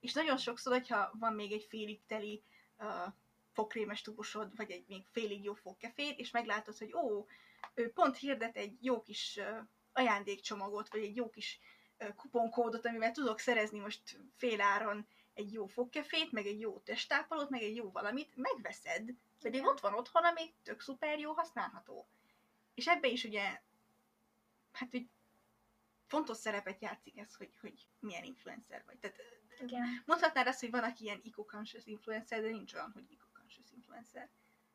És 0.00 0.12
nagyon 0.12 0.36
sokszor, 0.36 0.72
hogyha 0.72 1.10
van 1.18 1.32
még 1.32 1.52
egy 1.52 1.66
félig 1.68 2.00
teli 2.06 2.42
uh, 2.78 3.12
fogkrémes 3.52 4.02
tubusod, 4.02 4.56
vagy 4.56 4.70
egy 4.70 4.84
még 4.88 5.06
félig 5.10 5.44
jó 5.44 5.54
fogkefét, 5.54 6.18
és 6.18 6.30
meglátod, 6.30 6.78
hogy 6.78 6.92
ó, 6.94 7.26
ő 7.74 7.92
pont 7.92 8.16
hirdet 8.16 8.56
egy 8.56 8.76
jó 8.80 9.02
kis 9.02 9.40
ajándékcsomagot, 9.92 10.88
vagy 10.88 11.02
egy 11.02 11.16
jó 11.16 11.30
kis 11.30 11.60
kuponkódot, 12.16 12.86
amivel 12.86 13.12
tudok 13.12 13.38
szerezni 13.38 13.78
most 13.78 14.20
féláron 14.36 15.06
egy 15.34 15.52
jó 15.52 15.66
fogkefét, 15.66 16.32
meg 16.32 16.46
egy 16.46 16.60
jó 16.60 16.78
testápolót, 16.78 17.50
meg 17.50 17.62
egy 17.62 17.76
jó 17.76 17.90
valamit, 17.90 18.36
megveszed, 18.36 19.10
pedig 19.40 19.60
Igen. 19.60 19.66
ott 19.66 19.80
van 19.80 19.94
otthon, 19.94 20.24
ami 20.24 20.54
tök 20.62 20.80
szuper 20.80 21.18
jó, 21.18 21.32
használható. 21.32 22.08
És 22.74 22.86
ebbe 22.86 23.08
is 23.08 23.24
ugye, 23.24 23.60
hát 24.72 24.94
úgy 24.94 25.08
fontos 26.06 26.36
szerepet 26.36 26.80
játszik 26.80 27.18
ez, 27.18 27.34
hogy, 27.34 27.56
hogy 27.60 27.86
milyen 27.98 28.24
influencer 28.24 28.82
vagy. 28.86 28.98
Tehát 28.98 29.16
Igen. 29.60 30.02
mondhatnád 30.06 30.46
azt, 30.46 30.60
hogy 30.60 30.70
van, 30.70 30.84
aki 30.84 31.04
ilyen 31.04 31.20
eco-conscious 31.24 31.86
influencer, 31.86 32.42
de 32.42 32.48
nincs 32.48 32.74
olyan, 32.74 32.90
hogy 32.92 33.04
eco-conscious 33.12 33.70
influencer. 33.70 34.28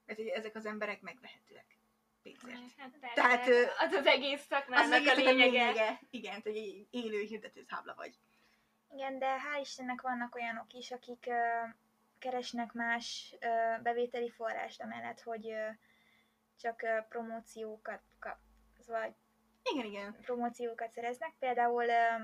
Mert 0.05 0.19
ezek 0.19 0.55
az 0.55 0.65
emberek 0.65 1.01
megvehetőek 1.01 1.76
pénzért. 2.23 2.57
Hát 2.77 2.91
persze, 2.99 3.15
Tehát, 3.15 3.47
ö, 3.47 3.63
az 3.79 3.93
az 3.93 4.05
egész 4.05 4.39
Az 4.39 4.45
szakmának 4.45 4.93
egész 4.93 5.07
a 5.09 5.11
a 5.11 5.15
lényege. 5.15 5.49
lényege. 5.51 5.99
Igen, 6.09 6.41
hogy 6.43 6.55
egy 6.57 6.87
élő 6.89 7.19
hirdetőtábla 7.21 7.93
vagy. 7.95 8.15
Igen, 8.93 9.19
de 9.19 9.35
hál' 9.37 9.61
Istennek 9.61 10.01
vannak 10.01 10.35
olyanok 10.35 10.73
is, 10.73 10.91
akik 10.91 11.25
ö, 11.27 11.63
keresnek 12.19 12.73
más 12.73 13.35
ö, 13.39 13.81
bevételi 13.81 14.29
forrást, 14.29 14.81
amellett, 14.81 15.21
hogy 15.21 15.49
ö, 15.49 15.67
csak 16.59 16.81
ö, 16.81 16.97
promóciókat 17.09 18.01
kap, 18.19 18.37
vagy 18.85 19.13
Igen, 19.63 19.85
igen. 19.85 20.17
promóciókat 20.21 20.91
szereznek. 20.93 21.33
Például 21.39 21.83
ö, 21.87 22.23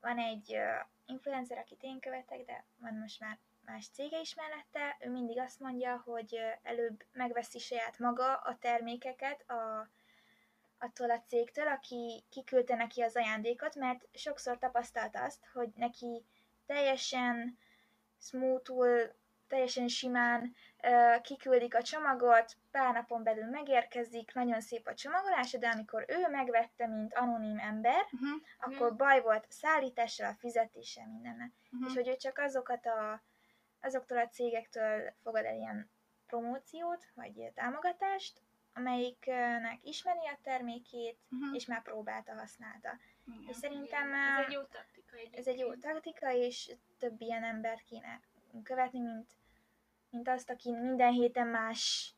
van 0.00 0.18
egy 0.18 0.54
ö, 0.54 0.74
influencer, 1.06 1.58
akit 1.58 1.82
én 1.82 2.00
követek, 2.00 2.44
de 2.44 2.64
van 2.76 2.94
most 2.94 3.20
már 3.20 3.38
más 3.64 3.88
cége 3.88 4.20
is 4.20 4.34
mellette, 4.34 4.96
ő 5.00 5.10
mindig 5.10 5.38
azt 5.38 5.60
mondja, 5.60 6.02
hogy 6.04 6.38
előbb 6.62 7.04
megveszi 7.12 7.58
saját 7.58 7.98
maga 7.98 8.34
a 8.34 8.58
termékeket 8.60 9.50
a, 9.50 9.88
attól 10.78 11.10
a 11.10 11.22
cégtől, 11.26 11.68
aki 11.68 12.24
kiküldte 12.30 12.74
neki 12.74 13.00
az 13.00 13.16
ajándékot, 13.16 13.74
mert 13.74 14.08
sokszor 14.12 14.58
tapasztalta 14.58 15.22
azt, 15.22 15.46
hogy 15.52 15.68
neki 15.76 16.24
teljesen 16.66 17.58
smoothul, 18.20 19.14
teljesen 19.48 19.88
simán 19.88 20.54
kiküldik 21.22 21.74
a 21.74 21.82
csomagot, 21.82 22.56
pár 22.70 22.92
napon 22.94 23.22
belül 23.22 23.44
megérkezik, 23.50 24.34
nagyon 24.34 24.60
szép 24.60 24.86
a 24.86 24.94
csomagolása, 24.94 25.58
de 25.58 25.68
amikor 25.68 26.04
ő 26.08 26.28
megvette, 26.30 26.86
mint 26.86 27.14
anonim 27.14 27.58
ember, 27.58 28.02
Uh-huh. 28.12 28.40
akkor 28.58 28.96
baj 28.96 29.20
volt 29.20 29.46
szállítással, 29.48 30.26
a 30.30 30.34
fizetéssel, 30.34 31.06
mindennel. 31.06 31.50
Uh-huh. 31.72 31.88
És 31.90 31.94
hogy 31.94 32.08
ő 32.08 32.16
csak 32.16 32.38
azokat 32.38 32.86
a, 32.86 33.22
azoktól 33.80 34.18
a 34.18 34.28
cégektől 34.28 35.12
fogad 35.22 35.44
el 35.44 35.54
ilyen 35.56 35.90
promóciót, 36.26 37.06
vagy 37.14 37.50
támogatást, 37.54 38.40
amelyiknek 38.74 39.78
ismeri 39.82 40.26
a 40.26 40.38
termékét, 40.42 41.18
Uh-huh. 41.30 41.54
és 41.56 41.66
már 41.66 41.82
próbálta, 41.82 42.32
használta. 42.34 42.98
Igen. 43.26 43.44
És 43.48 43.56
szerintem 43.56 44.12
Ez 44.14 44.38
ö, 44.38 44.42
egy 44.44 44.52
jó 44.52 44.62
taktika 44.62 45.16
ez 45.32 45.46
egy 45.46 45.58
jó 45.58 45.70
egyébként. 45.70 45.94
taktika, 45.94 46.32
és 46.32 46.76
több 46.98 47.20
ilyen 47.20 47.44
embert 47.44 47.82
kéne 47.82 48.20
követni, 48.62 49.00
mint, 49.00 49.30
mint 50.14 50.28
azt, 50.28 50.50
aki 50.50 50.70
minden 50.70 51.12
héten 51.12 51.46
más 51.46 52.14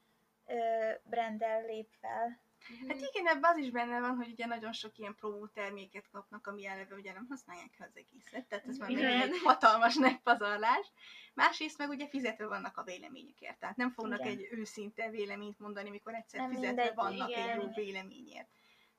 ö, 0.47 0.91
branddel 1.05 1.65
lép 1.65 1.89
fel. 2.01 2.45
Hát 2.89 3.01
igen, 3.01 3.27
ebben 3.27 3.51
az 3.51 3.57
is 3.57 3.71
benne 3.71 4.01
van, 4.01 4.17
hogy 4.17 4.31
ugye 4.31 4.47
nagyon 4.47 4.73
sok 4.73 4.99
ilyen 4.99 5.15
promó 5.15 5.47
terméket 5.47 6.09
kapnak, 6.13 6.47
ami 6.47 6.67
eleve 6.67 6.95
ugye 6.95 7.13
nem 7.13 7.27
használják 7.29 7.73
fel 7.79 7.87
az 7.87 7.97
egészet, 7.97 8.47
tehát 8.47 8.67
ez 8.67 8.77
már 8.79 8.91
Igen. 8.91 9.05
megint 9.05 9.35
egy 9.35 9.41
hatalmas 9.45 9.95
nagy 9.95 10.21
pazarlás. 10.21 10.93
Másrészt 11.35 11.79
meg 11.79 11.89
ugye 11.89 12.09
fizetve 12.09 12.47
vannak 12.47 12.77
a 12.77 12.83
véleményükért, 12.83 13.59
tehát 13.59 13.77
nem 13.77 13.91
fognak 13.91 14.19
Igen. 14.21 14.31
egy 14.33 14.49
őszinte 14.51 15.11
véleményt 15.11 15.59
mondani, 15.59 15.91
mikor 15.91 16.15
egyszer 16.15 16.41
Nem 16.41 16.49
fizetve 16.49 16.69
mindegy, 16.69 16.95
vannak 16.95 17.29
igen. 17.29 17.49
egy 17.49 17.63
jó 17.63 17.69
véleményért. 17.75 18.49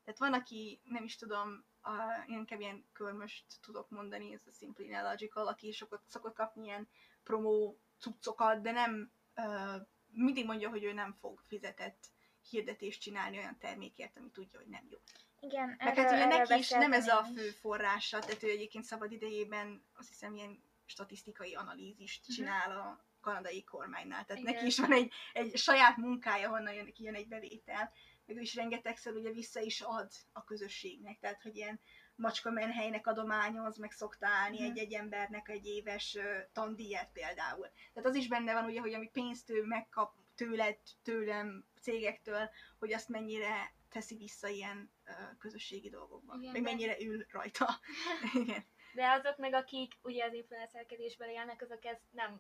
Tehát 0.04 0.20
van, 0.20 0.34
aki, 0.34 0.82
nem 0.84 1.04
is 1.04 1.16
tudom, 1.16 1.66
a, 1.82 1.92
én 2.28 2.38
inkább 2.38 2.60
ilyen 2.60 2.86
körmöst 2.94 3.46
tudok 3.62 3.90
mondani, 3.90 4.34
ez 4.34 4.42
a 4.46 4.52
Simply 4.52 4.84
Illogical, 4.84 5.48
aki 5.48 5.72
sokat 5.72 6.02
szokott 6.08 6.36
kapni 6.36 6.64
ilyen 6.64 6.88
promó 7.24 7.80
cuccokat, 8.00 8.62
de 8.62 8.72
nem, 8.72 9.12
ö, 9.36 9.76
mindig 10.12 10.46
mondja, 10.46 10.70
hogy 10.70 10.84
ő 10.84 10.94
nem 10.94 11.14
fog 11.20 11.44
fizetett 11.48 12.10
hirdetést 12.50 13.02
csinálni 13.02 13.38
olyan 13.38 13.58
termékért, 13.60 14.18
ami 14.18 14.32
tudja, 14.32 14.60
hogy 14.60 14.68
nem 14.68 14.88
jó. 14.90 14.98
Igen, 15.40 15.76
Meg 15.78 15.96
hát 15.98 16.12
ugye 16.12 16.26
neki 16.26 16.54
is 16.54 16.70
nem 16.70 16.94
ez 16.94 17.08
a 17.08 17.24
fő 17.24 17.50
forrása, 17.50 18.20
tehát 18.20 18.44
ő 18.44 18.50
egyébként 18.50 18.84
szabad 18.84 19.12
idejében 19.12 19.86
azt 19.94 20.08
hiszem 20.08 20.36
ilyen 20.36 20.64
statisztikai 20.86 21.54
analízist 21.56 22.28
Mhm. 22.28 22.36
csinál 22.36 22.72
a 22.80 23.06
kanadai 23.22 23.64
kormánynál. 23.64 24.26
Tehát 24.26 24.42
Igen. 24.42 24.54
neki 24.54 24.66
is 24.66 24.80
van 24.80 24.92
egy, 24.94 25.12
egy 25.34 25.58
saját 25.58 25.98
munkája, 25.98 26.50
honnan 26.50 26.74
jön, 26.74 26.94
jön 26.98 27.16
egy 27.16 27.28
bevétel. 27.28 27.92
Meg 28.28 28.38
ő 28.38 28.42
is 28.42 28.56
rengetegszer 28.56 29.14
ugye 29.14 29.32
vissza 29.32 29.60
is 29.60 29.82
ad 29.82 30.12
a 30.34 30.44
közösségnek, 30.44 31.20
tehát 31.20 31.42
hogy 31.42 31.56
ilyen 31.56 31.80
macska 32.16 32.52
menhelynek 32.52 33.08
adományoz, 33.08 33.78
meg 33.78 33.92
szokta 33.92 34.28
állni 34.28 34.58
Mhm. 34.62 34.66
egy-egy 34.70 34.94
embernek 34.94 35.50
egy 35.50 35.66
éves 35.66 36.16
ö, 36.16 36.38
tandíjat 36.54 37.10
például. 37.14 37.68
Tehát 37.94 38.10
az 38.10 38.16
is 38.16 38.28
benne 38.28 38.54
van 38.54 38.66
ugye, 38.66 38.80
hogy 38.80 38.94
ami 38.94 39.10
pénzt 39.10 39.50
ő 39.50 39.64
megkap 39.64 40.14
tőled, 40.36 40.78
tőlem, 41.04 41.66
cégektől, 41.82 42.50
hogy 42.80 42.94
azt 42.94 43.10
mennyire 43.10 43.72
teszi 43.90 44.16
vissza 44.16 44.48
ilyen 44.48 44.92
ö, 45.06 45.12
közösségi 45.40 45.90
dolgokba. 45.90 46.36
Igen, 46.40 46.52
meg 46.52 46.62
de- 46.62 46.70
mennyire 46.70 46.96
ül 47.00 47.26
rajta. 47.32 47.70
Igen. 48.44 48.66
De 48.94 49.10
azok 49.12 49.38
meg, 49.38 49.54
akik 49.54 49.94
ugye 50.02 50.26
az 50.26 50.34
influencerkedésben 50.34 51.30
élnek, 51.30 51.62
azok 51.62 51.86
ezt 51.86 52.02
nem 52.12 52.30
Nem 52.30 52.40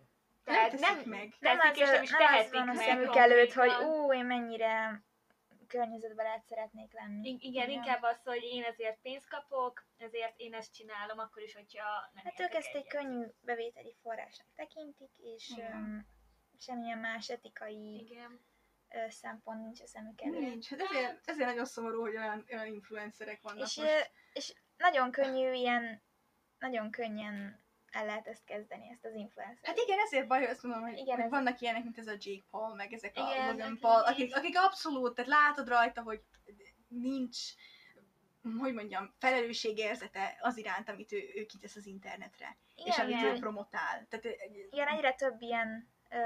tehát 0.55 0.71
teszik 0.79 1.05
meg. 1.05 1.33
nem 1.39 1.57
teszik, 1.59 1.83
az, 1.83 1.89
és 1.89 1.93
nem 1.93 2.03
is 2.03 2.09
nem 2.11 2.21
az 2.21 2.27
tehetik 2.29 2.51
van 2.53 2.69
a 2.69 2.73
meg 2.73 2.85
szemük 2.85 3.15
előtt, 3.15 3.53
hogy 3.53 3.71
ú, 3.85 4.13
én 4.13 4.25
mennyire 4.25 5.03
környezetbarát 5.67 6.45
szeretnék 6.45 6.93
lenni. 6.93 7.29
I- 7.29 7.37
igen, 7.39 7.69
inkább 7.69 8.01
az, 8.01 8.21
hogy 8.23 8.43
én 8.43 8.63
ezért 8.63 9.01
pénzt 9.01 9.29
kapok, 9.29 9.85
ezért 9.97 10.33
én 10.37 10.53
ezt 10.53 10.73
csinálom, 10.73 11.19
akkor 11.19 11.43
is, 11.43 11.53
hogyha 11.53 12.09
nem 12.13 12.23
Hát 12.23 12.39
ők 12.39 12.53
ezt 12.53 12.67
egy 12.67 12.75
egyet. 12.75 12.87
könnyű 12.87 13.25
bevételi 13.41 13.95
forrásnak 14.01 14.47
tekintik, 14.55 15.11
és 15.17 15.53
öm, 15.57 16.07
semmilyen 16.59 16.97
más 16.97 17.29
etikai 17.29 17.99
Igen. 17.99 18.45
ö, 18.89 19.09
szempont 19.09 19.61
nincs 19.61 19.81
a 19.81 19.87
szemük 19.87 20.21
előtt. 20.21 20.39
Nincs. 20.39 20.69
Hát 20.69 20.79
ezért, 20.79 21.29
ezért 21.29 21.47
nagyon 21.49 21.65
szomorú, 21.65 22.01
hogy 22.01 22.15
olyan, 22.15 22.45
olyan 22.51 22.65
influencerek 22.67 23.41
vannak 23.41 23.67
És, 23.67 23.75
most. 23.77 24.11
és 24.33 24.53
nagyon 24.77 25.11
könnyű 25.11 25.51
ilyen, 25.51 26.01
nagyon 26.59 26.91
könnyen 26.91 27.65
el 27.91 28.05
lehet 28.05 28.27
ezt 28.27 28.43
kezdeni, 28.45 28.89
ezt 28.91 29.05
az 29.05 29.13
influencer. 29.13 29.67
Hát 29.67 29.77
igen, 29.77 29.99
ezért 29.99 30.27
baj, 30.27 30.39
hogy 30.39 30.49
azt 30.49 30.63
mondom, 30.63 30.81
hogy, 30.81 30.97
Igen, 30.97 31.21
hogy 31.21 31.29
vannak 31.29 31.61
ilyenek, 31.61 31.83
mint 31.83 31.97
ez 31.97 32.07
a 32.07 32.15
Jake 32.19 32.45
Paul, 32.51 32.75
meg 32.75 32.93
ezek 32.93 33.11
a 33.15 33.31
Igen, 33.31 33.47
Logan 33.51 33.77
Paul, 33.79 34.01
akik, 34.01 34.35
akik 34.35 34.57
abszolút, 34.57 35.15
tehát 35.15 35.31
látod 35.31 35.67
rajta, 35.67 36.01
hogy 36.01 36.21
nincs, 36.87 37.37
hogy 38.59 38.73
mondjam, 38.73 39.13
felelősségérzete 39.19 40.37
az 40.41 40.57
iránt, 40.57 40.89
amit 40.89 41.11
ő, 41.11 41.17
ő 41.35 41.45
kitesz 41.45 41.75
az 41.75 41.85
internetre, 41.85 42.57
igen, 42.75 42.91
és 42.91 42.97
amit 42.97 43.17
igen, 43.19 43.35
ő 43.35 43.39
promotál. 43.39 44.07
Tehát, 44.09 44.25
igen, 44.71 44.87
egyre 44.87 45.13
több 45.13 45.41
ilyen 45.41 45.89
ö, 46.09 46.17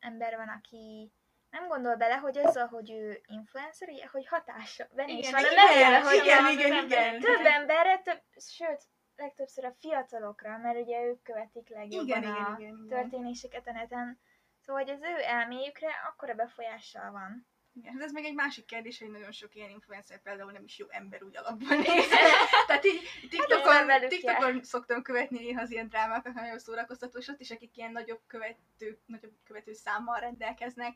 ember 0.00 0.36
van, 0.36 0.48
aki 0.48 1.12
nem 1.50 1.68
gondol 1.68 1.96
bele, 1.96 2.14
hogy 2.14 2.38
azzal, 2.38 2.66
hogy 2.66 2.90
ő 2.90 3.20
influencer, 3.26 3.88
hogy 4.12 4.26
hatása 4.26 4.88
benne 4.94 5.12
is 5.12 5.28
Igen, 5.28 5.32
van 5.32 5.44
a 5.44 5.52
igen, 5.52 5.64
nevére, 5.64 6.02
hogy 6.02 6.24
igen, 6.24 6.44
a- 6.44 6.50
igen, 6.50 6.84
igen. 6.84 7.20
több 7.20 7.44
emberre, 7.44 7.98
több, 7.98 8.20
sőt, 8.36 8.82
legtöbbször 9.16 9.64
a 9.64 9.76
fiatalokra, 9.80 10.58
mert 10.58 10.78
ugye 10.78 11.02
ők 11.02 11.22
követik 11.22 11.68
legjobban 11.68 12.06
Igen, 12.06 12.22
a 12.22 12.26
igen, 12.26 12.60
igen, 12.60 12.84
igen. 12.84 12.88
történéseket 12.88 13.66
a 13.66 13.72
neten. 13.72 14.18
Szóval, 14.60 14.82
hogy 14.82 14.92
az 14.92 15.02
ő 15.02 15.22
elméjükre 15.22 15.88
akkora 16.08 16.34
befolyással 16.34 17.10
van. 17.10 17.46
Igen, 17.76 17.92
hát 17.92 18.02
ez 18.02 18.12
még 18.12 18.24
egy 18.24 18.34
másik 18.34 18.64
kérdés, 18.64 18.98
hogy 18.98 19.10
nagyon 19.10 19.32
sok 19.32 19.54
ilyen 19.54 19.70
influencer 19.70 20.22
például 20.22 20.52
nem 20.52 20.64
is 20.64 20.78
jó 20.78 20.86
ember 20.88 21.22
úgy 21.22 21.36
alapban. 21.36 21.82
Tehát 22.66 22.84
így 22.84 23.00
TikTokon, 23.30 23.86
velük 23.86 24.08
TikTokon 24.08 24.62
szoktam 24.62 25.02
követni 25.02 25.38
néha 25.38 25.60
az 25.60 25.70
ilyen 25.70 25.88
drámákat, 25.88 26.34
nagyon 26.34 26.58
szórakoztató, 26.58 27.18
és 27.18 27.28
ott 27.28 27.40
is 27.40 27.50
akik 27.50 27.76
ilyen 27.76 27.92
nagyobb 27.92 28.20
követő, 28.26 28.98
nagyobb 29.06 29.32
követő 29.44 29.72
számmal 29.72 30.20
rendelkeznek, 30.20 30.94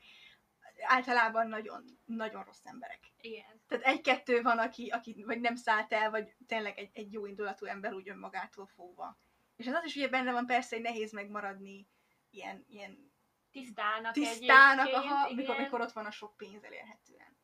általában 0.81 1.49
nagyon, 1.49 1.85
nagyon 2.05 2.45
rossz 2.45 2.65
emberek. 2.65 3.01
Igen. 3.21 3.61
Tehát 3.69 3.85
egy-kettő 3.85 4.43
van, 4.43 4.59
aki, 4.59 4.89
aki 4.89 5.25
vagy 5.27 5.41
nem 5.41 5.55
szállt 5.55 5.93
el, 5.93 6.11
vagy 6.11 6.35
tényleg 6.47 6.79
egy, 6.79 6.91
egy 6.93 7.13
jó 7.13 7.27
indulatú 7.27 7.67
ember 7.67 7.93
úgy 7.93 8.09
önmagától 8.09 8.67
fogva. 8.67 9.19
És 9.57 9.67
az, 9.67 9.75
az 9.75 9.85
is 9.85 9.97
ugye 9.97 10.09
benne 10.09 10.33
van 10.33 10.47
persze, 10.47 10.77
hogy 10.77 10.85
nehéz 10.85 11.13
megmaradni 11.13 11.89
ilyen, 12.31 12.65
ilyen 12.69 13.09
Tisztának 13.51 14.13
tisztának, 14.13 14.93
aha, 14.93 15.35
mikor, 15.35 15.57
mikor 15.57 15.81
ott 15.81 15.93
van 15.93 16.07
a 16.07 16.11
sok 16.11 16.37
pénz 16.37 16.65
elérhetően. 16.65 17.37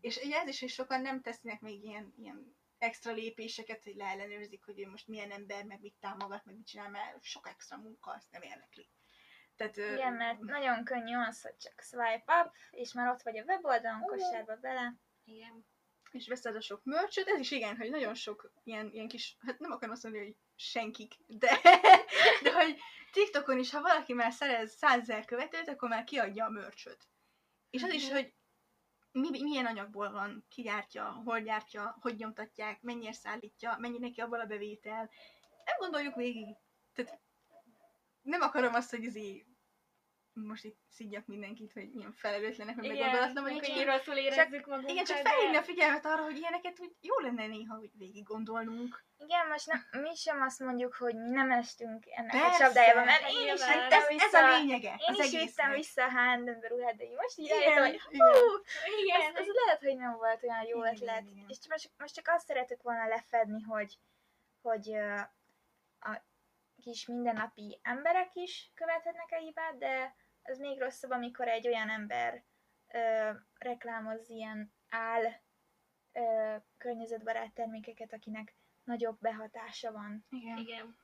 És 0.00 0.16
ugye 0.16 0.40
ez 0.40 0.48
is, 0.48 0.60
hogy 0.60 0.68
sokan 0.68 1.00
nem 1.00 1.20
tesznek 1.20 1.60
még 1.60 1.84
ilyen, 1.84 2.14
ilyen 2.16 2.56
extra 2.78 3.12
lépéseket, 3.12 3.84
hogy 3.84 3.94
leellenőrzik, 3.94 4.64
hogy 4.64 4.80
ő 4.80 4.88
most 4.88 5.08
milyen 5.08 5.30
ember, 5.30 5.64
meg 5.64 5.80
mit 5.80 5.94
támogat, 6.00 6.44
meg 6.44 6.54
mit 6.54 6.66
csinál, 6.66 6.90
mert 6.90 7.22
sok 7.22 7.48
extra 7.48 7.76
munka, 7.76 8.10
azt 8.10 8.30
nem 8.30 8.42
érdekli. 8.42 8.88
Tehát, 9.56 9.76
Igen, 9.76 10.12
mert 10.12 10.40
nagyon 10.40 10.84
könnyű 10.84 11.16
az, 11.16 11.42
hogy 11.42 11.56
csak 11.56 11.80
swipe 11.80 12.42
up, 12.44 12.54
és 12.70 12.92
már 12.92 13.08
ott 13.08 13.22
vagy 13.22 13.38
a 13.38 13.42
weboldalon, 13.44 14.00
kosárba 14.00 14.56
bele. 14.56 14.94
Igen. 15.24 15.64
és 16.10 16.28
veszed 16.28 16.56
a 16.56 16.60
sok 16.60 16.84
mörcsöt, 16.84 17.28
ez 17.28 17.38
is 17.40 17.50
igen, 17.50 17.76
hogy 17.76 17.90
nagyon 17.90 18.14
sok 18.14 18.52
ilyen, 18.64 18.90
ilyen 18.92 19.08
kis, 19.08 19.36
hát 19.46 19.58
nem 19.58 19.70
akarom 19.70 19.94
azt 19.94 20.02
mondani, 20.02 20.24
hogy 20.24 20.36
senkik, 20.56 21.14
de, 21.26 21.60
de 22.42 22.52
hogy 22.52 22.78
TikTokon 23.12 23.58
is, 23.58 23.70
ha 23.70 23.80
valaki 23.80 24.12
már 24.12 24.32
szerez 24.32 24.72
százezer 24.76 25.24
követőt, 25.24 25.68
akkor 25.68 25.88
már 25.88 26.04
kiadja 26.04 26.44
a 26.44 26.50
mörcsöt. 26.50 27.08
És 27.70 27.82
az 27.82 27.92
is, 27.92 28.04
Mhm. 28.06 28.14
hogy 28.14 28.34
mi, 29.12 29.42
milyen 29.42 29.66
anyagból 29.66 30.10
van, 30.10 30.46
ki 30.48 30.62
gyártja, 30.62 31.04
hol 31.24 31.40
gyártja, 31.40 31.96
hogy 32.00 32.16
nyomtatják, 32.16 32.80
mennyire 32.82 33.12
szállítja, 33.12 33.76
mennyi 33.78 33.98
neki 33.98 34.20
abból 34.20 34.40
a 34.40 34.46
bevétel. 34.46 35.10
Nem 35.64 35.76
gondoljuk 35.78 36.14
végig. 36.14 36.56
Tehát 36.94 37.20
nem 38.22 38.40
akarom 38.40 38.74
azt, 38.74 38.90
hogy 38.90 39.02
izé 39.02 39.46
most 40.34 40.64
itt 40.64 40.78
szidjak 40.90 41.26
mindenkit, 41.26 41.72
hogy 41.72 41.94
ilyen 41.94 42.12
felelőtlenek, 42.12 42.76
meg 42.76 42.88
meggondolatlan 42.88 43.42
meg 43.42 43.52
vagyunk, 43.52 43.76
hogy 43.76 43.84
rosszul 43.84 44.14
érezzük 44.14 44.66
magunkat. 44.66 44.90
igen, 44.90 45.04
csak 45.04 45.16
de- 45.22 45.30
felhívni 45.30 45.56
a 45.56 45.62
figyelmet 45.62 46.06
arra, 46.06 46.22
hogy 46.22 46.36
ilyeneket 46.36 46.80
úgy 46.80 46.96
jó 47.00 47.18
lenne 47.18 47.46
néha 47.46 47.78
úgy 47.78 47.90
végig 47.98 48.24
gondolnunk. 48.24 49.04
Igen, 49.18 49.46
most 49.46 49.66
nem, 49.66 50.02
mi 50.02 50.14
sem 50.14 50.40
azt 50.42 50.58
mondjuk, 50.60 50.94
hogy 50.94 51.14
mi 51.14 51.30
nem 51.30 51.50
estünk 51.50 52.04
ennek 52.10 52.30
Persze, 52.30 52.64
a 52.64 52.66
csapdájába, 52.66 53.04
mert 53.04 53.22
hát 53.22 53.30
én 53.30 53.54
is 53.54 53.66
vittem 53.66 54.00
Ez, 54.00 54.08
vissza, 54.08 54.24
ez 54.24 54.34
a 54.34 54.56
lényege 54.58 55.00
én 55.08 55.14
az 55.18 55.32
is 55.32 55.40
vittem 55.40 55.72
vissza 55.72 56.04
a 56.04 56.08
H&M 56.08 56.66
ruhát, 56.68 56.96
de 56.96 57.04
így 57.04 57.16
most 57.16 57.38
így 57.38 57.44
Igen, 57.44 57.58
rájöttem, 57.58 57.82
hogy 57.82 58.00
igen. 58.14 58.32
hú, 58.32 58.46
Igen, 59.02 59.20
ez, 59.20 59.40
ez 59.40 59.46
lehet, 59.64 59.80
hogy 59.82 59.96
nem 59.96 60.12
volt 60.16 60.42
olyan 60.42 60.62
jó 60.62 60.78
Igen, 60.78 60.94
ötlet. 60.94 61.20
igen, 61.20 61.36
igen. 61.36 61.48
És 61.48 61.58
most, 61.68 61.90
most 61.98 62.14
csak 62.14 62.28
azt 62.28 62.46
szeretük 62.46 62.82
volna 62.82 63.06
lefedni, 63.06 63.62
hogy, 63.62 63.98
hogy 64.62 64.96
kis 66.82 67.06
mindennapi 67.06 67.78
emberek 67.82 68.34
is 68.34 68.70
követhetnek 68.74 69.32
el 69.32 69.40
hibát, 69.40 69.78
de 69.78 70.14
ez 70.42 70.58
még 70.58 70.80
rosszabb, 70.80 71.10
amikor 71.10 71.48
egy 71.48 71.66
olyan 71.66 71.90
ember 71.90 72.44
ö, 72.92 73.30
reklámoz 73.58 74.28
ilyen 74.28 74.72
áll 74.88 75.22
ö, 76.12 76.56
környezetbarát 76.78 77.52
termékeket, 77.52 78.12
akinek 78.12 78.54
nagyobb 78.84 79.18
behatása 79.20 79.92
van. 79.92 80.26
Igen. 80.28 80.56
igen. 80.56 80.96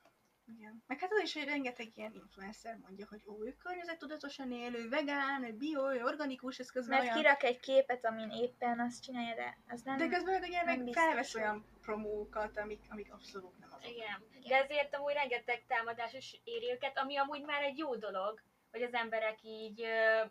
Igen. 0.57 0.83
Meg 0.87 0.99
hát 0.99 1.11
az 1.11 1.21
is, 1.23 1.33
hogy 1.33 1.43
rengeteg 1.43 1.91
ilyen 1.95 2.13
influencer 2.13 2.77
mondja, 2.77 3.07
hogy 3.09 3.21
ó, 3.25 3.45
ő 3.45 3.55
környezettudatosan 3.55 4.51
élő, 4.51 4.89
vegán, 4.89 5.43
ő 5.43 5.53
bio, 5.53 5.93
ő 5.93 6.03
organikus, 6.03 6.59
ez 6.59 6.71
közben 6.71 6.97
Mert 6.97 7.11
olyan... 7.11 7.21
kirak 7.21 7.43
egy 7.43 7.59
képet, 7.59 8.05
amin 8.05 8.29
éppen 8.29 8.79
azt 8.79 9.03
csinálja, 9.03 9.35
de 9.35 9.57
az 9.67 9.81
nem... 9.81 9.97
De 9.97 10.07
közben 10.07 10.39
meg 10.39 10.49
ugye 10.49 10.63
meg 10.63 10.89
felvesz 10.91 11.35
olyan 11.35 11.65
promókat, 11.81 12.57
amik, 12.57 12.85
amik 12.89 13.13
abszolút 13.13 13.59
nem 13.59 13.69
azok. 13.71 13.91
Igen. 13.91 14.23
De 14.47 14.63
ezért 14.63 14.95
amúgy 14.95 15.13
rengeteg 15.13 15.65
támadás 15.67 16.13
is 16.13 16.41
éri 16.43 16.71
őket, 16.71 16.97
ami 16.97 17.17
amúgy 17.17 17.41
már 17.41 17.63
egy 17.63 17.77
jó 17.77 17.95
dolog, 17.95 18.41
hogy 18.71 18.81
az 18.81 18.93
emberek 18.93 19.43
így 19.43 19.81
ö, 19.81 20.25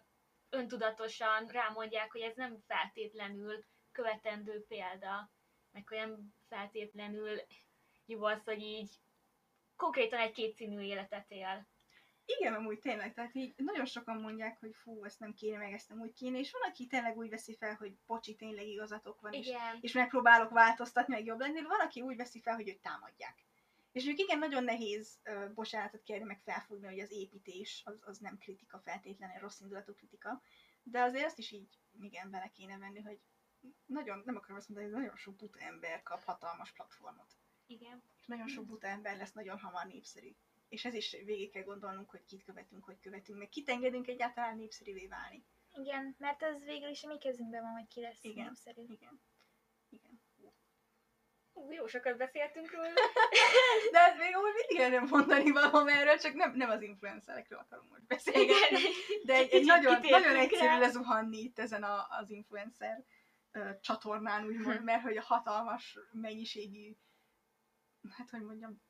öntudatosan 0.51 1.47
rámondják, 1.47 2.13
hogy 2.13 2.21
ez 2.21 2.37
nem 2.37 2.59
feltétlenül 2.67 3.65
követendő 3.93 4.65
példa, 4.69 5.31
meg 5.73 5.89
hogy 5.89 5.99
nem 5.99 6.35
feltétlenül 6.49 7.41
jó 8.07 8.25
az, 8.25 8.45
hogy 8.45 8.63
így 8.63 8.91
konkrétan 9.79 10.19
egy 10.21 10.33
kétszínű 10.33 10.81
életet 10.81 11.31
él. 11.31 11.67
Igen, 12.25 12.55
amúgy 12.55 12.79
tényleg, 12.79 13.15
tehát 13.15 13.35
így 13.35 13.55
nagyon 13.57 13.87
sokan 13.87 14.21
mondják, 14.21 14.61
hogy 14.61 14.75
fú, 14.75 15.05
ezt 15.05 15.21
nem 15.21 15.35
kéne, 15.35 15.59
meg 15.59 15.73
ezt 15.73 15.89
nem 15.89 16.01
úgy 16.01 16.13
kéne, 16.13 16.39
és 16.39 16.53
van, 16.53 16.71
aki 16.71 16.87
tényleg 16.87 17.17
úgy 17.17 17.29
veszi 17.29 17.57
fel, 17.57 17.75
hogy 17.75 17.93
bocsi, 18.07 18.35
tényleg 18.35 18.67
igazatok 18.67 19.21
van, 19.21 19.33
és, 19.33 19.47
Igen. 19.47 19.79
és 19.81 19.93
megpróbálok 19.93 20.51
változtatni, 20.51 21.15
meg 21.15 21.25
jobb 21.25 21.41
lenni, 21.41 21.63
van, 21.63 21.81
aki 21.81 22.01
úgy 22.01 22.17
veszi 22.17 22.41
fel, 22.41 22.55
hogy 22.55 22.69
őt 22.69 22.81
támadják. 22.81 23.35
És 23.93 24.05
mondjuk 24.05 24.29
igen, 24.29 24.39
nagyon 24.39 24.65
nehéz 24.65 25.19
uh, 25.25 25.51
bocsánatot 25.51 26.03
kérni, 26.03 26.25
meg 26.25 26.41
felfogni, 26.45 26.87
hogy 26.87 27.01
az 27.01 27.13
építés 27.13 27.83
az, 27.85 28.03
az 28.07 28.19
nem 28.19 28.39
kritika 28.39 28.79
feltétlenül, 28.79 29.39
rossz 29.41 29.61
indulatú 29.61 29.95
kritika, 29.95 30.43
de 30.83 31.01
azért 31.01 31.25
azt 31.25 31.39
is 31.39 31.51
így 31.51 31.79
igen 32.01 32.31
bele 32.31 32.51
kéne 32.55 32.79
venni, 32.79 33.01
hogy 33.01 33.19
nagyon, 33.87 34.23
nem 34.25 34.37
akarom 34.37 34.57
azt 34.57 34.69
mondani, 34.69 34.91
hogy 34.91 35.01
nagyon 35.01 35.17
sok 35.17 35.37
buta 35.37 35.59
ember 35.59 36.03
kap 36.03 36.23
hatalmas 36.25 36.73
platformot. 36.73 37.37
Igen. 37.67 38.03
Nagyon 38.29 38.49
sok 38.49 38.67
buta 38.67 38.87
ember 38.87 39.17
lesz 39.17 39.33
nagyon 39.33 39.59
hamar 39.59 39.87
népszerű. 39.87 40.35
És 40.69 40.85
ez 40.85 40.95
is 40.95 41.11
végig 41.25 41.51
kell 41.53 41.63
gondolnunk, 41.63 42.11
hogy 42.11 42.25
kit 42.25 42.45
követünk, 42.45 42.85
hogy 42.85 43.01
követünk, 43.01 43.39
meg 43.39 43.49
kit 43.49 43.69
engedünk 43.69 44.07
egyáltalán 44.07 44.57
népszerűvé 44.57 45.07
válni. 45.07 45.45
Igen, 45.75 46.17
mert 46.19 46.43
ez 46.43 46.65
végül 46.65 46.89
is 46.89 47.05
a 47.05 47.07
mi 47.07 47.19
kezünkben 47.19 47.63
van, 47.63 47.73
hogy 47.73 47.87
ki 47.89 48.01
lesz 48.01 48.25
Igen. 48.25 48.45
népszerű. 48.45 48.83
Igen. 48.83 49.21
Igen. 49.89 50.21
Ú, 51.53 51.73
jó 51.73 51.87
sokat 51.87 52.17
beszéltünk 52.17 52.71
róla. 52.71 52.89
De 53.93 53.99
hát 53.99 54.19
még 54.19 54.37
amúgy 54.37 54.53
mindig 54.69 54.99
nem 54.99 55.07
mondani 55.11 55.51
valam 55.51 55.89
erről, 55.89 56.19
csak 56.19 56.35
nem, 56.35 56.53
nem 56.57 56.71
az 56.71 56.83
influencerekről 56.83 57.59
akarom 57.59 57.87
most 57.91 58.07
beszélgetni. 58.07 58.79
De 59.25 59.35
egy, 59.35 59.53
egy 59.53 59.65
nagyon, 59.65 60.01
nagyon 60.01 60.37
egyszerű 60.37 60.67
rá. 60.67 60.79
lezuhanni 60.79 61.39
itt 61.39 61.59
ezen 61.59 61.83
a, 61.83 62.07
az 62.09 62.31
influencer 62.31 63.05
csatornán, 63.81 64.47
úgymond, 64.47 64.83
mert 64.83 65.03
hogy 65.03 65.17
a 65.17 65.23
hatalmas 65.23 65.99
mennyiségű, 66.13 66.97
hát 68.17 68.31
hogy 68.31 68.43
mondjam, 68.43 68.83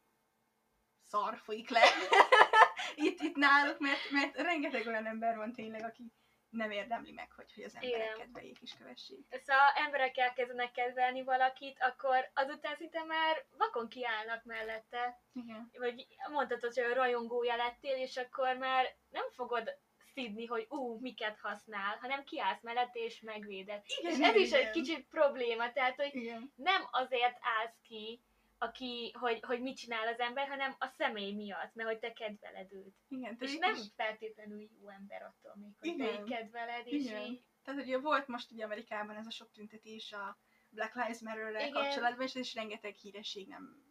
szar 1.07 1.38
folyik 1.38 1.68
le 1.68 1.83
itt, 3.07 3.21
itt 3.21 3.37
náluk, 3.37 3.79
mert, 3.79 4.11
mert 4.11 4.37
rengeteg 4.37 4.87
olyan 4.87 5.07
ember 5.07 5.37
van 5.37 5.53
tényleg, 5.53 5.85
aki 5.85 6.12
nem 6.51 6.71
érdemli 6.71 7.12
meg, 7.12 7.33
hogy, 7.33 7.53
hogy 7.55 7.64
az 7.64 7.75
emberek 7.75 7.97
Igen. 7.97 8.18
kedveljék 8.18 8.61
és 8.61 8.75
kövessék. 8.79 9.27
Szóval 9.31 9.73
emberek 9.75 10.16
elkezdenek 10.18 10.73
kedvelni 10.73 11.23
valakit, 11.23 11.77
akkor 11.81 12.31
azután 12.35 12.77
szinte 12.77 13.05
már 13.05 13.44
vakon 13.57 13.88
kiállnak 13.88 14.44
mellette. 14.44 15.21
Igen. 15.33 15.71
Vagy 15.79 16.07
mondhatod, 16.31 16.75
hogy 16.75 16.85
a 16.85 16.94
rajongója 16.94 17.57
lettél, 17.57 17.97
és 17.97 18.16
akkor 18.16 18.57
már 18.57 18.97
nem 19.09 19.31
fogod 19.31 19.79
szidni, 20.14 20.47
hogy 20.47 20.66
ú, 20.68 20.99
miket 21.01 21.38
használ, 21.38 21.97
hanem 22.01 22.25
kiállsz 22.25 22.62
mellette 22.62 22.99
és 22.99 23.21
megvéded. 23.21 23.83
Igen, 24.01 24.12
És 24.12 24.18
ez 24.27 24.35
is 24.35 24.49
igen. 24.49 24.61
egy 24.61 24.71
kicsit 24.71 25.07
probléma, 25.09 25.73
tehát, 25.73 25.97
hogy 25.97 26.14
Igen. 26.14 26.53
nem 26.57 26.88
azért 26.90 27.38
állsz 27.40 27.79
ki, 27.83 28.23
aki, 28.59 29.11
hogy, 29.18 29.40
hogy 29.42 29.61
mit 29.61 29.77
csinál 29.77 30.09
az 30.09 30.18
ember, 30.18 30.49
hanem 30.49 30.77
a 30.79 30.87
személy 30.87 31.33
miatt, 31.33 31.75
mert 31.75 31.88
hogy 31.88 31.99
te 31.99 32.12
kedveled 32.12 32.73
őt. 32.73 32.94
Igen. 33.09 33.37
És 33.40 33.57
nem 33.57 33.75
is- 33.75 33.92
feltétlenül 33.97 34.68
jó 34.81 34.88
ember 34.88 35.23
attól 35.23 35.55
még, 35.57 35.73
hogy 35.79 35.97
te 35.97 36.05
Igen. 36.05 36.14
így 36.27 36.31
kedveled, 36.31 36.87
és 36.87 37.05
Igen. 37.05 37.23
így... 37.23 37.42
Tehát 37.62 37.83
ugye 37.83 37.99
volt 37.99 38.27
most 38.27 38.51
ugye 38.51 38.64
Amerikában 38.64 39.16
ez 39.16 39.27
a 39.27 39.31
sok 39.31 39.53
tüntetés 39.53 40.12
a 40.12 40.38
Black 40.71 40.94
Lives 40.94 41.21
Matter-rel 41.21 41.71
kapcsolatban, 41.71 42.27
és, 42.27 42.35
és 42.35 42.55
rengeteg 42.55 42.94
híresség 42.94 43.49
nem 43.49 43.87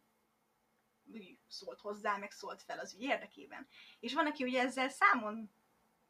szólt 1.46 1.80
hozzá, 1.80 2.16
meg 2.16 2.30
szólt 2.30 2.62
fel 2.62 2.78
az 2.78 2.94
ügy 2.94 3.02
érdekében. 3.02 3.66
És 4.00 4.14
van, 4.14 4.26
aki 4.26 4.44
ugye 4.44 4.60
ezzel 4.60 4.88
számon 4.88 5.50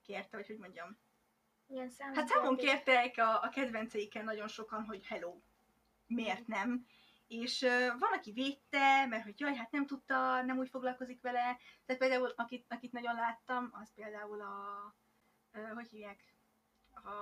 kérte, 0.02 0.36
hogy 0.36 0.46
hogy 0.46 0.58
mondjam. 0.58 0.98
Ilyen 1.66 1.90
számon 1.90 2.14
Hát 2.14 2.28
számon 2.28 2.56
kérték. 2.56 2.84
kértek 2.84 3.16
a, 3.18 3.42
a 3.42 3.48
kedvenceikkel 3.48 4.22
nagyon 4.24 4.48
sokan, 4.48 4.84
hogy 4.84 5.06
hello, 5.06 5.40
miért 6.06 6.46
nem? 6.46 6.86
És 7.28 7.60
van, 7.98 8.12
aki 8.12 8.32
védte, 8.32 9.06
mert 9.06 9.22
hogy 9.22 9.40
jaj, 9.40 9.54
hát 9.54 9.70
nem 9.70 9.86
tudta, 9.86 10.42
nem 10.42 10.58
úgy 10.58 10.68
foglalkozik 10.68 11.20
vele. 11.20 11.58
Tehát 11.86 12.00
például, 12.00 12.32
akit, 12.36 12.66
akit 12.68 12.92
nagyon 12.92 13.14
láttam, 13.14 13.68
az 13.72 13.94
például 13.94 14.40
a, 14.40 14.94
hogy 15.74 15.88
hívják, 15.88 16.24
a, 16.94 17.18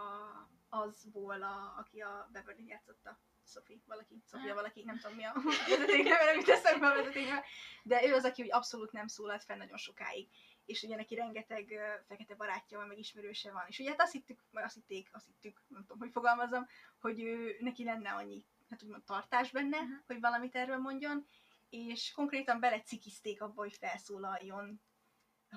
azból, 0.69 1.43
a, 1.43 1.75
aki 1.79 2.01
a 2.01 2.29
Beverly 2.33 2.67
játszotta. 2.67 3.19
Sophie, 3.47 3.77
valaki, 3.87 4.23
Sofia 4.31 4.55
valaki, 4.55 4.83
nem 4.85 4.99
tudom 4.99 5.17
mi 5.17 5.25
a 5.25 5.33
vezetékneve, 5.69 6.25
nem 6.25 6.37
jut 6.37 6.49
eszembe 6.49 6.87
a 6.87 6.95
vezetékneve, 6.95 7.45
de 7.83 8.07
ő 8.07 8.15
az, 8.15 8.25
aki 8.25 8.43
úgy 8.43 8.53
abszolút 8.53 8.93
nem 8.93 9.07
szólalt 9.07 9.45
fel 9.45 9.57
nagyon 9.57 9.77
sokáig. 9.77 10.29
És 10.65 10.83
ugye 10.83 10.97
neki 10.97 11.15
rengeteg 11.15 11.73
fekete 12.09 12.35
barátja 12.35 12.79
van, 12.79 12.87
meg 12.87 12.99
ismerőse 12.99 13.53
van. 13.53 13.65
És 13.69 13.79
ugye 13.79 13.91
hát 13.91 14.01
azt 14.01 14.13
hittük, 14.13 14.45
vagy 14.51 14.63
azt 14.63 14.75
hitték, 14.75 15.09
azt 15.13 15.27
hittük, 15.27 15.63
nem 15.69 15.81
tudom, 15.81 15.99
hogy 15.99 16.13
fogalmazom, 16.13 16.67
hogy 16.99 17.23
ő, 17.23 17.57
neki 17.61 17.85
lenne 17.85 18.11
annyi, 18.11 18.45
hát 18.71 18.83
úgymond 18.83 19.05
tartás 19.05 19.51
benne, 19.51 19.81
Mhm. 19.81 19.93
hogy 20.07 20.21
valamit 20.21 20.55
erről 20.55 20.79
mondjon, 20.79 21.27
és 21.69 22.13
konkrétan 22.13 22.61
belecikizték 22.61 23.43
abba, 23.43 23.63
hogy 23.63 23.77
felszólaljon, 23.77 24.81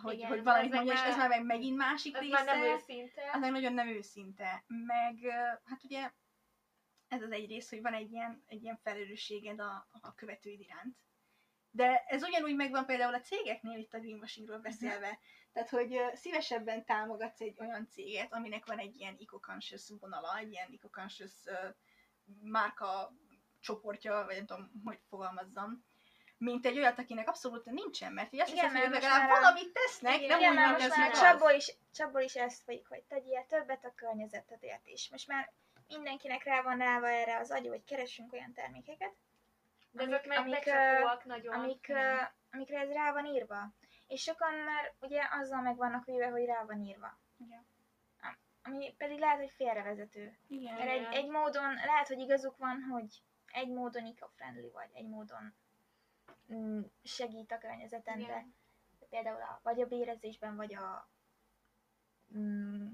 hogy, 0.01 0.13
Igen, 0.13 0.27
hogy 0.29 0.43
valamit 0.43 0.71
ez 0.71 0.75
mondjon, 0.75 0.95
és 0.95 1.01
ez 1.01 1.15
már 1.17 1.29
meg 1.29 1.43
megint 1.45 1.77
másik 1.77 2.15
Ez 2.15 2.21
része 2.21 2.43
már 2.43 2.45
nem 2.45 2.63
őszinte. 2.75 3.29
az 3.33 3.39
meg 3.39 3.51
nagyon 3.51 3.73
nem 3.73 3.87
őszinte. 3.87 4.63
Meg 4.67 5.19
hát 5.65 5.83
ugye 5.83 6.11
ez 7.07 7.21
az 7.21 7.31
egy 7.31 7.47
rész, 7.49 7.69
hogy 7.69 7.81
van 7.81 7.93
egy 7.93 8.11
ilyen, 8.11 8.43
egy 8.47 8.63
ilyen 8.63 8.77
felelősséged 8.83 9.59
a, 9.59 9.87
a 10.01 10.13
követőid 10.15 10.59
iránt. 10.59 10.97
De 11.71 12.03
ez 12.07 12.23
ugyanúgy 12.23 12.55
megvan 12.55 12.85
például 12.85 13.13
a 13.13 13.19
cégeknél, 13.21 13.77
itt 13.79 13.93
a 13.93 13.99
greenwashingról 13.99 14.59
beszélve. 14.59 15.19
Tehát, 15.53 15.69
hogy 15.69 15.97
szívesebben 16.13 16.85
támogatsz 16.85 17.41
egy 17.41 17.59
olyan 17.59 17.87
céget, 17.87 18.33
aminek 18.33 18.65
van 18.65 18.77
egy 18.79 18.95
ilyen 18.95 19.17
eco-conscious 19.19 19.89
vonala, 19.99 20.37
egy 20.37 20.51
ilyen 20.51 20.69
eco-conscious 20.71 21.31
ö, 21.45 21.69
márka 22.41 23.13
csoportja, 23.59 24.23
vagy 24.25 24.35
nem 24.35 24.45
tudom, 24.45 24.71
hogy 24.85 24.99
fogalmazzam, 25.09 25.85
mint 26.37 26.65
egy 26.65 26.77
olyat, 26.77 26.99
akinek 26.99 27.27
abszolút 27.27 27.65
nincsen, 27.65 28.13
mert 28.13 28.33
így 28.33 28.39
azt 28.39 28.51
Igen, 28.51 28.65
hiszem, 28.69 28.81
hogy 28.81 28.91
legalább 28.91 29.29
már 29.29 29.29
valamit 29.29 29.73
tesznek, 29.73 30.21
Igen, 30.21 30.27
nem 30.27 30.39
Igen, 30.39 30.51
úgy, 30.51 30.57
mert 30.57 30.71
hogy 30.71 30.79
most 30.81 30.91
ez 30.91 30.97
már 30.97 31.11
csapból 31.11 31.51
is, 31.51 31.75
csapból 31.93 32.21
is 32.21 32.35
ezt 32.35 32.63
folyik, 32.63 32.87
hogy 32.87 33.03
tegyél 33.03 33.45
többet 33.47 33.85
a 33.85 33.93
környezetedért 33.95 34.87
is. 34.87 35.09
Most 35.11 35.27
már 35.27 35.51
mindenkinek 35.87 36.43
rá 36.43 36.61
van 36.61 36.81
állva 36.81 37.09
erre 37.09 37.37
az 37.37 37.51
agy, 37.51 37.67
hogy 37.67 37.83
keresünk 37.83 38.33
olyan 38.33 38.53
termékeket, 38.53 39.13
De 39.91 40.03
amik- 40.03 40.15
ezek 40.25 40.37
amik, 40.37 40.53
becsapóak 40.53 41.25
nagyon. 41.25 41.53
amik, 41.53 41.85
ö, 41.89 42.15
amikre 42.51 42.79
ez 42.79 42.91
rá 42.91 43.11
van 43.11 43.25
írva. 43.25 43.73
És 44.07 44.21
sokan 44.21 44.53
már 44.53 44.93
ugye 44.99 45.21
azzal 45.31 45.61
meg 45.61 45.75
vannak 45.75 46.05
véve, 46.05 46.27
hogy 46.27 46.45
rá 46.45 46.63
van 46.65 46.81
írva. 46.81 47.19
Igen. 47.37 47.65
Ami 48.63 48.93
pedig 48.97 49.19
lehet, 49.19 49.37
hogy 49.37 49.51
félrevezető. 49.51 50.37
Igen. 50.47 50.73
Mert 50.73 50.89
egy, 50.89 51.07
egy 51.11 51.29
módon, 51.29 51.73
lehet, 51.73 52.07
hogy 52.07 52.19
igazuk 52.19 52.57
van, 52.57 52.81
hogy 52.81 53.21
egy 53.51 53.69
módon 53.69 54.05
eco-friendly 54.05 54.69
vagy, 54.73 54.89
egy 54.93 55.07
módon 55.07 55.53
mm, 56.53 56.81
segít 57.03 57.51
a 57.51 57.57
környezeten, 57.57 58.17
de 58.17 58.23
Igen. 58.23 58.55
például 59.09 59.41
a, 59.41 59.59
vagy 59.63 59.81
a 59.81 59.85
bérezésben, 59.85 60.55
vagy 60.55 60.75
a 60.75 61.09
mm, 62.37 62.87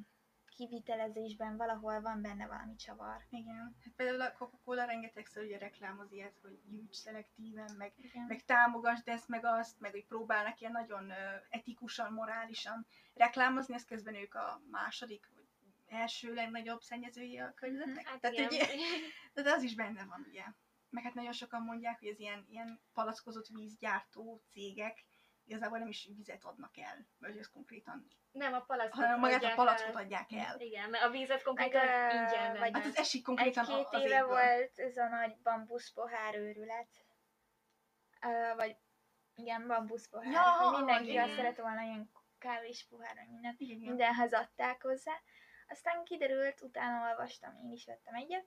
kivitelezésben 0.56 1.58
valahol 1.58 2.01
van 2.01 2.21
benne 2.21 2.47
valami 2.47 2.75
csavar. 2.75 3.25
Igen. 3.30 3.75
Hát 3.84 3.93
például 3.95 4.21
a 4.21 4.32
Coca-Cola 4.32 4.86
rengetegszer 4.86 5.43
ugye 5.43 5.58
reklámoz 5.58 6.12
ilyet, 6.12 6.39
hogy 6.41 6.60
gyűjts 6.65 6.95
szelektíven, 6.95 7.71
meg, 7.78 7.93
Igen. 7.95 8.25
meg 8.28 8.45
támogasd 8.45 9.08
ezt, 9.08 9.28
meg 9.28 9.45
azt, 9.45 9.80
meg 9.80 9.91
hogy 9.91 10.06
próbálnak 10.06 10.60
ilyen 10.60 10.71
nagyon 10.71 11.12
etikusan, 11.49 12.13
morálisan 12.13 12.86
reklámozni, 13.13 13.73
ezt 13.73 13.88
közben 13.88 14.15
ők 14.15 14.34
a 14.34 14.62
második, 14.71 15.30
első 15.96 16.34
legnagyobb 16.34 16.82
szennyezői 16.82 17.40
a 17.40 17.54
környezetnek. 17.54 18.08
Hát 18.08 18.20
Tehát, 18.20 18.36
igen. 18.36 18.48
ugye, 18.48 18.66
tehát 19.34 19.58
az 19.58 19.64
is 19.64 19.76
benne 19.76 20.04
van, 20.06 20.26
ugye. 20.30 20.44
Meg 20.90 21.04
hát 21.04 21.14
nagyon 21.14 21.32
sokan 21.32 21.62
mondják, 21.62 22.00
hogy 22.00 22.08
az 22.08 22.20
ilyen, 22.20 22.46
ilyen 22.50 22.82
palackozott 22.94 23.48
vízgyártó 23.48 24.42
cégek 24.52 25.06
igazából 25.48 25.78
nem 25.78 25.88
is 25.88 26.10
vizet 26.16 26.44
adnak 26.44 26.78
el, 26.78 27.08
mert 27.18 27.38
ez 27.38 27.50
konkrétan, 27.50 28.08
Nem, 28.32 28.54
a 28.54 28.60
palackot 28.62 29.04
hanem 29.04 29.20
magát 29.20 29.44
a 29.44 29.54
palackot 29.56 29.96
adják 29.96 30.32
el. 30.32 30.60
Igen, 30.60 30.90
mert 30.90 31.04
a 31.04 31.10
vízet 31.10 31.44
konkrétan 31.44 31.86
Meg, 31.86 32.14
ingyen 32.14 32.52
vagy- 32.52 32.60
vagy 32.60 32.74
Hát 32.74 32.86
az 32.86 32.98
esik 32.98 33.24
konkrétan 33.24 33.66
Egy-két 33.66 33.88
az 33.92 34.02
éve 34.02 34.16
égből. 34.16 34.28
volt 34.28 34.80
ez 34.80 34.98
a 34.98 35.08
nagy 35.08 35.38
bambusz 35.38 35.92
pohár 35.92 36.36
őrület. 36.36 36.88
Ö, 38.22 38.56
vagy 38.56 38.76
igen, 39.36 39.68
bambusz 39.68 40.08
pohár. 40.08 40.32
Ja, 40.32 40.78
mindenki 40.78 41.18
azt 41.18 41.36
szeret 41.36 41.58
volna 41.58 41.82
ilyen 41.82 42.12
kávés 42.38 42.86
pohár, 42.90 43.16
igen. 43.40 43.80
Mindenhez 43.80 44.34
adták 44.34 44.82
hozzá. 44.82 45.14
Aztán 45.67 46.04
kiderült, 46.04 46.62
utána 46.62 47.10
olvastam, 47.10 47.56
én 47.63 47.71
is 47.71 47.86
vettem 47.86 48.13
egyet, 48.15 48.45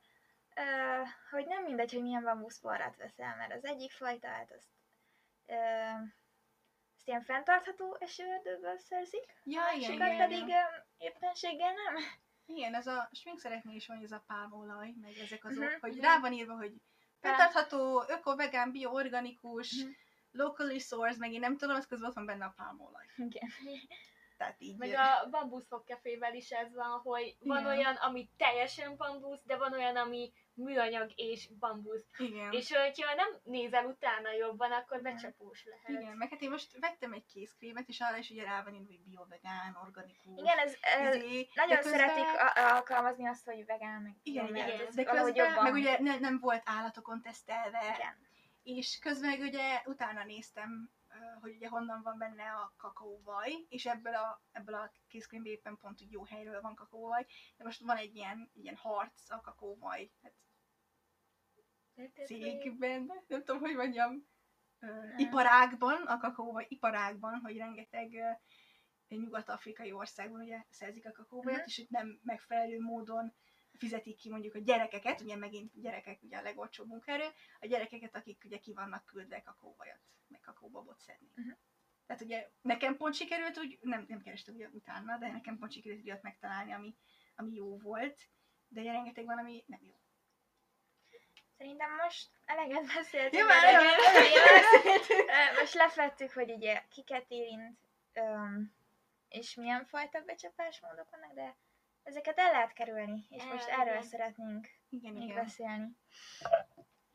hogy 1.30 1.46
nem 1.46 1.62
mindegy, 1.62 1.92
hogy 1.92 2.02
milyen 2.02 2.22
bambusz 2.24 2.58
poharat 2.60 2.96
veszel, 2.96 3.36
mert 3.36 3.52
az 3.52 3.64
egyik 3.64 3.92
fajta, 3.92 4.28
hát 4.28 4.52
azt, 4.52 4.68
azt 6.96 7.08
ilyen 7.08 7.22
fenntartható 7.22 7.96
esőerdőből 8.00 8.78
szerzik, 8.78 9.24
Ja, 9.44 9.62
igen, 9.74 9.90
sokat 9.90 10.06
igen, 10.06 10.16
pedig 10.18 10.38
igen. 10.42 10.66
éppenséggel 10.98 11.72
nem. 11.72 11.94
Igen, 12.46 12.74
ez 12.74 12.86
a 12.86 13.08
smink 13.12 13.38
szeretné 13.38 13.74
is 13.74 13.86
van, 13.86 14.02
ez 14.02 14.12
a 14.12 14.24
pálmaolaj, 14.26 14.94
meg 15.00 15.16
ezek 15.18 15.44
azok, 15.44 15.64
Mhm, 15.64 15.80
hogy 15.80 15.92
mhm. 15.92 16.00
rá 16.04 16.18
van 16.18 16.32
írva, 16.32 16.54
hogy 16.54 16.72
fenntartható, 17.20 18.04
öko, 18.08 18.36
vegán, 18.36 18.70
bio, 18.70 18.90
organikus, 18.92 19.82
Mhm. 19.82 19.90
locally 20.30 20.78
sourced, 20.78 21.18
meg 21.18 21.32
én 21.32 21.40
nem 21.40 21.56
tudom, 21.56 21.76
az 21.76 21.86
közben 21.86 22.08
ott 22.08 22.14
van 22.14 22.26
benne 22.26 22.44
a 22.44 22.52
pálmaolaj. 22.56 23.04
Igen. 23.16 23.48
Tehát 24.38 24.54
így... 24.58 24.76
Meg 24.76 24.94
a 24.94 25.28
bambuszok 25.30 25.84
kefével 25.84 26.34
is 26.34 26.50
ez 26.50 26.74
van, 26.74 27.00
hogy 27.00 27.36
van 27.40 27.58
Igen. 27.60 27.70
olyan, 27.78 27.94
ami 27.94 28.30
teljesen 28.36 28.96
bambusz, 28.96 29.42
de 29.44 29.56
van 29.56 29.72
olyan, 29.72 29.96
ami 29.96 30.32
műanyag 30.54 31.10
és 31.14 31.48
bambusz. 31.58 32.06
Igen. 32.18 32.52
És 32.52 32.72
hogyha 32.76 33.14
nem 33.14 33.28
nézel 33.44 33.84
utána 33.84 34.32
jobban, 34.32 34.72
akkor 34.72 35.02
becsapós 35.02 35.64
lehet. 35.64 36.02
Igen, 36.02 36.16
meg 36.16 36.28
hát 36.30 36.40
én 36.40 36.50
most 36.50 36.78
vettem 36.80 37.12
egy 37.12 37.24
kézkrémet, 37.32 37.88
és 37.88 38.00
arra 38.00 38.16
is 38.16 38.30
ugye 38.30 38.42
rá 38.42 38.62
van 38.62 38.74
írva, 38.74 38.86
hogy 38.86 39.00
bio, 39.00 39.24
vegán, 39.28 39.78
organikus. 39.84 40.36
Igen, 40.36 40.58
ez, 40.58 40.76
ez 40.80 41.14
izé, 41.14 41.48
nagyon 41.54 41.76
közben- 41.76 41.98
szeretik 41.98 42.24
alkalmazni 42.54 43.26
azt, 43.26 43.44
hogy 43.44 43.66
vegán, 43.66 44.02
meg 44.02 44.14
Igen, 44.22 44.46
igen, 44.56 44.70
ez 44.70 44.94
de 44.94 45.04
közben, 45.04 45.34
jobban. 45.34 45.62
meg 45.62 45.72
ugye 45.72 45.98
ne, 46.00 46.18
nem 46.18 46.38
volt 46.38 46.62
állatokon 46.64 47.22
tesztelve, 47.22 47.94
Igen. 47.96 48.26
és 48.62 48.98
közben 48.98 49.40
ugye 49.40 49.82
utána 49.84 50.24
néztem, 50.24 50.90
hogy 51.40 51.54
ugye 51.54 51.68
honnan 51.68 52.02
van 52.02 52.18
benne 52.18 52.50
a 52.52 52.74
kakaóvaj, 52.76 53.66
és 53.68 53.86
ebből 53.86 54.14
a, 54.14 54.42
ebből 54.52 54.74
a 54.74 54.92
készkönyvben 55.08 55.52
éppen 55.52 55.76
pont 55.76 56.02
úgy 56.02 56.10
jó 56.10 56.24
helyről 56.24 56.60
van 56.60 56.74
kakaóvaj, 56.74 57.26
de 57.56 57.64
most 57.64 57.80
van 57.80 57.96
egy 57.96 58.14
ilyen, 58.14 58.50
ilyen 58.54 58.76
harc 58.76 59.30
a 59.30 59.40
kakaóvaj 59.40 60.10
hát 60.22 60.34
cégben, 62.24 63.12
nem 63.26 63.44
tudom, 63.44 63.60
hogy 63.60 63.74
mondjam, 63.74 64.26
ö, 64.78 65.02
iparágban, 65.16 66.02
a 66.06 66.18
kakaóvaj 66.18 66.66
iparágban, 66.68 67.40
hogy 67.40 67.56
rengeteg 67.56 68.16
nyugat-afrikai 69.08 69.92
országban 69.92 70.40
ugye 70.40 70.64
szerzik 70.70 71.06
a 71.06 71.12
kakaóvajat, 71.12 71.58
Mhm. 71.58 71.68
és 71.68 71.76
hogy 71.76 71.86
nem 71.90 72.20
megfelelő 72.22 72.80
módon 72.80 73.34
fizetik 73.78 74.16
ki 74.16 74.30
mondjuk 74.30 74.54
a 74.54 74.58
gyerekeket, 74.58 75.20
ugye 75.20 75.36
megint 75.36 75.80
gyerekek 75.80 76.22
ugye 76.22 76.36
a 76.36 76.42
legolcsóbb 76.42 76.88
munkaerő, 76.88 77.28
a 77.60 77.66
gyerekeket, 77.66 78.16
akik 78.16 78.42
ugye 78.44 78.58
ki 78.58 78.72
vannak 78.72 79.04
küldve 79.04 79.42
kakaóvajat, 79.42 80.00
meg 80.28 80.40
kakaóbabot 80.40 81.00
szedni. 81.00 81.30
Mhm. 81.34 81.50
Tehát 82.06 82.22
ugye 82.22 82.50
nekem 82.60 82.96
pont 82.96 83.14
sikerült 83.14 83.58
úgy, 83.58 83.78
nem, 83.80 84.04
nem 84.08 84.20
kerestem 84.20 84.54
ugye 84.54 84.68
utána, 84.68 85.18
de 85.18 85.28
nekem 85.32 85.58
pont 85.58 85.72
sikerült 85.72 86.04
olyat 86.04 86.22
megtalálni, 86.22 86.72
ami, 86.72 86.96
ami 87.36 87.54
jó 87.54 87.78
volt, 87.78 88.28
de 88.68 88.80
ugye 88.80 88.92
rengeteg 88.92 89.24
van, 89.24 89.38
ami 89.38 89.64
nem 89.66 89.80
jó. 89.82 89.94
Szerintem 91.58 91.94
most 91.94 92.30
eleget 92.44 92.94
beszéltünk. 92.94 93.42
Jó, 93.42 93.46
már 93.46 93.64
eleget 93.64 93.98
Ö, 95.54 95.60
Most 95.60 95.74
lefettük, 95.74 96.32
hogy 96.32 96.50
ugye 96.50 96.82
kiket 96.88 97.24
érint, 97.28 97.78
és 99.28 99.54
milyen 99.54 99.84
fajta 99.84 100.20
becsapásmódok 100.20 101.10
vannak, 101.10 101.32
de 101.32 101.56
ezeket 102.08 102.38
el 102.38 102.50
lehet 102.50 102.72
kerülni, 102.72 103.26
és 103.28 103.42
El, 103.42 103.52
most 103.52 103.68
erről 103.68 103.94
igen. 103.94 104.02
szeretnénk 104.02 104.68
Igen, 104.88 105.12
még 105.12 105.22
igen. 105.22 105.34
beszélni. 105.34 105.96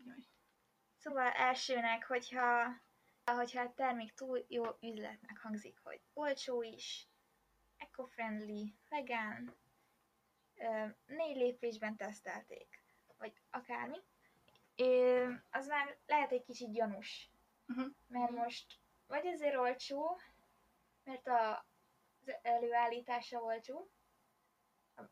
Jaj. 0.06 0.18
Szóval 0.98 1.32
elsőnek, 1.32 2.06
hogyha, 2.06 2.82
hogyha 3.26 3.62
a 3.62 3.74
termék 3.74 4.14
túl 4.14 4.46
jó 4.48 4.64
üzletnek 4.82 5.38
hangzik, 5.38 5.80
hogy 5.84 6.02
olcsó 6.14 6.62
is, 6.62 7.08
eco-friendly, 7.78 8.74
vegán, 8.90 9.56
négy 11.06 11.36
lépésben 11.36 11.96
tesztelték, 11.96 12.84
vagy 13.18 13.34
akármi, 13.50 13.98
az 15.52 15.68
már 15.68 15.98
lehet 16.06 16.32
egy 16.32 16.44
kicsit 16.44 16.72
gyanús. 16.72 17.30
Mhm. 17.66 17.88
Mert 18.08 18.32
most 18.32 18.80
vagy 19.08 19.28
azért 19.28 19.56
olcsó, 19.56 20.20
mert 21.04 21.28
a, 21.28 21.66
az 22.22 22.36
előállítása 22.42 23.40
olcsó, 23.42 23.92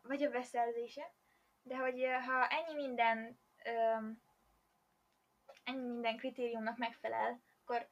vagy 0.01 0.23
a 0.23 0.29
beszerzése, 0.29 1.13
de 1.63 1.75
hogy 1.77 2.01
ha 2.25 2.47
ennyi 2.47 2.73
minden 2.73 3.39
öm, 3.65 4.21
ennyi 5.63 5.87
minden 5.87 6.17
kritériumnak 6.17 6.77
megfelel, 6.77 7.41
akkor 7.63 7.89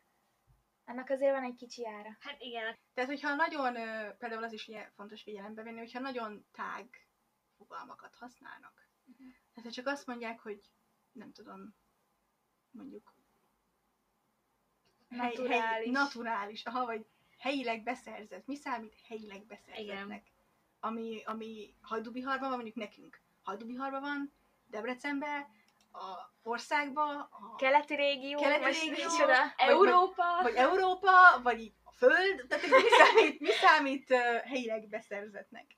annak 0.85 1.09
azért 1.09 1.33
van 1.33 1.43
egy 1.43 1.55
kicsi 1.55 1.87
ára. 1.87 2.17
Hát 2.19 2.41
igen, 2.41 2.77
Tehát, 2.93 3.09
hogyha 3.09 3.35
nagyon, 3.35 3.73
például 4.17 4.43
az 4.43 4.53
is 4.53 4.69
fontos 4.95 5.21
figyelembe 5.21 5.63
venni, 5.63 5.77
hogyha 5.77 5.99
nagyon 5.99 6.45
tág 6.51 7.07
fogalmakat 7.57 8.15
használnak. 8.15 8.89
Mhm. 9.03 9.27
Tehát, 9.53 9.69
ha 9.69 9.71
csak 9.71 9.87
azt 9.87 10.05
mondják, 10.07 10.39
hogy 10.39 10.69
nem 11.11 11.31
tudom, 11.31 11.75
mondjuk 12.71 13.13
hely- 15.09 15.27
Naturális. 15.27 15.59
Hely, 15.59 15.89
naturális, 15.89 16.65
aha, 16.65 16.85
vagy 16.85 17.05
helyileg 17.37 17.83
beszerzett. 17.83 18.45
Mi 18.45 18.55
számít 18.55 18.95
helyileg 19.07 19.45
beszerzettnek? 19.45 20.23
Ami, 20.79 21.21
ami 21.25 21.73
Hajdúbiharban 21.81 22.47
van, 22.49 22.57
mondjuk 22.57 22.75
nekünk. 22.75 23.21
Hajdúbiharban 23.43 24.01
van, 24.01 24.33
Debrecenben, 24.65 25.47
a 25.91 26.29
országban, 26.43 27.15
a 27.15 27.55
Keleti 27.55 27.95
régió, 27.95 28.39
Keleti 28.39 28.79
régió, 28.79 28.91
micsoda? 28.91 29.25
Vagy- 29.27 29.53
Európa, 29.57 30.23
vagy 30.41 30.55
Európa, 30.55 31.41
vagy 31.43 31.59
így 31.59 31.73
a 31.83 31.91
Föld, 31.91 32.45
tehát 32.47 32.63
mi 32.67 32.89
számít, 32.99 33.39
mi 33.39 33.49
számít 33.51 34.09
uh, 34.09 34.37
helyileg 34.37 34.87
beszerzettnek? 34.87 35.77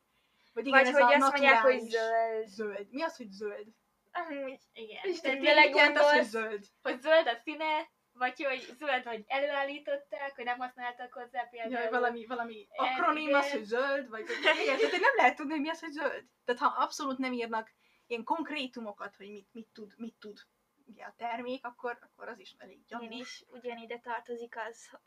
Vagy 0.53 0.69
Vagy 0.69 0.87
ez 0.87 0.93
hogy 0.93 1.13
azt 1.13 1.31
mondják, 1.31 1.61
hogy 1.61 1.79
zöld. 1.79 2.47
Zöld. 2.47 2.87
Mi 2.91 3.01
az, 3.01 3.17
hogy 3.17 3.31
zöld? 3.31 3.67
Amúgy. 4.11 4.59
igen. 4.73 5.01
Tehát 5.21 5.39
tényleg 5.39 5.75
az, 5.75 5.81
hogy 5.81 5.93
gondolsz? 5.93 6.27
zöld? 6.27 6.65
Hogy 6.81 7.01
zöld 7.01 7.27
a 7.27 7.35
színe, 7.43 7.89
vagy 8.21 8.43
hogy 8.43 8.75
zöld, 8.77 9.03
hogy 9.03 9.23
előállították, 9.27 10.35
hogy 10.35 10.45
nem 10.45 10.59
használtak 10.59 11.13
hozzá 11.13 11.43
például. 11.43 11.73
Jaj, 11.73 11.89
valami, 11.89 12.25
valami 12.25 12.67
akronim 12.75 13.33
az, 13.33 13.51
hogy 13.51 13.63
zöld, 13.63 14.09
vagy 14.09 14.25
igen, 14.61 14.77
tehát 14.77 14.91
nem 14.91 15.15
lehet 15.15 15.35
tudni, 15.35 15.51
hogy 15.51 15.61
mi 15.61 15.69
az, 15.69 15.79
hogy 15.79 15.91
zöld. 15.91 16.25
Tehát 16.45 16.61
ha 16.61 16.83
abszolút 16.83 17.17
nem 17.17 17.33
írnak 17.33 17.71
ilyen 18.07 18.23
konkrétumokat, 18.23 19.15
hogy 19.15 19.31
mit, 19.31 19.47
mit 19.51 19.67
tud, 19.73 19.93
mit 19.97 20.15
tud 20.19 20.39
ugye 20.85 21.03
a 21.03 21.13
termék, 21.17 21.65
akkor, 21.65 21.97
akkor 22.01 22.27
az 22.27 22.39
is 22.39 22.55
elég 22.57 22.85
gyanús. 22.85 23.07
Ugyanis 23.07 23.43
ugyanide 23.47 23.99
tartozik 23.99 24.57
az, 24.57 24.99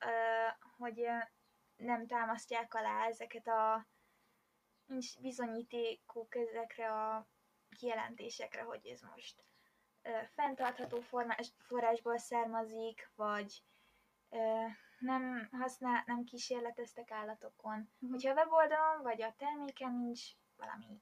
hogy 0.77 1.07
nem 1.77 2.07
támasztják 2.07 2.75
alá 2.75 3.07
ezeket 3.07 3.47
a 3.47 3.87
nincs 4.87 5.21
bizonyítékuk 5.21 6.35
ezekre 6.35 6.93
a 6.93 7.29
kijelentésekre, 7.79 8.63
hogy 8.63 8.87
ez 8.87 9.01
most 9.01 9.45
fenntartható 10.35 11.01
formás, 11.01 11.53
forrásból 11.59 12.19
származik, 12.19 13.11
vagy 13.17 13.63
nem 14.99 15.49
használ, 15.53 16.03
nem 16.07 16.25
kísérleteztek 16.25 17.11
állatokon. 17.11 17.91
Mhm. 17.99 18.11
Hogyha 18.11 18.31
a 18.31 18.35
weboldalon 18.35 19.03
vagy 19.03 19.23
a 19.23 19.35
terméken 19.39 19.93
nincs 19.93 20.23
valami 20.57 21.01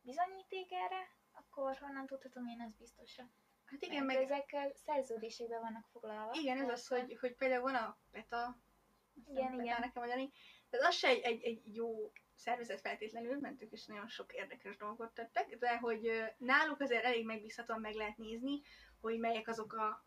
bizonyíték 0.00 0.72
erre, 0.72 1.10
akkor 1.32 1.76
honnan 1.76 2.06
tudhatom 2.06 2.46
én 2.46 2.60
ez 2.60 2.72
biztosra? 2.72 3.28
Hát 3.64 3.82
igen, 3.82 4.04
Mert 4.04 4.18
meg 4.18 4.30
ezek 4.30 4.50
ö, 4.52 4.68
szerződésekben 4.74 5.60
vannak 5.60 5.86
foglalva. 5.92 6.30
igen, 6.34 6.56
ez 6.56 6.62
az, 6.62 6.88
Persze. 6.88 7.00
hogy, 7.00 7.18
hogy 7.20 7.34
például 7.36 7.62
van 7.62 7.74
a 7.74 7.98
PETA, 8.10 8.56
Igen, 9.28 9.52
igen. 9.60 9.80
nekem 9.80 10.02
mondani, 10.02 10.30
tehát 10.70 10.86
az 10.86 10.94
se 10.94 11.08
egy, 11.08 11.22
egy, 11.22 11.42
egy 11.44 11.74
jó 11.74 12.12
szervezet 12.38 12.80
feltétlenül, 12.80 13.38
mert 13.40 13.62
is 13.70 13.86
nagyon 13.86 14.08
sok 14.08 14.32
érdekes 14.32 14.76
dolgot 14.76 15.12
tettek, 15.14 15.58
de 15.58 15.78
hogy 15.78 16.22
náluk 16.36 16.80
azért 16.80 17.04
elég 17.04 17.24
megbízhatóan 17.24 17.80
meg 17.80 17.94
lehet 17.94 18.16
nézni, 18.16 18.60
hogy 19.00 19.18
melyek 19.18 19.48
azok 19.48 19.72
a 19.72 20.06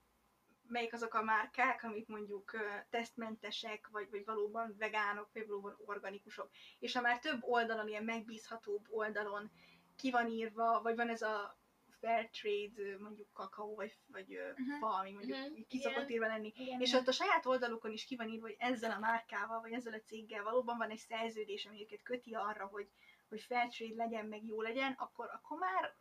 melyik 0.67 0.93
azok 0.93 1.13
a 1.13 1.23
márkák, 1.23 1.84
amik 1.84 2.07
mondjuk 2.07 2.51
tesztmentesek, 2.89 3.88
vagy, 3.91 4.09
vagy 4.09 4.25
valóban 4.25 4.75
vegánok, 4.77 5.29
vagy 5.34 5.47
valóban 5.47 5.77
organikusok. 5.86 6.49
És 6.79 6.93
ha 6.93 7.01
már 7.01 7.19
több 7.19 7.43
oldalon, 7.43 7.88
ilyen 7.88 8.03
megbízhatóbb 8.03 8.86
oldalon 8.89 9.51
ki 9.95 10.11
van 10.11 10.27
írva, 10.27 10.82
vagy 10.82 10.95
van 10.95 11.09
ez 11.09 11.21
a 11.21 11.61
fair 12.02 12.30
trade, 12.30 12.97
mondjuk 12.97 13.28
kakaó, 13.34 13.76
vagy, 13.76 13.97
vagy 14.08 14.36
uh 14.38 14.58
Mhm. 14.58 14.80
fa, 14.80 14.88
ami 14.88 15.12
mondjuk 15.12 15.38
Mhm, 15.38 15.62
ki 15.68 15.78
szokott 15.80 16.10
írva 16.10 16.28
lenni. 16.28 16.52
Igen, 16.56 16.82
És 16.82 16.93
ott 16.93 17.08
a 17.08 17.12
saját 17.12 17.45
oldalukon 17.45 17.91
is 17.91 18.06
ki 18.06 18.16
van 18.16 18.30
írva, 18.30 18.45
hogy 18.47 18.56
ezzel 18.60 18.91
a 18.91 18.99
márkával, 18.99 19.62
vagy 19.62 19.72
ezzel 19.72 19.93
a 19.93 20.02
céggel 20.02 20.43
valóban 20.43 20.78
van 20.78 20.89
egy 20.89 20.97
szerződés, 20.97 21.66
ami 21.66 21.82
őket 21.82 22.02
köti 22.04 22.34
arra, 22.34 22.66
hogy, 22.66 22.89
hogy 23.30 23.41
fair 23.41 23.68
trade 23.70 23.95
legyen, 23.95 24.26
meg 24.26 24.45
jó 24.45 24.62
legyen, 24.62 24.91
akkor, 24.97 25.30
akkor 25.34 25.60
már 25.60 25.95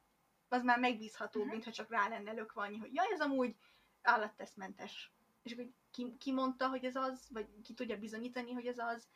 az 0.49 0.63
már 0.63 0.79
megbízhatóbb, 0.79 1.43
Mhm. 1.43 1.51
mintha 1.51 1.71
csak 1.73 1.91
rá 1.91 2.09
lenne 2.09 2.33
lökve 2.33 2.61
annyi, 2.63 2.77
hogy 2.79 2.95
jaj, 2.95 3.13
ez 3.13 3.21
amúgy 3.21 3.57
állattesztmentes. 4.03 5.13
És 5.43 5.53
akkor 5.53 5.67
ki, 5.91 6.17
ki 6.19 6.33
mondta, 6.33 6.69
hogy 6.69 6.85
ez 6.85 6.97
az, 6.97 7.29
vagy 7.31 7.47
ki 7.63 7.75
tudja 7.75 7.99
bizonyítani, 7.99 8.53
hogy 8.53 8.67
ez 8.67 8.79
az, 8.79 9.09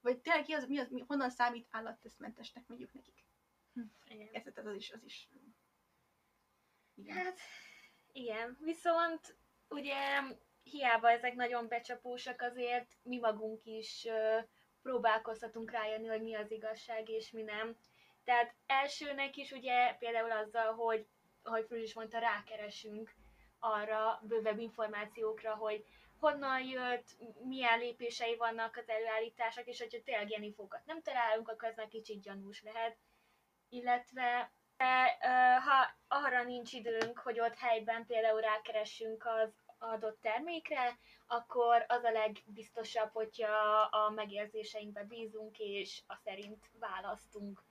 vagy 0.00 0.18
tényleg 0.18 0.44
ki 0.44 0.52
az, 0.52 0.66
mi 0.66 0.78
az, 0.78 0.88
mi, 0.90 1.04
honnan 1.06 1.30
számít 1.30 1.66
állattesztmentesnek 1.70 2.66
mondjuk 2.68 2.92
nekik. 2.92 3.24
Igen. 4.08 4.28
Ez, 4.32 4.42
tehát 4.42 4.70
az 4.70 4.74
is, 4.74 4.90
az 4.90 5.02
is. 5.04 5.28
Igen. 6.98 7.16
Hát, 7.16 7.38
igen. 8.12 8.56
Viszont 8.60 9.36
ugye 9.68 10.20
hiába 10.62 11.10
ezek 11.10 11.34
nagyon 11.34 11.68
becsapósak, 11.68 12.42
azért 12.42 12.96
mi 13.02 13.18
magunk 13.18 13.64
is 13.64 14.04
ö, 14.04 14.38
próbálkozhatunk 14.82 15.70
rájönni, 15.70 16.06
hogy 16.06 16.22
mi 16.22 16.34
az 16.34 16.50
igazság 16.50 17.08
és 17.08 17.30
mi 17.30 17.42
nem. 17.42 17.76
Tehát 18.24 18.54
elsőnek 18.66 19.36
is 19.36 19.50
ugye 19.50 19.94
például 19.94 20.30
azzal, 20.30 20.74
hogy, 20.74 21.06
ahogy 21.42 21.64
Fruzs 21.66 21.82
is 21.82 21.94
mondta, 21.94 22.18
rákeresünk 22.18 23.14
arra 23.58 24.20
bővebb 24.22 24.58
információkra, 24.58 25.54
hogy 25.54 25.84
honnan 26.18 26.62
jött, 26.62 27.16
milyen 27.44 27.78
lépései 27.78 28.36
vannak 28.36 28.76
az 28.76 28.88
előállítások, 28.88 29.66
és 29.66 29.78
hogyha 29.78 30.02
tényleg 30.04 30.30
ilyen 30.30 30.42
infókat 30.42 30.86
nem 30.86 31.02
találunk, 31.02 31.48
akkor 31.48 31.68
ez 31.68 31.76
már 31.76 31.88
kicsit 31.88 32.22
gyanús 32.22 32.62
lehet. 32.62 32.96
Illetve 33.68 34.52
de, 34.78 35.18
ha 35.60 35.90
arra 36.08 36.42
nincs 36.42 36.72
időnk, 36.72 37.18
hogy 37.18 37.40
ott 37.40 37.54
helyben 37.54 38.06
például 38.06 38.40
rákeressünk 38.40 39.26
az 39.26 39.50
adott 39.78 40.20
termékre, 40.20 40.98
akkor 41.26 41.84
az 41.88 42.04
a 42.04 42.10
legbiztosabb, 42.10 43.10
hogyha 43.12 43.80
a 43.80 44.10
megérzéseinkbe 44.10 45.04
bízunk, 45.04 45.58
és 45.58 46.02
a 46.06 46.14
szerint 46.24 46.70
választunk. 46.78 47.62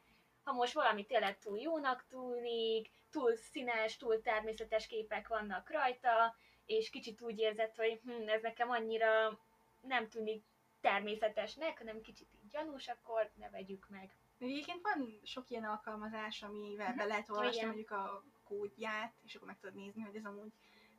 Ha 0.43 0.53
most 0.53 0.73
valami 0.73 1.05
tényleg 1.05 1.39
túl 1.39 1.59
jónak 1.59 2.05
tűnik, 2.09 2.89
túl 3.11 3.35
színes, 3.35 3.97
túl 3.97 4.21
természetes 4.21 4.87
képek 4.87 5.27
vannak 5.27 5.69
rajta, 5.69 6.35
és 6.65 6.89
kicsit 6.89 7.21
úgy 7.21 7.39
érzed, 7.39 7.75
hogy 7.75 7.99
hm, 8.03 8.29
ez 8.29 8.41
nekem 8.41 8.69
annyira 8.69 9.39
nem 9.81 10.09
tűnik 10.09 10.43
természetesnek, 10.81 11.77
hanem 11.77 12.01
kicsit 12.01 12.27
így 12.33 12.49
gyanús, 12.51 12.87
akkor 12.87 13.31
ne 13.35 13.49
vegyük 13.49 13.87
meg. 13.89 14.11
Egyébként 14.39 14.81
van 14.81 15.19
sok 15.23 15.49
ilyen 15.49 15.63
alkalmazás, 15.63 16.43
amivel 16.43 16.93
be 16.93 17.01
Mhm. 17.03 17.07
lehet 17.07 17.29
olvasni 17.29 17.55
Igen. 17.55 17.67
mondjuk 17.67 17.91
a 17.91 18.23
kódját, 18.43 19.13
és 19.23 19.35
akkor 19.35 19.47
meg 19.47 19.59
tudod 19.59 19.75
nézni, 19.75 20.01
hogy 20.01 20.15
ez 20.15 20.25
amúgy 20.25 20.51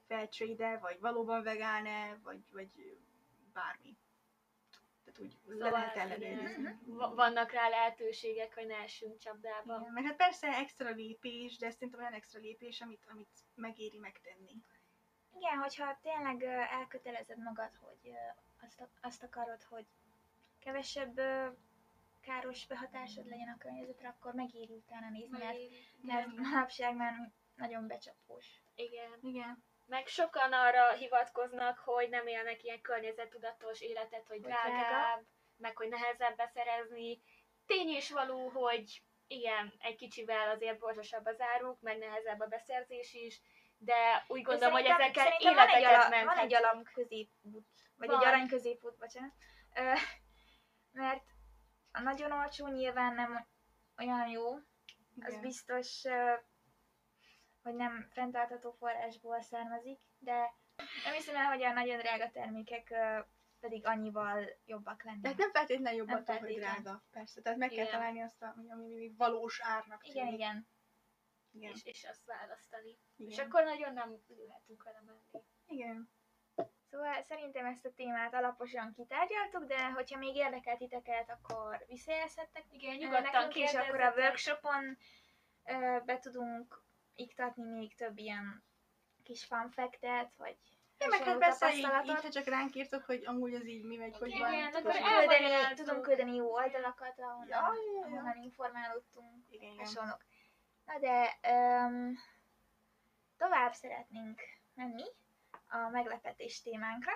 fairtrade 0.06 0.78
vagy 0.78 1.00
valóban 1.00 1.42
vegán-e, 1.42 2.18
vagy, 2.22 2.40
vagy 2.52 2.98
bármi. 3.52 3.96
Tehát 5.04 5.20
úgy 5.20 5.36
le 5.46 5.54
Szóval, 5.64 5.70
lehet 5.70 5.94
igen, 5.94 6.10
ellenőrizni. 6.10 6.78
va- 6.84 7.14
vannak 7.14 7.50
rá 7.52 7.68
lehetőségek, 7.68 8.54
hogy 8.54 8.66
ne 8.66 8.76
essünk 8.76 9.18
csapdába. 9.18 9.78
Igen, 9.80 9.92
meg 9.92 10.04
hát 10.04 10.16
persze 10.16 10.48
extra 10.48 10.90
lépés, 10.90 11.56
de 11.56 11.66
ez 11.66 11.72
szerintem 11.72 12.00
olyan 12.00 12.12
extra 12.12 12.40
lépés, 12.40 12.80
amit, 12.80 13.04
amit 13.10 13.28
megéri 13.54 13.98
megtenni. 13.98 14.62
Igen, 15.36 15.58
hogyha 15.58 15.98
tényleg 16.02 16.42
elkötelezed 16.70 17.38
magad, 17.38 17.74
hogy 17.74 18.12
azt, 18.60 18.88
azt 19.00 19.22
akarod, 19.22 19.62
hogy 19.62 19.86
kevesebb 20.58 21.20
káros 22.28 22.66
behatásod 22.66 23.26
legyen 23.26 23.48
a 23.48 23.58
környezetre, 23.58 24.08
akkor 24.08 24.34
megéri 24.34 24.74
utána 24.74 25.10
nézni, 25.10 25.38
mert, 25.38 25.58
mert 26.02 26.26
manapság 26.36 26.96
már 26.96 27.32
nagyon 27.54 27.86
becsapós. 27.86 28.62
Igen. 28.74 29.18
Igen. 29.20 29.64
Meg 29.86 30.06
sokan 30.06 30.52
arra 30.52 30.92
hivatkoznak, 30.92 31.78
hogy 31.78 32.08
nem 32.08 32.26
élnek 32.26 32.62
ilyen 32.62 32.80
környezettudatos 32.80 33.80
életet, 33.80 34.26
hogy 34.26 34.40
drágább, 34.40 35.24
meg 35.56 35.76
hogy 35.76 35.88
nehezebb 35.88 36.36
beszerezni. 36.36 37.20
Tény 37.66 37.88
és 37.88 38.10
való, 38.10 38.48
hogy 38.48 39.02
igen, 39.26 39.72
egy 39.78 39.96
kicsivel 39.96 40.50
azért 40.50 40.78
borzosabb 40.78 41.26
az 41.26 41.40
áruk, 41.40 41.80
meg 41.80 41.98
nehezebb 41.98 42.40
a 42.40 42.46
beszerzés 42.46 43.14
is, 43.14 43.40
de 43.78 44.24
úgy 44.28 44.42
gondolom, 44.42 44.72
hogy 44.72 44.84
ezekkel 44.84 45.24
szerintem 45.24 45.54
van 45.54 45.68
egy, 45.68 45.80
életeket 45.80 46.10
ala, 46.10 46.24
van 46.24 46.38
egy 46.38 46.50
menthetünk. 46.50 46.64
alap 46.64 46.88
középút, 46.92 47.66
vagy 47.96 48.08
Van. 48.08 48.20
egy 48.20 48.26
arany 48.26 48.48
középút, 48.48 48.96
bocsánat. 48.98 49.32
Ö, 49.74 49.92
mert 50.92 51.24
a 51.98 52.02
nagyon 52.02 52.32
olcsó 52.32 52.66
nyilván 52.68 53.14
nem 53.14 53.46
olyan 53.98 54.28
jó, 54.28 54.52
az 55.20 55.30
Igen. 55.32 55.40
biztos, 55.40 56.04
ö, 56.04 56.34
hogy 57.62 57.74
nem 57.74 58.08
fenntartható 58.10 58.72
forrásból 58.72 59.40
származik, 59.42 60.00
de 60.18 60.36
nem 61.04 61.12
hiszem 61.14 61.36
el, 61.36 61.44
hogy 61.44 61.62
a 61.62 61.72
nagyon 61.72 61.98
drága 61.98 62.30
termékek 62.30 62.94
pedig 63.60 63.86
annyival 63.86 64.44
jobbak 64.64 65.02
Tehát 65.02 65.16
lennének. 65.22 65.38
nem 65.38 65.50
feltétlenül 65.50 65.98
jobb 65.98 66.06
Nem 66.06 66.16
attól, 66.16 66.36
hogy 66.38 66.54
drága. 66.54 67.04
Persze, 67.10 67.40
tehát 67.42 67.58
meg 67.58 67.68
kell 67.68 67.78
Igen. 67.78 67.90
találni 67.90 68.20
azt, 68.22 68.42
a- 68.42 68.54
ami, 68.56 68.70
ami 68.70 68.86
még 68.94 69.16
valós 69.16 69.60
árnak 69.62 70.06
Igen, 70.06 70.24
tűnik. 70.24 70.38
igen. 70.40 70.68
Igen. 71.52 71.72
És, 71.72 71.84
és 71.84 72.04
azt 72.04 72.24
választani. 72.24 72.98
Igen. 73.16 73.30
És 73.32 73.38
akkor 73.38 73.64
nagyon 73.64 73.92
nem 73.92 74.22
ülhetünk 74.28 74.82
vele 74.82 75.02
mellé. 75.06 75.44
Igen. 75.66 76.10
Szóval 76.90 77.22
szerintem 77.22 77.66
ezt 77.66 77.84
a 77.84 77.92
témát 77.94 78.34
alaposan 78.34 78.92
kitárgyaltuk, 78.92 79.64
de 79.64 79.90
hogyha 79.90 80.18
még 80.18 80.36
érdekel 80.36 80.76
titeket, 80.76 81.30
akkor 81.30 81.84
visszajelzhettek 81.88 82.64
Igen, 82.70 82.96
nyugodtan 82.96 83.22
nekünk 83.32 83.54
is, 83.54 83.74
akkor 83.74 84.00
a 84.00 84.12
workshopon 84.16 84.98
ö, 85.64 85.98
be 86.04 86.18
tudunk 86.18 86.82
iktatni 87.14 87.64
még 87.78 87.94
több 87.94 88.18
ilyen 88.18 88.64
kis 89.24 89.44
fun 89.44 89.70
fact-et, 89.70 90.32
vagy 90.36 90.56
Igen, 90.96 91.08
meg 91.10 91.22
hát 91.22 91.38
persze 91.38 91.74
így, 91.74 91.84
ha 92.20 92.28
csak 92.28 92.44
ránk 92.44 92.74
írtok, 92.74 93.04
hogy 93.04 93.24
amúgy 93.26 93.54
ez 93.54 93.66
így 93.66 93.84
mi 93.84 93.96
megy, 93.96 94.18
hogy 94.18 94.28
Igen, 94.28 94.40
van. 94.40 94.52
igen, 94.52 94.66
akkor 94.66 94.80
Tudunk 94.82 94.96
hogy- 95.04 95.18
küldeni, 95.18 95.44
elmagyarázzuk. 95.44 95.86
tudunk 95.86 96.02
küldeni 96.04 96.34
jó 96.34 96.52
oldalakat, 96.52 97.18
ahonnan, 97.20 97.48
Ja, 97.48 97.56
ja, 97.56 98.00
ja. 98.00 98.06
ahonnan 98.06 98.36
informálódtunk, 98.42 99.44
Igen, 99.50 99.72
igen. 99.72 99.84
hasonlók. 99.84 100.24
Na 100.86 100.98
de 100.98 101.38
um, 101.50 102.18
tovább 103.36 103.72
szeretnénk 103.72 104.40
menni 104.74 105.04
a 105.68 105.88
meglepetés 105.88 106.62
témánkra, 106.62 107.12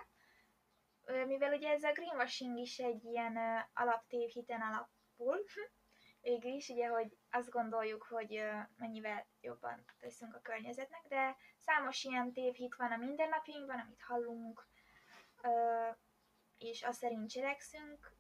mivel 1.27 1.53
ugye 1.55 1.71
ez 1.71 1.83
a 1.83 1.93
greenwashing 1.93 2.59
is 2.59 2.79
egy 2.79 3.05
ilyen 3.05 3.39
alaptévhiten 3.75 4.61
alapul, 4.61 5.45
végül 6.21 6.53
is, 6.53 6.69
ugye, 6.69 6.87
hogy 6.87 7.17
azt 7.31 7.51
gondoljuk, 7.51 8.03
hogy 8.03 8.43
mennyivel 8.77 9.27
jobban 9.41 9.85
teszünk 9.99 10.35
a 10.35 10.41
környezetnek, 10.41 11.03
de 11.09 11.37
számos 11.59 12.05
ilyen 12.05 12.33
tévhit 12.33 12.75
van 12.77 12.93
a 12.93 12.97
mindennapjainkban, 12.97 13.79
amit 13.79 14.03
hallunk, 14.03 14.67
és 16.59 16.83
azt 16.83 16.99
szerint 16.99 17.31
cselekszünk, 17.31 18.13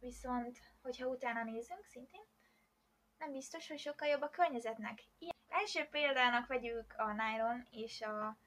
viszont, 0.00 0.58
hogyha 0.82 1.06
utána 1.06 1.42
nézünk 1.42 1.84
szintén, 1.84 2.24
nem 3.18 3.32
biztos, 3.32 3.68
hogy 3.68 3.78
sokkal 3.78 4.08
jobb 4.08 4.22
a 4.22 4.28
környezetnek. 4.28 5.02
Ilyen. 5.18 5.34
Első 5.48 5.84
példának 5.84 6.46
vegyük 6.46 6.94
a 6.96 7.12
nylon 7.12 7.66
és 7.70 8.02
a 8.02 8.38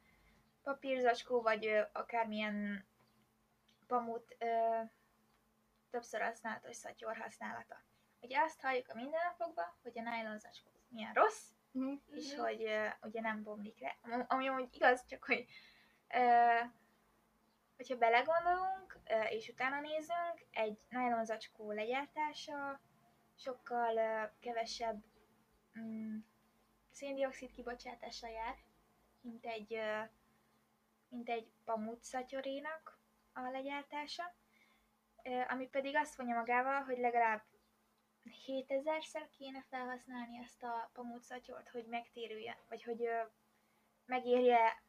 papírzacskó, 0.64 1.42
vagy 1.42 1.66
ö, 1.66 1.82
akármilyen 1.92 2.86
pamut 3.88 4.36
ö, 4.40 4.80
többször 5.90 6.22
használatos 6.22 6.76
szatyor 6.76 7.18
használata. 7.18 7.82
Ugye 8.22 8.40
azt 8.40 8.62
halljuk 8.62 8.90
a 8.90 8.96
mindennapokban, 8.96 9.74
hogy 9.82 10.00
a 10.00 10.02
nylon 10.02 10.40
zacskó 10.40 10.72
milyen 10.88 11.14
rossz, 11.14 11.48
Mhm. 11.72 11.94
és 12.12 12.36
hogy 12.36 12.64
ö, 12.64 12.88
ugye 13.02 13.22
nem 13.22 13.44
bomlik 13.44 13.80
le. 13.80 13.98
Ami- 14.02 14.48
amúgy 14.48 14.76
igaz, 14.76 15.06
csak 15.06 15.24
hogy 15.24 15.46
ö, 16.14 16.60
hogyha 17.76 17.98
belegondolunk, 17.98 18.98
ö, 19.06 19.22
és 19.24 19.48
utána 19.50 19.80
nézünk, 19.80 20.46
egy 20.52 20.80
nylon 20.90 21.26
zacskó 21.26 21.72
legyártása 21.72 22.80
sokkal 23.38 23.98
ö, 23.98 24.24
kevesebb 24.40 25.04
mm, 25.80 26.18
széndiokszid 26.92 27.52
kibocsátással 27.52 28.30
jár, 28.30 28.56
mint 29.22 29.46
egy, 29.46 29.74
ö, 29.74 30.02
mint 31.14 31.30
egy 31.30 31.48
pamut 31.66 32.04
szatyorénak 32.04 33.00
a 33.34 33.42
legyártása, 33.42 34.36
ami 35.48 35.68
pedig 35.68 35.96
azt 35.96 36.16
vonja 36.16 36.36
magával, 36.36 36.82
hogy 36.82 36.98
legalább 36.98 37.44
7000-szer 38.48 39.28
kéne 39.38 39.64
felhasználni 39.70 40.38
ezt 40.44 40.64
a 40.64 40.90
pamutszatyor, 40.94 41.64
hogy 41.72 41.86
megtérüljen, 41.86 42.56
vagy 42.70 42.84
hogy 42.84 43.10
megérje 44.06 44.82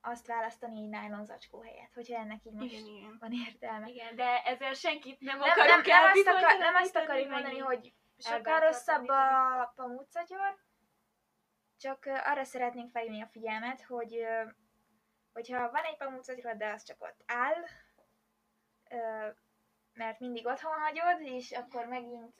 azt 0.00 0.26
választani 0.26 0.82
egy 0.82 0.88
nylon 0.88 1.24
zacskó 1.24 1.60
helyett, 1.60 1.92
hogyha 1.94 2.18
ennek 2.18 2.44
így 2.44 2.52
most 2.52 2.72
Igen, 2.72 2.86
igen. 2.86 3.16
van 3.20 3.32
értelme. 3.32 3.88
Igen, 3.88 4.16
de 4.16 4.42
ezzel 4.42 4.72
senkit 4.72 5.20
nem, 5.20 5.38
Nem, 5.38 5.50
akarok 5.50 5.86
nem, 5.86 6.02
nem, 6.02 6.10
azt, 6.12 6.26
akar, 6.26 6.58
nem 6.58 6.74
azt 6.74 6.96
akarjuk 6.96 7.30
mondani, 7.30 7.58
hogy 7.58 7.92
sokkal 8.18 8.60
rosszabb 8.60 9.08
a 9.08 9.72
pamutszatyor, 9.76 10.58
csak 11.78 12.04
arra 12.04 12.44
szeretnénk 12.44 12.90
felhívni 12.90 13.22
a 13.22 13.26
figyelmet, 13.26 13.82
hogy, 13.82 14.26
hogyha 15.36 15.70
van 15.70 15.84
egy 15.84 15.96
pamutszatyrod, 15.96 16.56
de 16.56 16.72
az 16.72 16.82
csak 16.82 17.02
ott 17.02 17.22
áll, 17.26 17.64
mert 19.92 20.20
mindig 20.20 20.46
otthon 20.46 20.72
hagyod, 20.72 21.20
és 21.20 21.52
akkor 21.52 21.86
megint 21.86 22.32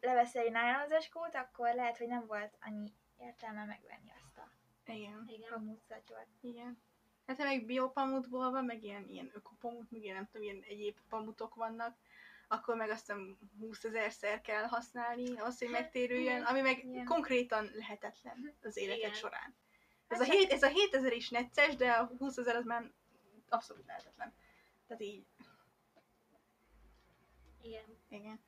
leveszel 0.00 0.44
egy 0.44 0.50
nájlonzacskót, 0.50 1.34
akkor 1.34 1.74
lehet, 1.74 1.98
hogy 1.98 2.06
nem 2.06 2.26
volt 2.26 2.56
annyi 2.60 2.92
értelme 3.18 3.64
megvenni 3.64 4.12
azt 4.16 4.38
a 4.38 4.48
Igen. 4.92 5.28
Pamutszatyrot. 5.48 6.26
Igen. 6.40 6.82
Hát 7.26 7.36
ha 7.36 7.44
meg 7.44 7.64
biopamutból 7.64 8.50
van, 8.50 8.64
meg 8.64 8.82
ilyen, 8.82 9.08
ilyen 9.08 9.30
ökopamut, 9.34 9.90
meg 9.90 10.02
ilyen 10.02 10.14
nem 10.14 10.26
tudom, 10.26 10.42
ilyen 10.42 10.64
egyéb 10.68 10.96
pamutok 11.08 11.54
vannak, 11.54 11.96
akkor 12.48 12.76
meg 12.76 12.90
aztán 12.90 13.38
20 13.58 13.84
ezerszer 13.84 14.40
kell 14.40 14.64
használni 14.64 15.38
ahhoz, 15.38 15.58
hogy 15.58 15.70
megtérüljön, 15.70 16.42
ami 16.42 16.60
meg 16.60 16.84
Igen. 16.84 17.04
konkrétan 17.04 17.70
lehetetlen 17.72 18.54
az 18.62 18.76
életed 18.76 18.98
Igen. 18.98 19.12
során. 19.12 19.54
Ez 20.08 20.18
Hát 20.18 20.28
a, 20.28 20.32
hét, 20.32 20.52
ez 20.52 20.62
a 20.62 20.68
7000 20.68 21.12
is 21.12 21.30
necces, 21.30 21.76
de 21.76 21.90
a 21.90 22.10
20 22.18 22.36
ezer 22.36 22.56
az 22.56 22.64
már 22.64 22.90
abszolút 23.48 23.86
lehetetlen. 23.86 24.34
Tehát 24.86 25.02
így, 25.02 25.26
Igen. 27.62 27.98
igen. 28.08 28.40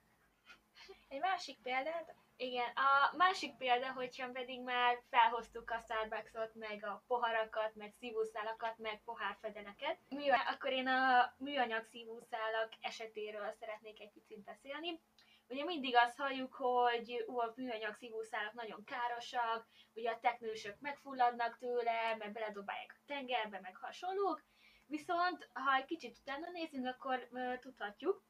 Egy 1.09 1.21
másik 1.21 1.59
példát, 1.63 2.15
Igen, 2.39 2.69
a 2.75 3.17
másik 3.17 3.57
példa, 3.57 3.93
hogyha 3.93 4.31
pedig 4.31 4.63
már 4.63 5.03
felhoztuk 5.11 5.71
a 5.71 5.79
Starbucksot, 5.79 6.55
meg 6.55 6.85
a 6.85 7.03
poharakat, 7.07 7.75
meg 7.75 7.93
szívószálakat, 7.99 8.79
meg 8.79 9.01
pohárfedeleket, 9.05 9.99
műanyag, 10.09 10.47
akkor 10.47 10.73
én 10.73 10.87
a 10.87 11.35
műanyag 11.39 11.85
szívószálak 11.85 12.73
esetéről 12.81 13.53
szeretnék 13.61 14.01
egy 14.01 14.11
picit 14.13 14.45
beszélni. 14.45 15.01
Ugye 15.49 15.65
mindig 15.65 15.97
azt 15.97 16.17
halljuk, 16.17 16.55
hogy 16.55 17.25
ú, 17.27 17.39
a 17.39 17.53
műanyag 17.57 17.95
szívószálak 17.95 18.53
nagyon 18.53 18.85
károsak, 18.85 19.67
ugye 19.95 20.11
a 20.11 20.19
teknősök 20.21 20.81
megfulladnak 20.81 21.59
tőle, 21.59 22.17
meg 22.19 22.33
beledobálják 22.33 22.95
a 22.99 23.03
tengerbe, 23.07 23.61
meg 23.61 23.77
hasonlók. 23.77 24.43
Viszont, 24.87 25.49
ha 25.53 25.75
egy 25.75 25.85
kicsit 25.85 26.17
utána 26.21 26.51
nézünk, 26.51 26.87
akkor 26.87 27.29
ö, 27.33 27.59
tudhatjuk, 27.61 28.23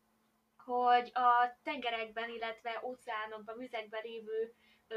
hogy 0.57 1.11
a 1.15 1.59
tengerekben, 1.63 2.31
illetve 2.31 2.81
óceánokban, 2.85 3.59
vizekben 3.59 4.03
lévő 4.03 4.55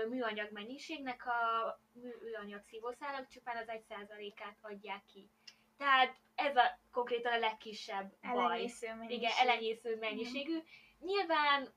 műanyag 0.10 0.52
mennyiségnek 0.52 1.26
a 1.26 1.80
mű- 1.92 2.22
műanyag 2.22 2.64
szívószálak 2.64 3.28
csupán 3.28 3.58
az 3.58 3.68
1%-át 3.68 4.58
adják 4.62 5.06
ki. 5.06 5.30
Tehát 5.78 6.16
ez 6.36 6.56
a 6.56 6.80
konkrétan 6.92 7.34
a 7.34 7.38
legkisebb 7.38 8.14
baj. 8.22 8.30
elenyésző 8.32 8.88
mennyiség. 8.94 9.18
Igen, 9.18 9.32
elenyésző 9.40 9.98
mennyiségű. 9.98 10.58
Nyilván 11.00 11.68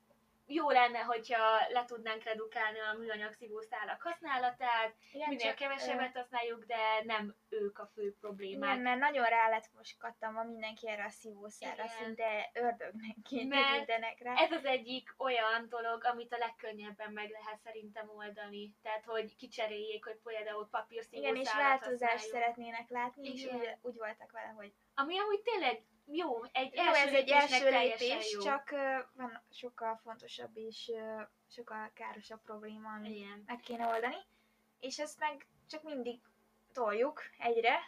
jó 0.54 0.70
lenne, 0.70 0.98
hogyha 0.98 1.38
le 1.68 1.84
tudnánk 1.84 2.22
redukálni 2.22 2.78
a 2.78 2.98
műanyag 2.98 3.32
szívószálak 3.32 4.02
használatát, 4.02 4.94
Igen, 5.12 5.28
minél 5.28 5.46
csak, 5.46 5.54
kevesebbet 5.54 6.16
használjuk, 6.16 6.64
de 6.64 7.02
nem 7.04 7.34
ők 7.48 7.78
a 7.78 7.90
fő 7.94 8.14
problémák. 8.20 8.70
Igen, 8.70 8.82
mert 8.82 8.98
nagyon 8.98 9.24
rá 9.24 9.48
lett 9.48 9.70
most 9.76 9.98
kattanva 9.98 10.44
mindenki 10.44 10.88
erre 10.88 11.04
a 11.04 11.10
szívószára, 11.10 11.84
Igen. 11.84 11.88
szinte 11.88 12.50
ördögnek 12.52 13.16
tekintenek 13.22 14.20
rá. 14.20 14.34
Ez 14.34 14.50
az 14.52 14.64
egyik 14.64 15.14
olyan 15.18 15.68
dolog, 15.68 16.04
amit 16.04 16.32
a 16.32 16.38
legkönnyebben 16.38 17.12
meg 17.12 17.30
lehet 17.30 17.60
szerintem 17.64 18.10
oldani. 18.16 18.74
Tehát, 18.82 19.04
hogy 19.04 19.36
kicseréljék, 19.36 20.04
hogy 20.04 20.18
például 20.24 20.68
papírszívószálat 20.70 21.36
Igen, 21.36 21.46
és 21.46 21.52
változást 21.54 22.12
használjuk. 22.12 22.32
szeretnének 22.32 22.88
látni, 22.88 23.28
és 23.32 23.44
úgy, 23.44 23.76
úgy 23.82 23.96
voltak 23.96 24.32
vele, 24.32 24.52
hogy 24.56 24.72
Ami 24.94 25.18
amúgy 25.18 25.40
tényleg 25.40 25.82
jó, 26.04 26.44
egy 26.52 26.74
jó, 26.74 26.82
első 26.82 27.08
ez 27.08 27.14
egy 27.14 27.28
első 27.30 27.70
lépés, 27.70 28.32
jó. 28.32 28.40
csak 28.40 28.70
van 29.14 29.42
sokkal 29.52 30.00
fontosabb 30.02 30.56
és 30.56 30.90
sokkal 31.50 31.90
károsabb 31.94 32.40
probléma, 32.42 32.92
amit 32.92 33.16
Igen. 33.16 33.42
meg 33.46 33.60
kéne 33.60 33.86
oldani, 33.86 34.16
és 34.80 34.98
ezt 34.98 35.18
meg 35.18 35.46
csak 35.68 35.82
mindig 35.82 36.20
toljuk 36.72 37.22
egyre. 37.38 37.78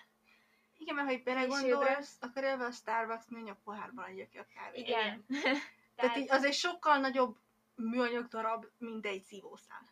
Igen, 0.79 0.95
mert 0.95 1.07
ha 1.07 1.13
így 1.15 1.23
belegondolsz, 1.23 2.17
akkor 2.21 2.45
elve 2.45 2.65
a 2.65 2.71
Starbucks 2.71 3.27
műanyag 3.29 3.57
pohárban 3.65 4.05
adja 4.05 4.29
ki 4.29 4.39
a 4.39 4.47
kávét. 4.55 4.87
Igen. 4.89 5.25
Tehát 5.29 5.63
Tehát, 5.95 6.17
így 6.17 6.31
az 6.31 6.45
egy 6.45 6.55
sokkal 6.55 6.99
nagyobb 6.99 7.37
műanyag 7.75 8.29
darab, 8.29 8.67
mint 8.79 9.07
egy 9.07 9.23
szívószál. 9.23 9.83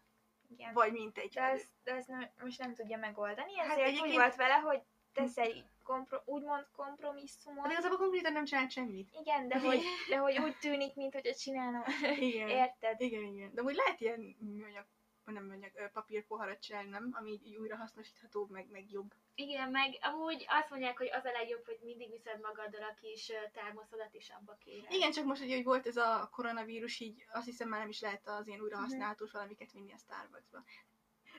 Igen. 0.48 0.72
Vagy 0.72 0.92
mint 0.92 1.18
egy 1.18 1.32
De 1.32 1.40
ez, 1.42 1.62
de 1.84 1.92
ez 1.94 2.06
nem, 2.06 2.30
most 2.42 2.58
nem 2.58 2.74
tudja 2.74 2.98
megoldani, 2.98 3.56
Hát 3.56 3.70
ezért 3.70 3.88
úgy 3.88 3.94
egyébként- 3.94 4.14
volt 4.16 4.34
vele, 4.34 4.54
hogy 4.54 4.82
tesz 5.12 5.36
egy 5.36 5.64
kompro, 5.92 6.18
úgymond 6.24 6.66
kompromisszumot. 6.76 7.66
De 7.66 7.72
igazából 7.72 7.98
konkrétan 7.98 8.32
nem 8.32 8.44
csinált 8.44 8.70
semmit. 8.70 9.08
Igen, 9.20 9.48
de 9.48 9.58
hogy, 9.58 9.82
de 10.10 10.16
hogy 10.16 10.38
úgy 10.38 10.56
tűnik, 10.56 10.94
mint 10.94 11.12
hogy 11.12 11.34
csinálna. 11.36 11.84
Igen. 12.30 12.48
Érted? 12.48 13.00
Igen, 13.00 13.22
igen. 13.22 13.50
De 13.54 13.62
úgy 13.62 13.74
lehet 13.74 14.00
ilyen 14.00 14.36
műanyag, 14.38 14.86
nem 15.24 15.70
ö, 15.74 15.88
papírpoharat 15.92 16.60
csinálni, 16.60 16.88
nem? 16.88 17.08
Ami 17.12 17.40
így 17.44 17.56
újra 17.56 17.76
hasznosítható, 17.76 18.46
meg, 18.50 18.66
meg 18.70 18.90
jobb. 18.90 19.14
igen, 19.34 19.70
meg 19.70 19.98
amúgy 20.00 20.46
azt 20.48 20.70
mondják, 20.70 20.98
hogy 20.98 21.10
az 21.12 21.24
a 21.24 21.30
legjobb, 21.30 21.64
hogy 21.64 21.78
mindig 21.82 22.10
viszed 22.10 22.40
magaddal 22.40 22.82
a 22.82 22.94
kis 23.00 23.32
termoszodat, 23.52 24.14
és 24.14 24.32
abba 24.40 24.56
kéred. 24.64 24.92
Igen, 24.92 25.10
csak 25.10 25.24
most 25.24 25.40
hogy 25.40 25.64
volt 25.64 25.86
ez 25.86 25.96
a 25.96 26.28
koronavírus, 26.32 27.00
így 27.00 27.24
azt 27.32 27.46
hiszem 27.46 27.68
már 27.68 27.80
nem 27.80 27.88
is 27.88 28.00
lehet 28.00 28.28
az 28.28 28.46
ilyen 28.46 28.60
újra 28.60 28.76
használhatós 28.76 29.32
valamiket 29.32 29.72
vinni 29.72 29.92
a 29.92 29.98
Starbucksba. 29.98 30.64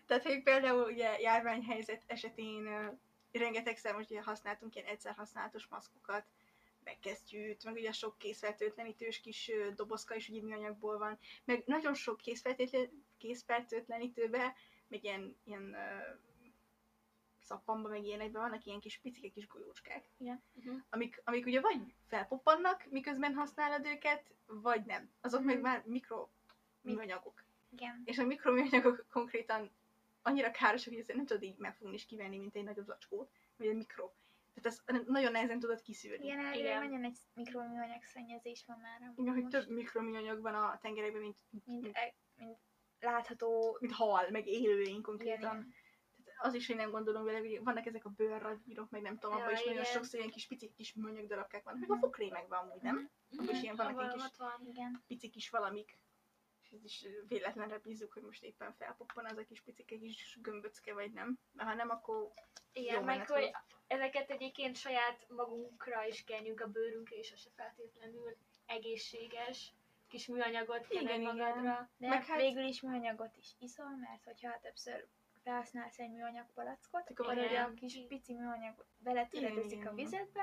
Tehát, 0.06 0.24
hogy 0.24 0.44
például 0.44 0.84
ugye 0.84 1.20
járványhelyzet 1.20 2.04
esetén 2.08 2.68
rengetegszer 3.40 3.96
most 3.96 4.12
ugye 4.12 4.22
használtunk 4.22 4.76
ilyen 4.76 4.88
egyszer 4.88 5.14
használatos 5.16 5.68
maszkokat, 5.68 6.26
meg 6.84 7.00
kesztyűt, 7.00 7.64
meg 7.64 7.74
ugye 7.74 7.92
sok 7.92 8.18
készfertőtlenítős 8.18 9.20
kis 9.22 9.52
dobozka 9.76 10.16
is 10.16 10.30
ugye 10.30 10.42
műanyagból 10.42 10.98
van, 10.98 11.20
meg 11.46 11.64
nagyon 11.66 11.94
sok 11.94 12.18
készfertőtlen- 12.18 12.92
készfertőtlenítőbe, 13.18 14.56
meg 14.88 15.04
ilyen, 15.04 15.38
ilyen 15.44 15.74
ö, 15.74 16.14
szappanba, 17.42 17.90
meg 17.90 18.04
ilyenekben 18.04 18.42
vannak 18.42 18.66
ilyen 18.66 18.80
kis 18.80 18.98
picike 18.98 19.28
kis 19.30 19.48
golyócskák, 19.48 20.04
Uh-huh. 20.18 20.82
amik, 20.90 21.22
amik 21.24 21.46
ugye 21.46 21.62
vagy 21.62 21.94
felpoppannak, 22.08 22.86
miközben 22.90 23.34
használod 23.34 23.86
őket, 23.86 24.34
vagy 24.46 24.86
nem. 24.86 25.10
Azok 25.22 25.44
meg 25.44 25.56
Mhm. 25.56 25.64
már 25.64 25.84
mikro 25.86 26.28
műanyagok. 26.82 27.44
Igen. 27.70 28.02
És 28.06 28.18
a 28.18 28.26
mikroműanyagok 28.26 29.06
konkrétan 29.12 29.72
annyira 30.24 30.52
károsak, 30.52 30.90
hogy 30.94 31.00
ezt 31.02 31.14
nem 31.14 31.26
tudod 31.26 31.44
így 31.44 31.58
megfogni 31.58 31.94
és 31.96 32.06
kivenni, 32.06 32.38
mint 32.38 32.56
egy 32.56 32.64
nagyobb 32.64 32.86
zacskót, 32.86 33.32
vagy 33.56 33.68
egy 33.68 33.76
mikro. 33.76 34.12
Tehát 34.54 34.80
ezt 34.96 35.06
nagyon 35.08 35.32
nehezen 35.32 35.60
tudod 35.60 35.82
kiszűrni. 35.82 36.26
Igen, 36.26 36.40
erről 36.46 36.60
Igen. 36.60 36.84
nagyon 36.84 37.04
egy 37.04 37.18
mikroműanyag 37.34 38.04
szennyezés 38.04 38.64
van 38.68 38.80
már. 38.80 39.12
Igen, 39.16 39.34
hogy 39.34 39.48
több 39.48 39.68
mikroműanyag 39.70 40.42
van 40.42 40.56
a 40.56 40.78
tengerekben, 40.82 41.22
mint, 41.22 41.38
mint, 41.50 41.66
mint, 41.66 41.90
e- 41.98 42.14
mint 42.36 42.58
látható. 43.00 43.78
mint 43.80 43.94
hal, 43.94 44.30
meg 44.30 44.48
élőlény 44.48 44.88
Igen, 44.88 45.02
konkrétan. 45.02 45.38
igen. 45.40 45.74
Tehát 46.26 46.46
az 46.46 46.54
is, 46.54 46.68
hogy 46.68 46.76
nem 46.76 46.92
gondolom 46.92 47.24
vele, 47.24 47.38
hogy 47.40 47.64
vannak 47.64 47.86
ezek 47.86 48.06
a 48.06 48.10
bőrradírok, 48.10 48.90
meg 48.90 49.02
nem 49.02 49.18
tudom, 49.18 49.38
Ja, 49.38 49.44
abban 49.44 49.54
is 49.56 49.60
nagyon 49.64 49.80
igen. 49.80 49.92
sokszor 49.92 50.20
ilyen 50.20 50.32
kis 50.32 50.48
pici 50.48 50.72
kis 50.76 50.94
műanyag 50.94 51.28
darabkák 51.28 51.64
vannak, 51.64 51.80
meg 51.80 51.90
a 51.90 51.94
Mhm. 51.94 52.04
fokrémekben 52.04 52.60
amúgy, 52.60 52.82
nem? 52.82 53.10
Abban 53.38 53.56
is 53.56 53.62
ilyen 53.62 53.76
vannak 53.76 54.02
ilyen 54.04 54.12
kis 54.28 54.38
van. 54.38 54.66
igen. 54.66 55.04
pici 55.08 55.30
kis 55.30 55.50
valamik. 55.50 55.98
És 56.74 56.80
ez 56.80 56.86
is 56.86 57.06
véletlenre 57.28 57.78
bízzuk, 57.78 58.14
hogy 58.14 58.24
most 58.24 58.44
éppen 58.44 58.74
felpoppan 58.74 59.26
az 59.26 59.38
a 59.38 59.46
kis 59.46 59.62
picike 59.62 59.98
kis 59.98 60.38
gömböcke, 60.42 60.94
vagy 60.94 61.12
nem. 61.12 61.40
Mert 61.52 61.70
ha 61.70 61.76
nem, 61.76 61.90
akkor 61.90 62.32
Igen, 62.74 62.96
Jó 62.96 63.02
meg 63.02 63.28
hogy 63.28 63.52
ezeket 63.88 64.30
egyébként 64.30 64.76
saját 64.76 65.26
magunkra 65.30 66.06
is 66.06 66.24
kenjünk 66.24 66.62
a 66.62 66.68
bőrünkre, 66.68 67.16
és 67.16 67.32
az 67.32 67.40
se 67.40 67.50
feltétlenül 67.56 68.38
egészséges 68.66 69.74
kis 70.08 70.28
műanyagot 70.28 70.86
Igen, 70.90 71.06
kened 71.06 71.22
igen. 71.22 71.36
magadra. 71.36 71.90
De 71.98 72.08
Meg 72.08 72.26
hát 72.26 72.40
végül 72.40 72.64
is 72.64 72.82
műanyagot 72.82 73.38
is 73.38 73.56
iszol, 73.60 73.96
mert 73.98 74.24
hogyha 74.24 74.60
többször 74.62 75.08
felhasználsz 75.44 76.00
egy 76.00 76.12
műanyag 76.12 76.46
palackot, 76.54 77.10
Akkor 77.10 77.34
ugye 77.34 77.42
a 77.42 77.46
igen. 77.46 77.76
kis 77.76 78.00
pici 78.08 78.34
műanyag 78.34 78.86
beletöredezik 78.98 79.80
Igen, 79.80 79.88
a 79.88 79.94
igen. 79.96 80.42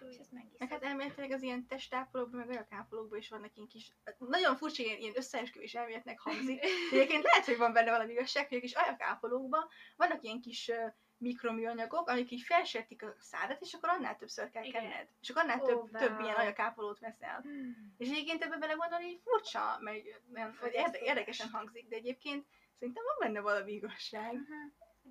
És 0.00 0.16
ezt 0.16 0.32
Meg 0.58 0.68
hát 0.68 0.82
elméletileg 0.82 1.30
az 1.30 1.42
ilyen 1.42 1.66
testápolókban, 1.66 2.40
meg 2.40 2.48
olyan 2.48 2.66
ápolókban 2.70 3.18
is 3.18 3.28
vannak 3.28 3.56
ilyen 3.56 3.68
kis, 3.68 3.92
nagyon 4.18 4.56
furcsa 4.56 4.82
ilyen, 4.82 4.98
ilyen 4.98 5.16
összeesküvés 5.16 5.74
elméletnek 5.74 6.18
hangzik. 6.20 6.62
Egyébként 6.92 7.22
lehet, 7.22 7.44
hogy 7.44 7.56
van 7.56 7.72
benne 7.72 7.90
valami 7.90 8.12
igazság, 8.12 8.48
hogy 8.48 8.56
a 8.56 8.60
kis 8.60 8.74
ajakápolókban 8.74 9.68
vannak 9.96 10.22
ilyen 10.22 10.40
kis 10.40 10.70
mikroműanyagok, 11.18 12.08
amik 12.08 12.30
így 12.30 12.42
felsértik 12.42 13.02
a 13.02 13.14
szádat, 13.18 13.60
és 13.60 13.74
akkor 13.74 13.88
annál 13.88 14.16
többször 14.16 14.50
kell 14.50 14.64
Igen. 14.64 14.82
kenned. 14.82 15.08
És 15.20 15.30
akkor 15.30 15.42
annál 15.42 15.60
Ó, 15.60 15.66
több, 15.66 15.90
több 15.90 16.20
ilyen 16.20 16.34
ajakápolót 16.34 16.98
veszel. 16.98 17.40
Hmm. 17.40 17.94
És 17.98 18.08
egyébként 18.08 18.42
ebbe 18.42 18.56
belegondolni 18.56 19.06
így 19.06 19.20
furcsa, 19.24 19.78
meg 19.80 20.20
nem, 20.32 20.52
Fogyasztó. 20.52 20.80
érde, 20.80 20.98
érdekesen 20.98 21.48
hangzik, 21.48 21.88
de 21.88 21.96
egyébként 21.96 22.46
szerintem 22.78 23.04
van 23.04 23.16
benne 23.18 23.40
valami 23.40 23.72
igazság. 23.72 24.38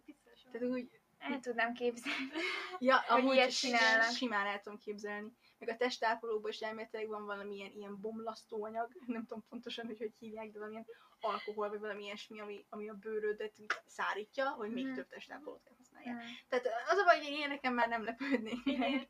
Biztos 0.06 0.44
van. 0.44 0.52
Tehát 0.52 0.68
úgy, 0.68 1.02
El 1.32 1.40
tudnám 1.40 1.74
képzelni. 1.74 2.28
ja, 2.80 2.98
Hogy 3.08 3.20
amúgy 3.20 3.34
ilyet 3.36 3.52
si- 3.52 3.68
csinálnak. 3.68 4.16
simán 4.16 4.46
el 4.48 4.62
tudom 4.62 4.80
képzelni. 4.80 5.32
Meg 5.60 5.70
a 5.70 5.76
testápolóban 5.78 6.52
is 6.52 6.60
elméletileg 6.60 7.08
van 7.08 7.26
valami 7.26 7.72
ilyen, 7.76 8.00
bomlasztó 8.02 8.66
anyag, 8.66 8.92
nem 9.08 9.26
tudom 9.26 9.44
pontosan, 9.50 9.86
hogy 9.86 9.98
hogy 9.98 10.14
hívják, 10.20 10.52
de 10.52 10.58
valamilyen 10.60 10.86
alkohol, 11.20 11.70
vagy 11.70 11.80
valami 11.80 12.04
ilyesmi, 12.04 12.40
ami, 12.40 12.66
ami 12.70 12.90
a 12.90 12.94
bőrödet 12.94 13.54
szárítja, 13.86 14.50
hogy 14.50 14.72
még 14.72 14.86
Mhm. 14.86 14.94
több 14.96 15.08
testápolót 15.08 15.62
kell 15.64 15.76
használni. 15.78 16.10
Hmm. 16.10 16.38
Tehát 16.50 16.66
az 16.90 16.98
a 16.98 17.04
baj, 17.04 17.18
hogy 17.18 17.28
én 17.28 17.34
ilyeneken 17.34 17.74
már 17.74 17.88
nem 17.88 18.04
lepődnék. 18.04 18.66
Igen. 18.66 19.08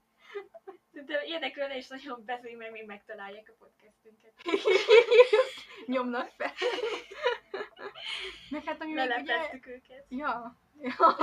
De 0.91 1.24
ilyenekről 1.26 1.68
ne 1.68 1.78
is 1.78 1.88
nagyon 1.88 2.26
beszéljünk, 2.26 2.61
meg 2.61 2.72
még 2.72 2.86
megtalálják 2.86 3.49
a 3.49 3.53
podcastünket. 3.64 4.34
Nyomnak 5.86 6.30
fel. 6.30 6.51
Meg 8.49 8.64
hát 8.64 8.82
ami 8.82 8.93
még 8.93 9.12
ugye... 9.20 9.49
Őket. 9.54 10.06
Ja. 10.10 10.60
ja. 10.80 11.16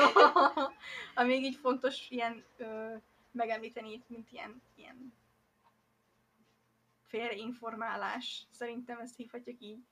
Ami 1.15 1.29
még 1.29 1.45
így 1.45 1.57
fontos 1.57 2.11
ilyen 2.11 2.45
ö, 2.57 2.95
megemlíteni 3.31 3.93
itt, 3.93 4.09
mint 4.09 4.33
ilyen, 4.33 4.63
ilyen 4.75 5.15
félreinformálás. 7.07 8.47
Szerintem 8.51 8.99
ezt 8.99 9.17
hívhatjuk 9.17 9.61
így. 9.61 9.85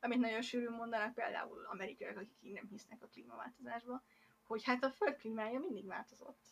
Amit 0.00 0.18
nagyon 0.18 0.42
sűrűn 0.42 0.72
mondanak 0.72 1.14
például 1.14 1.66
amerikaiak, 1.70 2.16
akik 2.16 2.42
így 2.42 2.52
nem 2.52 2.68
hisznek 2.70 3.02
a 3.02 3.06
klímaváltozásba, 3.06 4.02
hogy 4.46 4.64
hát 4.64 4.84
a 4.84 4.90
föld 4.90 5.16
klímája 5.16 5.58
mindig 5.58 5.86
változott. 5.86 6.44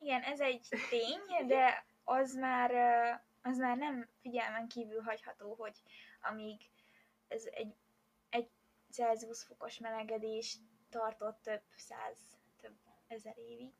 Igen, 0.00 0.22
ez 0.22 0.40
egy 0.40 0.68
tény, 0.90 1.46
de 1.46 1.84
az 2.04 2.34
már, 2.34 2.70
az 3.42 3.58
már 3.58 3.76
nem 3.76 4.08
figyelmen 4.20 4.68
kívül 4.68 5.00
hagyható, 5.00 5.54
hogy 5.54 5.82
amíg 6.22 6.60
ez 7.28 7.44
egy 7.44 7.74
Celsius 8.94 9.42
fokos 9.42 9.78
melegedés 9.78 10.56
tartott 10.90 11.38
több 11.42 11.62
száz, 11.76 12.18
több 12.60 12.76
ezer 13.06 13.38
évig, 13.38 13.72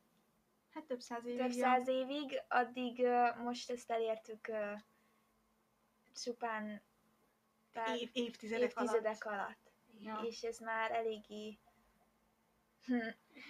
Hát 0.71 0.85
több 0.85 1.01
száz 1.01 1.25
évig. 1.27 1.39
több 1.41 1.53
száz 1.53 1.89
évig, 1.89 2.43
addig 2.49 3.07
most 3.45 3.71
ezt 3.71 3.91
elértük 3.91 4.51
csupán 6.23 6.83
pár 7.73 7.97
Év, 7.97 8.11
évtizedek, 8.13 8.69
évtizedek 8.71 9.25
alatt. 9.25 9.39
alatt. 9.41 9.73
Ja. 10.01 10.21
És 10.29 10.43
ez 10.43 10.59
már 10.59 10.91
eléggé 10.91 11.59
hm, 12.87 13.09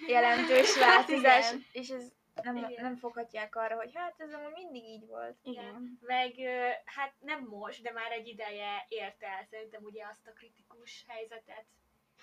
jelentős 0.09 0.79
változás, 0.87 1.49
igen. 1.51 1.65
és 1.73 1.89
ez 1.91 2.12
nem, 2.43 2.57
Igen. 2.57 2.82
nem 2.82 2.97
foghatják 2.97 3.57
arra, 3.57 3.76
hogy 3.76 3.91
hát 3.95 4.20
ez 4.20 4.32
amúgy 4.32 4.53
mindig 4.53 4.85
így 4.85 5.07
volt. 5.07 5.37
Igen. 5.43 5.99
Meg 6.01 6.35
ö, 6.39 6.68
hát 6.85 7.14
nem 7.20 7.45
most, 7.45 7.82
de 7.82 7.93
már 7.93 8.12
egy 8.12 8.26
ideje 8.26 8.87
érte 8.89 9.26
el 9.26 9.45
szerintem 9.45 9.82
ugye 9.85 10.07
azt 10.07 10.26
a 10.26 10.32
kritikus 10.32 11.05
helyzetet 11.09 11.64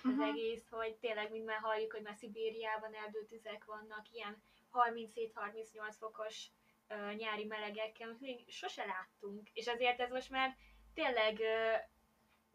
az 0.04 0.10
Mhm. 0.10 0.20
egész, 0.22 0.68
hogy 0.70 0.96
tényleg 0.96 1.30
mind 1.30 1.44
már 1.44 1.58
halljuk, 1.58 1.92
hogy 1.92 2.02
már 2.02 2.14
Szibériában 2.14 2.94
erdőtüzek 2.94 3.64
vannak, 3.64 4.06
ilyen 4.12 4.42
37-38 4.72 5.94
fokos 5.98 6.46
ö, 6.88 7.12
nyári 7.14 7.44
melegekkel, 7.44 8.08
amit 8.08 8.20
még 8.20 8.44
sose 8.50 8.84
láttunk. 8.84 9.48
És 9.52 9.66
azért 9.66 10.00
ez 10.00 10.10
most 10.10 10.30
már 10.30 10.56
tényleg 10.94 11.40
ö, 11.40 11.72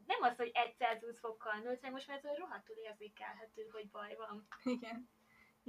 nem 0.05 0.21
az, 0.21 0.35
hogy 0.37 0.51
egy 0.53 0.75
Celsius 0.77 1.19
fokkal 1.19 1.53
nőtt, 1.59 1.79
hanem 1.79 1.91
most 1.91 2.07
már 2.07 2.17
ez 2.23 2.37
rohadtul 2.37 2.75
érzékelhető, 2.75 3.67
hogy 3.71 3.89
baj 3.89 4.15
van. 4.15 4.47
Igen. 4.63 5.09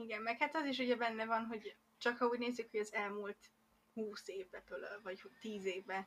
Igen, 0.03 0.23
meg 0.23 0.39
hát 0.39 0.57
az 0.57 0.65
is 0.67 0.79
ugye 0.79 0.97
benne 0.97 1.25
van, 1.25 1.47
hogy 1.47 1.77
csak 1.99 2.19
ha 2.19 2.27
úgy 2.27 2.39
nézzük, 2.39 2.71
hogy 2.71 2.81
az 2.81 2.93
elmúlt 2.95 3.51
20 3.93 4.29
évbe 4.29 4.63
tőle, 4.63 4.99
vagy 5.03 5.23
10 5.41 5.65
évben, 5.65 6.07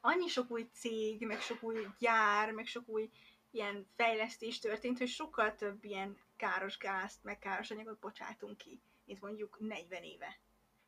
annyi 0.00 0.28
sok 0.28 0.50
új 0.50 0.68
cég, 0.72 1.26
meg 1.26 1.40
sok 1.40 1.62
új 1.62 1.86
gyár, 1.98 2.52
meg 2.52 2.66
sok 2.66 2.88
új 2.88 3.10
ilyen 3.50 3.86
fejlesztés 3.96 4.58
történt, 4.58 4.98
hogy 4.98 5.08
sokkal 5.08 5.54
több 5.54 5.84
ilyen 5.84 6.18
káros 6.36 6.78
gázt, 6.78 7.24
meg 7.24 7.38
káros 7.38 7.70
anyagot 7.70 7.98
bocsátunk 7.98 8.56
ki, 8.56 8.80
mint 9.04 9.20
mondjuk 9.20 9.56
40 9.60 10.02
éve, 10.02 10.38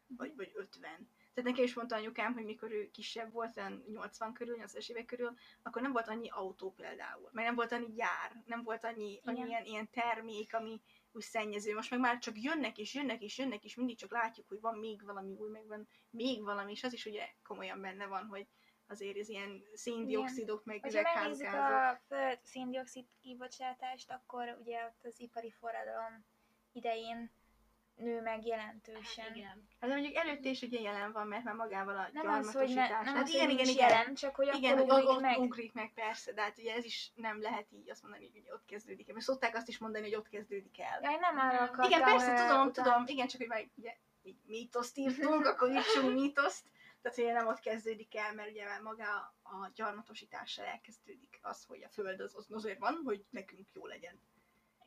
vagy, 0.07 0.37
vagy 0.37 0.53
50. 0.55 1.09
Tehát 1.35 1.51
nekem 1.51 1.65
is 1.65 1.75
mondta 1.75 1.97
anyukám, 1.97 2.33
hogy 2.33 2.45
mikor 2.45 2.73
ő 2.73 2.91
kisebb 2.91 3.33
volt, 3.33 3.57
olyan 3.57 3.85
80 3.89 4.33
körül, 4.33 4.57
80 4.57 4.83
évek 4.87 5.05
körül, 5.05 5.35
akkor 5.63 5.83
nem 5.83 5.93
volt 5.93 6.09
annyi 6.09 6.29
autó 6.29 6.73
például, 6.73 7.31
meg 7.33 7.45
nem 7.45 7.55
volt 7.55 7.73
annyi 7.73 7.93
gyár, 7.93 8.43
nem 8.47 8.63
volt 8.63 8.85
annyi, 8.85 9.21
annyi 9.25 9.37
Igen. 9.37 9.49
ilyen, 9.49 9.65
ilyen 9.65 9.91
termék, 9.91 10.55
ami 10.55 10.81
úgy 11.13 11.23
szennyező. 11.23 11.75
Most 11.75 11.91
meg 11.91 12.01
már 12.01 12.19
csak 12.19 12.43
jönnek 12.43 12.79
és 12.79 12.95
jönnek 12.95 13.23
és 13.23 13.39
jönnek, 13.39 13.65
és 13.65 13.75
mindig 13.75 13.97
csak 13.97 14.11
látjuk, 14.11 14.49
hogy 14.49 14.61
van 14.61 14.79
még 14.79 15.05
valami 15.05 15.33
új, 15.33 15.51
meg 15.51 15.67
van 15.67 15.89
még 16.11 16.43
valami, 16.43 16.73
és 16.73 16.83
az 16.83 16.93
is 16.93 17.07
ugye 17.07 17.29
komolyan 17.43 17.81
benne 17.81 18.07
van, 18.07 18.27
hogy 18.27 18.47
azért 18.87 19.19
ez 19.19 19.29
ilyen 19.29 19.63
széndiokszidok, 19.75 20.65
meg 20.65 20.81
Hogyha 20.81 21.03
megnézzük 21.03 21.47
üvegházgázok. 21.47 21.99
a 21.99 22.03
föld 22.07 22.39
széndiokszid 22.43 23.07
kibocsátást, 23.23 24.11
akkor 24.11 24.59
ugye 24.61 24.85
ott 24.85 25.05
az 25.05 25.21
ipari 25.21 25.51
forradalom 25.51 26.25
idején 26.73 27.31
nő 27.97 28.21
meg 28.21 28.47
jelentősen. 28.47 29.25
Hát 29.25 29.37
igen. 29.37 29.69
Hát 29.81 29.91
mondjuk 29.91 30.15
előtte 30.15 30.49
is 30.49 30.63
ugye 30.63 30.81
jelen 30.81 31.13
van, 31.13 31.27
mert 31.27 31.45
már 31.45 31.55
magával 31.55 31.97
a 31.97 32.09
Nem 32.13 32.29
az, 32.29 32.53
hogy, 32.53 32.75
ne, 32.75 32.89
nem 32.89 33.05
hát 33.05 33.23
az, 33.23 33.29
igen, 33.29 33.51
igen, 33.51 33.67
igen. 33.69 33.89
jelen, 33.89 34.15
csak 34.15 34.35
hogy 34.35 34.55
Igen, 34.55 34.79
akkor 34.79 35.03
ugrik 35.03 35.21
meg. 35.21 35.39
ugrik 35.39 35.73
meg, 35.73 35.93
persze, 35.95 36.33
de 36.33 36.43
hát 36.43 36.59
ugye 36.59 36.75
ez 36.75 36.85
is 36.85 37.13
nem 37.15 37.41
lehet 37.41 37.67
így 37.73 37.91
azt 37.91 38.03
mondani, 38.03 38.31
hogy 38.33 38.51
ott 38.51 38.65
kezdődik 38.67 39.09
el. 39.09 39.15
Mert 39.15 39.27
szokták 39.27 39.57
azt 39.57 39.69
is 39.69 39.79
mondani, 39.79 40.05
hogy 40.05 40.15
ott 40.15 40.29
kezdődik 40.29 40.81
el. 40.81 41.01
Ja, 41.03 41.11
én 41.11 41.19
nem 41.21 41.39
arra 41.39 41.53
Igen, 41.53 41.63
akartam 41.67 41.91
Igen, 41.91 42.03
persze, 42.03 42.27
tudom, 42.27 42.67
utalni. 42.67 42.73
tudom. 42.73 43.05
Igen, 43.07 43.27
csak 43.27 43.41
hogy 43.41 43.49
már 43.49 43.67
ugye 43.75 43.97
így 44.23 44.39
mítoszt 44.47 44.99
írtunk, 44.99 45.47
akkor 45.47 45.71
írtsunk 45.71 46.13
mítoszt. 46.15 46.73
Tehát 47.03 47.19
ugye 47.19 47.33
nem 47.33 47.47
ott 47.47 47.61
kezdődik 47.61 48.17
el, 48.17 48.35
mert 48.35 48.51
ugye 48.51 48.65
már 48.65 48.81
maga 48.81 49.35
a 49.43 49.71
gyarmatosítással 49.75 50.65
elkezdődik 50.65 51.39
az, 51.43 51.65
hogy 51.65 51.83
a 51.83 51.89
föld 51.89 52.21
az, 52.21 52.35
az 52.37 52.47
azért 52.51 52.79
van, 52.79 53.01
hogy 53.05 53.25
nekünk 53.31 53.69
jó 53.73 53.87
legyen. 53.87 54.21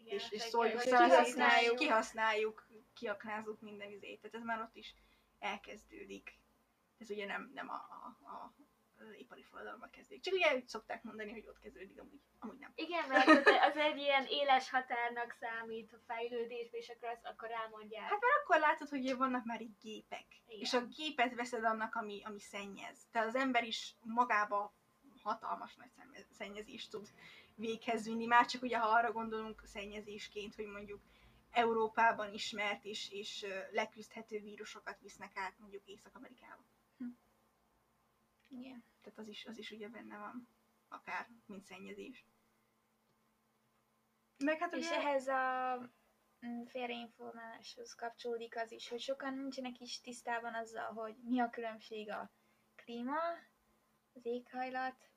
Igen 0.07 0.19
és, 0.19 0.31
és 0.31 0.41
szóljuk 0.41 0.79
kihasználjuk. 0.79 1.75
kihasználjuk, 1.75 2.67
kiaknázzuk 2.93 3.61
minden 3.61 3.91
izét. 3.91 4.21
Tehát 4.21 4.35
ez 4.35 4.43
már 4.43 4.61
ott 4.61 4.75
is 4.75 4.95
elkezdődik. 5.39 6.39
Ez 6.97 7.09
ugye 7.09 7.25
nem, 7.25 7.51
nem 7.53 7.69
a, 7.69 7.73
a, 7.73 8.25
a, 8.25 8.33
a 8.33 9.13
ipari 9.17 9.43
forradalommal 9.43 9.89
kezdődik. 9.89 10.23
Csak 10.23 10.33
ugye 10.33 10.55
úgy 10.55 10.67
szokták 10.67 11.03
mondani, 11.03 11.31
hogy 11.31 11.47
ott 11.47 11.59
kezdődik, 11.59 11.99
amúgy, 11.99 12.21
amúgy 12.39 12.57
nem. 12.57 12.71
Igen, 12.75 13.07
mert 13.07 13.27
az, 13.27 13.45
az 13.69 13.75
egy 13.75 13.97
ilyen 13.97 14.25
éles 14.29 14.69
határnak 14.69 15.35
számít 15.39 15.93
a 15.93 15.99
fejlődésbe, 16.07 16.77
és 16.77 16.89
akkor, 16.89 17.09
azt, 17.09 17.25
akkor 17.25 17.51
elmondják. 17.51 18.09
Hát 18.09 18.21
mert 18.21 18.43
akkor 18.43 18.59
látod, 18.59 18.89
hogy 18.89 19.15
vannak 19.15 19.45
már 19.45 19.61
így 19.61 19.77
gépek. 19.81 20.25
Igen. 20.45 20.59
És 20.59 20.73
a 20.73 20.85
gépet 20.85 21.35
veszed 21.35 21.63
annak, 21.63 21.95
ami, 21.95 22.23
ami 22.25 22.39
szennyez. 22.39 23.07
Tehát 23.11 23.27
az 23.27 23.35
ember 23.35 23.63
is 23.63 23.95
magába 24.01 24.75
hatalmas 25.23 25.75
nagy 25.75 25.89
szennyezést 26.31 26.91
tud 26.91 27.09
véghez 27.57 28.05
vinni. 28.05 28.25
Már 28.25 28.45
csak 28.45 28.61
ugye, 28.61 28.77
ha 28.77 28.87
arra 28.87 29.11
gondolunk 29.11 29.61
szennyezésként, 29.65 30.55
hogy 30.55 30.65
mondjuk 30.65 31.01
Európában 31.51 32.33
ismert 32.33 32.85
és, 32.85 33.11
és 33.11 33.45
leküzdhető 33.71 34.39
vírusokat 34.39 34.99
visznek 35.01 35.31
át 35.35 35.59
mondjuk 35.59 35.85
Észak-Amerikába. 35.85 36.63
Igen. 38.49 38.83
Tehát 39.01 39.19
az 39.19 39.27
is, 39.27 39.45
az 39.45 39.57
is 39.57 39.71
ugye 39.71 39.89
benne 39.89 40.17
van. 40.17 40.47
Akár, 40.89 41.27
mint 41.45 41.63
szennyezés. 41.63 42.25
Meg 44.37 44.59
hát 44.59 44.73
És 44.73 44.85
ugye... 44.85 44.95
ehhez 44.95 45.27
a 45.27 45.75
mm, 46.45 46.63
félreinformáláshoz 46.63 47.95
kapcsolódik 47.95 48.57
az 48.57 48.71
is, 48.71 48.89
hogy 48.89 48.99
sokan 48.99 49.33
nincsenek 49.33 49.79
is 49.79 50.01
tisztában 50.01 50.53
azzal, 50.53 50.93
hogy 50.93 51.15
mi 51.23 51.39
a 51.39 51.49
különbség 51.49 52.09
a 52.11 52.31
klíma, 52.75 53.19
az 54.13 54.25
éghajlat, 54.25 55.09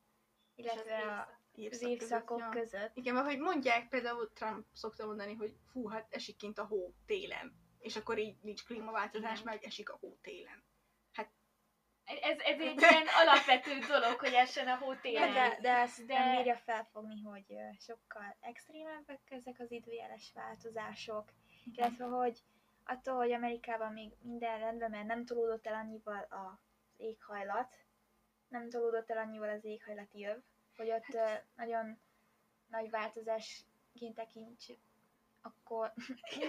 illetve 0.55 0.97
a, 0.97 1.40
évszak. 1.61 1.81
között, 1.81 2.01
évszakok 2.01 2.39
ja. 2.39 2.49
között. 2.49 2.91
Igen, 2.97 3.15
mert 3.15 3.27
hogy 3.27 3.39
mondják, 3.39 3.89
például 3.89 4.33
Trump 4.33 4.67
szokta 4.73 5.07
mondani, 5.07 5.35
hogy 5.35 5.55
fú, 5.73 5.89
hát 5.89 6.07
esik 6.11 6.37
kint 6.37 6.59
a 6.59 6.65
hó 6.65 6.95
télen. 7.07 7.53
És 7.79 7.97
akkor 7.97 8.19
így 8.19 8.37
nincs 8.43 8.65
klímaváltozás, 8.65 9.41
Igen. 9.41 9.53
meg 9.53 9.65
esik 9.65 9.91
a 9.91 9.97
hó 10.01 10.19
télen. 10.23 10.65
Ez, 12.05 12.39
ez 12.39 12.61
egy 12.61 12.81
ilyen 12.91 13.07
alapvető 13.21 13.79
dolog, 13.79 14.19
hogy 14.19 14.33
essen 14.33 14.69
a 14.69 14.77
hó 14.77 14.93
De, 14.93 15.01
télen. 15.01 15.33
de, 15.33 15.59
de 15.61 15.77
ezt 15.77 16.07
De- 16.07 16.19
nem 16.19 16.37
bírja 16.37 16.57
felfogni, 16.57 17.21
hogy 17.23 17.57
sokkal 17.79 18.37
extrémebbek 18.41 19.21
ezek 19.29 19.57
az 19.59 19.71
időjeles 19.71 20.33
változások, 20.35 21.33
illetve 21.75 22.05
hogy 22.05 22.43
attól, 22.85 23.17
hogy 23.17 23.33
Amerikában 23.33 23.93
még 23.93 24.13
minden 24.23 24.59
rendben, 24.59 24.91
mert 24.91 25.07
nem 25.07 25.25
tolódott 25.25 25.67
el 25.67 25.75
annyival 25.75 26.27
az 26.29 26.59
éghajlat, 26.97 27.75
nem 28.49 28.69
tolódott 28.71 29.11
el 29.11 29.19
annyival 29.19 29.49
az 29.49 29.65
éghajlati 29.65 30.27
öv, 30.27 30.43
hogy 30.81 30.91
ott 30.91 31.15
ö, 31.15 31.33
nagyon 31.57 31.99
nagy 32.69 32.91
változásként 32.91 34.15
tekintsük, 34.15 34.79
akkor 35.43 35.93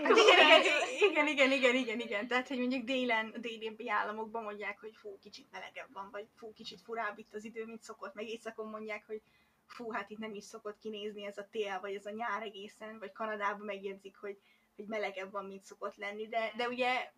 Hát 0.03 0.17
igen, 0.17 1.27
igen, 1.27 1.27
igen, 1.27 1.51
igen, 1.51 1.75
igen, 1.75 1.99
igen. 1.99 2.27
Tehát, 2.27 2.47
hogy 2.47 2.57
mondjuk 2.57 2.83
délen, 2.83 3.31
a 3.35 3.37
délibbi 3.37 3.89
államokban 3.89 4.43
mondják, 4.43 4.79
hogy 4.79 4.95
fú, 4.95 5.19
kicsit 5.19 5.51
melegebb 5.51 5.93
van, 5.93 6.09
vagy 6.11 6.27
fú, 6.35 6.53
kicsit 6.53 6.81
furább 6.81 7.17
itt 7.17 7.33
az 7.33 7.43
idő, 7.43 7.65
mint 7.65 7.81
szokott. 7.81 8.13
Meg 8.13 8.27
éjszakon 8.27 8.69
mondják, 8.69 9.05
hogy 9.05 9.21
fú, 9.65 9.91
hát 9.91 10.09
itt 10.09 10.17
nem 10.17 10.33
is 10.33 10.43
szokott 10.43 10.79
kinézni 10.79 11.25
ez 11.25 11.37
a 11.37 11.47
tél, 11.51 11.79
vagy 11.79 11.95
ez 11.95 12.05
a 12.05 12.11
nyár 12.11 12.41
egészen, 12.41 12.99
vagy 12.99 13.11
Kanadában 13.11 13.65
megjegyzik, 13.65 14.17
hogy, 14.17 14.37
hogy 14.75 14.85
melegebb 14.85 15.31
van, 15.31 15.45
mint 15.45 15.63
szokott 15.63 15.95
lenni. 15.95 16.27
De, 16.27 16.53
de 16.57 16.67
ugye 16.67 17.11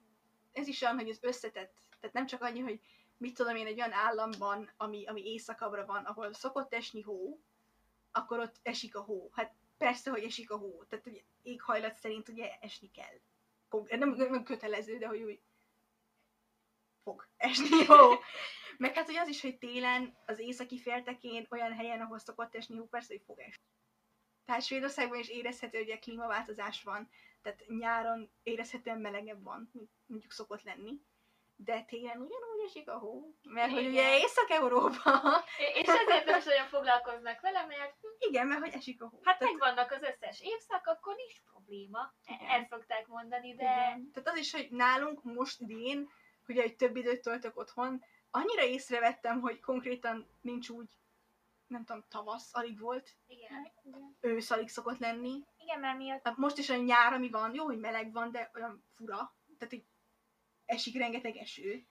ez 0.51 0.67
is 0.67 0.81
olyan, 0.81 0.95
hogy 0.95 1.09
az 1.09 1.19
összetett, 1.21 1.73
tehát 1.99 2.15
nem 2.15 2.25
csak 2.25 2.41
annyi, 2.41 2.59
hogy 2.59 2.79
mit 3.23 3.35
tudom 3.35 3.55
én, 3.55 3.65
egy 3.65 3.79
olyan 3.79 3.91
államban, 3.91 4.71
ami, 4.77 5.05
ami 5.05 5.25
éjszakabbra 5.25 5.85
van, 5.85 6.05
ahol 6.05 6.33
szokott 6.33 6.73
esni 6.73 7.01
hó, 7.01 7.39
akkor 8.11 8.39
ott 8.39 8.55
esik 8.61 8.95
a 8.95 9.01
hó. 9.01 9.29
Hát 9.33 9.53
persze, 9.77 10.11
hogy 10.11 10.23
esik 10.23 10.51
a 10.51 10.57
hó. 10.57 10.83
Tehát 10.83 11.07
ugye 11.07 11.21
éghajlat 11.41 11.95
szerint 11.95 12.29
ugye 12.29 12.51
esni 12.59 12.91
kell. 12.91 13.19
Fog, 13.69 13.89
nem, 13.89 14.09
nem 14.09 14.43
kötelező, 14.43 14.97
de 14.97 15.07
hogy 15.07 15.21
úgy 15.21 15.39
fog 17.03 17.27
esni 17.37 17.85
hó. 17.85 18.13
Meg 18.77 18.95
hát 18.95 19.09
ugye 19.09 19.21
az 19.21 19.27
is, 19.27 19.41
hogy 19.41 19.57
télen 19.57 20.17
az 20.25 20.39
északi 20.39 20.79
féltekén 20.79 21.47
olyan 21.49 21.73
helyen, 21.73 22.01
ahol 22.01 22.19
szokott 22.19 22.55
esni 22.55 22.77
hó, 22.77 22.85
persze, 22.85 23.13
hogy 23.13 23.23
fog 23.25 23.39
esni. 23.39 23.63
Tehát 24.45 24.63
Svédországban 24.63 25.19
is 25.19 25.29
érezhető, 25.29 25.77
hogy 25.77 25.91
a 25.91 25.99
klímaváltozás 25.99 26.83
van, 26.83 27.09
tehát 27.41 27.63
nyáron 27.67 28.31
érezhetően 28.43 28.99
melegebb 28.99 29.43
van, 29.43 29.69
mint 29.73 29.89
mondjuk 30.05 30.31
szokott 30.31 30.63
lenni. 30.63 31.01
De 31.55 31.81
télen 31.81 32.17
ugyanúgy 32.17 32.65
esik 32.65 32.89
a 32.89 32.97
hó, 32.97 33.35
mert 33.43 33.71
hogy 33.71 33.85
ugye 33.87 34.07
Igen. 34.07 34.19
Észak-Európa, 34.21 35.21
És 35.73 35.87
ezért 35.87 36.25
nem 36.25 36.37
is 36.39 36.45
olyan 36.45 36.67
foglalkoznak 36.67 37.41
vele, 37.41 37.65
mert 37.65 37.95
igen, 38.19 38.47
mert 38.47 38.61
hogy 38.61 38.73
esik 38.73 39.01
a 39.01 39.07
hó. 39.07 39.19
hát 39.23 39.37
Tehát- 39.39 39.53
megvannak 39.53 39.91
az 39.91 40.01
összes 40.01 40.41
évszak, 40.41 40.87
akkor 40.87 41.15
nincs 41.15 41.41
probléma. 41.51 42.13
Igen. 42.25 42.47
Ezt 42.49 42.69
szokták 42.69 43.07
mondani, 43.07 43.55
de 43.55 43.63
Igen. 43.63 44.11
Tehát 44.13 44.29
az 44.29 44.37
is, 44.37 44.51
hogy 44.51 44.67
nálunk 44.71 45.23
most 45.23 45.59
idén 45.61 46.09
hogy 46.45 46.57
egy 46.57 46.75
több 46.75 46.95
időt 46.95 47.21
töltök 47.21 47.57
otthon, 47.57 48.03
annyira 48.31 48.63
észrevettem, 48.63 49.39
hogy 49.41 49.59
konkrétan 49.59 50.27
nincs 50.41 50.69
úgy, 50.69 50.97
nem 51.67 51.85
tudom, 51.85 52.03
tavasz 52.09 52.55
alig 52.55 52.79
volt, 52.79 53.09
Igen. 53.27 53.71
Igen. 53.83 54.17
ősz 54.19 54.51
alig 54.51 54.69
szokott 54.69 54.97
lenni. 54.99 55.43
Igen, 55.57 55.79
mert 55.79 55.97
mi 55.97 56.11
ott 56.11 56.21
Hát 56.23 56.37
most 56.37 56.57
is 56.57 56.69
olyan 56.69 56.83
nyár, 56.83 57.13
ami 57.13 57.29
van, 57.29 57.53
jó, 57.53 57.65
hogy 57.65 57.79
meleg 57.79 58.11
van, 58.11 58.31
de 58.31 58.51
olyan 58.55 58.83
fura. 58.91 59.35
Tehát 59.57 59.73
így 59.73 59.85
esik 60.73 60.97
rengeteg 60.97 61.35
eső. 61.37 61.85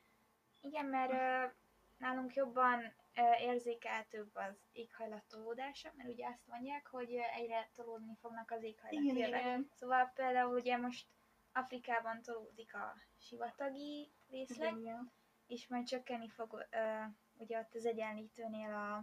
Igen, 0.61 0.87
mert 0.87 1.13
ö, 1.13 1.57
nálunk 1.99 2.35
jobban 2.35 2.93
ö, 3.15 3.21
érzékeltőbb 3.41 4.31
az 4.33 4.55
éghajlat 4.73 5.23
tolódása, 5.29 5.93
mert 5.97 6.09
ugye 6.09 6.27
azt 6.27 6.47
mondják, 6.47 6.87
hogy 6.87 7.15
egyre 7.37 7.71
tolódni 7.75 8.17
fognak 8.21 8.51
az 8.51 8.63
éghajlat 8.63 9.17
Igen. 9.17 9.71
Szóval 9.75 10.13
például 10.15 10.59
ugye 10.59 10.77
most 10.77 11.07
Afrikában 11.53 12.23
tolódik 12.23 12.75
a 12.75 12.97
sivatagi 13.19 14.11
részleg, 14.31 14.77
Igen. 14.79 15.11
és 15.47 15.69
majd 15.69 15.87
csökkenni 15.87 16.29
fog 16.29 16.67
ö, 16.71 17.03
ugye 17.37 17.59
ott 17.59 17.75
az 17.75 17.85
egyenlítőnél 17.87 18.73
a, 18.75 18.97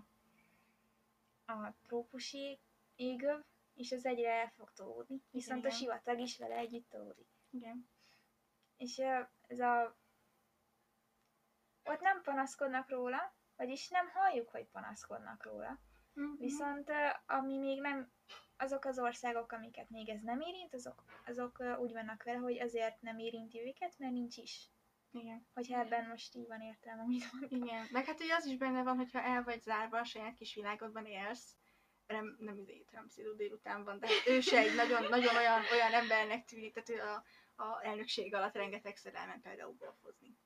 a 1.52 1.74
trópusi 1.88 2.60
égöv, 2.96 3.40
és 3.76 3.92
az 3.92 4.06
egyre 4.06 4.32
el 4.32 4.52
fog 4.56 4.72
tolódni. 4.76 5.22
Viszont 5.32 5.64
a 5.64 5.68
Igen. 5.68 5.80
sivatag 5.80 6.20
is 6.20 6.38
vele 6.38 6.56
együtt 6.56 6.90
tolódik. 6.90 7.28
Igen. 7.52 7.90
És 8.80 9.02
ez 9.48 9.60
a... 9.60 9.98
Ott 11.84 12.00
nem 12.00 12.22
panaszkodnak 12.22 12.90
róla, 12.90 13.34
vagyis 13.56 13.90
nem 13.90 14.10
halljuk, 14.14 14.50
hogy 14.50 14.66
panaszkodnak 14.66 15.44
róla. 15.44 15.80
Mhm. 16.14 16.38
Viszont 16.38 16.92
ami 17.26 17.58
még 17.58 17.82
nem, 17.82 18.12
azok 18.58 18.86
az 18.86 19.00
országok, 19.00 19.52
amiket 19.52 19.90
még 19.90 20.10
ez 20.10 20.22
nem 20.22 20.40
érint, 20.40 20.74
azok, 20.74 21.04
azok 21.26 21.64
úgy 21.80 21.92
vannak 21.92 22.24
vele, 22.24 22.38
hogy 22.38 22.60
azért 22.60 23.02
nem 23.02 23.20
érinti 23.20 23.68
őket, 23.68 23.98
mert 23.98 24.14
nincs 24.14 24.38
is. 24.38 24.70
Igen. 25.12 25.48
Hogyha 25.54 25.80
ebben 25.80 26.08
most 26.08 26.36
így 26.36 26.48
van 26.48 26.62
értelme, 26.62 27.02
amit 27.02 27.32
mondtam. 27.32 27.64
Igen. 27.64 27.88
Meg 27.92 28.06
hát 28.06 28.20
ugye 28.20 28.36
az 28.36 28.46
is 28.46 28.58
benne 28.58 28.84
van, 28.84 28.98
hogyha 28.98 29.22
el 29.22 29.44
vagy 29.44 29.62
zárva, 29.62 29.98
a 30.00 30.04
saját 30.04 30.36
kis 30.36 30.56
világodban 30.56 31.06
élsz, 31.06 31.56
nem, 32.08 32.38
nem 32.40 32.58
izé, 32.58 32.86
Trump 32.88 33.36
délután 33.38 33.84
van, 33.84 34.00
de 34.00 34.08
ő 34.28 34.40
se 34.40 34.58
egy 34.58 34.76
nagyon, 34.76 35.04
nagyon 35.10 35.36
olyan, 35.36 35.62
olyan 35.72 35.94
embernek 35.94 36.46
tűnik, 36.46 36.74
tehát 36.74 36.90
ő 36.90 37.08
a, 37.08 37.24
a 37.60 37.86
elnökség 37.86 38.34
alatt 38.34 38.54
rengetegszer 38.54 39.16
elment 39.16 39.42
például 39.42 39.76
golfozni. 39.80 40.38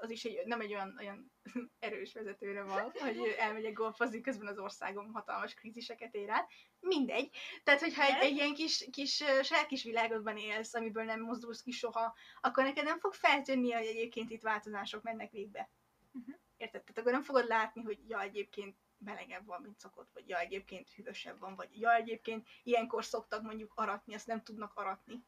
Az 0.00 0.10
is 0.10 0.24
egy, 0.24 0.46
nem 0.46 0.60
egy 0.60 0.72
olyan, 0.72 0.96
olyan 0.98 1.32
erős 1.78 2.12
vezetőre 2.12 2.62
van, 2.62 2.92
hogy 2.98 3.34
elmegyek 3.38 3.72
golfozni, 3.72 4.20
közben 4.20 4.46
az 4.46 4.58
országom 4.58 5.12
hatalmas 5.12 5.54
kríziseket 5.54 6.14
ér 6.14 6.30
át. 6.30 6.50
Mindegy. 6.80 7.36
Tehát, 7.64 7.80
hogyha 7.80 8.02
egy, 8.02 8.24
egy 8.24 8.36
ilyen 8.36 8.54
kis, 8.54 8.88
kis 8.90 9.16
saját 9.42 9.66
kis 9.66 9.82
világodban 9.82 10.36
élsz, 10.36 10.74
amiből 10.74 11.04
nem 11.04 11.20
mozdulsz 11.20 11.62
ki 11.62 11.70
soha, 11.70 12.14
akkor 12.40 12.64
neked 12.64 12.84
nem 12.84 12.98
fog 12.98 13.14
feltűnni, 13.14 13.72
hogy 13.72 13.86
egyébként 13.86 14.30
itt 14.30 14.42
változások 14.42 15.02
mennek 15.02 15.30
végbe. 15.30 15.70
Mhm. 16.12 16.30
Érted? 16.56 16.80
Tehát 16.80 16.98
akkor 16.98 17.12
nem 17.12 17.22
fogod 17.22 17.46
látni, 17.46 17.82
hogy 17.82 17.98
ja, 18.08 18.20
egyébként 18.20 18.76
melegebb 18.98 19.46
van, 19.46 19.60
mint 19.60 19.78
szokott, 19.78 20.10
vagy 20.12 20.28
ja, 20.28 20.38
egyébként 20.38 20.90
hűvösebb 20.90 21.38
van, 21.38 21.54
vagy 21.54 21.80
ja, 21.80 21.94
egyébként 21.94 22.48
ilyenkor 22.62 23.04
szoktak 23.04 23.42
mondjuk 23.42 23.72
aratni, 23.74 24.14
azt 24.14 24.26
nem 24.26 24.42
tudnak 24.42 24.74
aratni, 24.74 25.24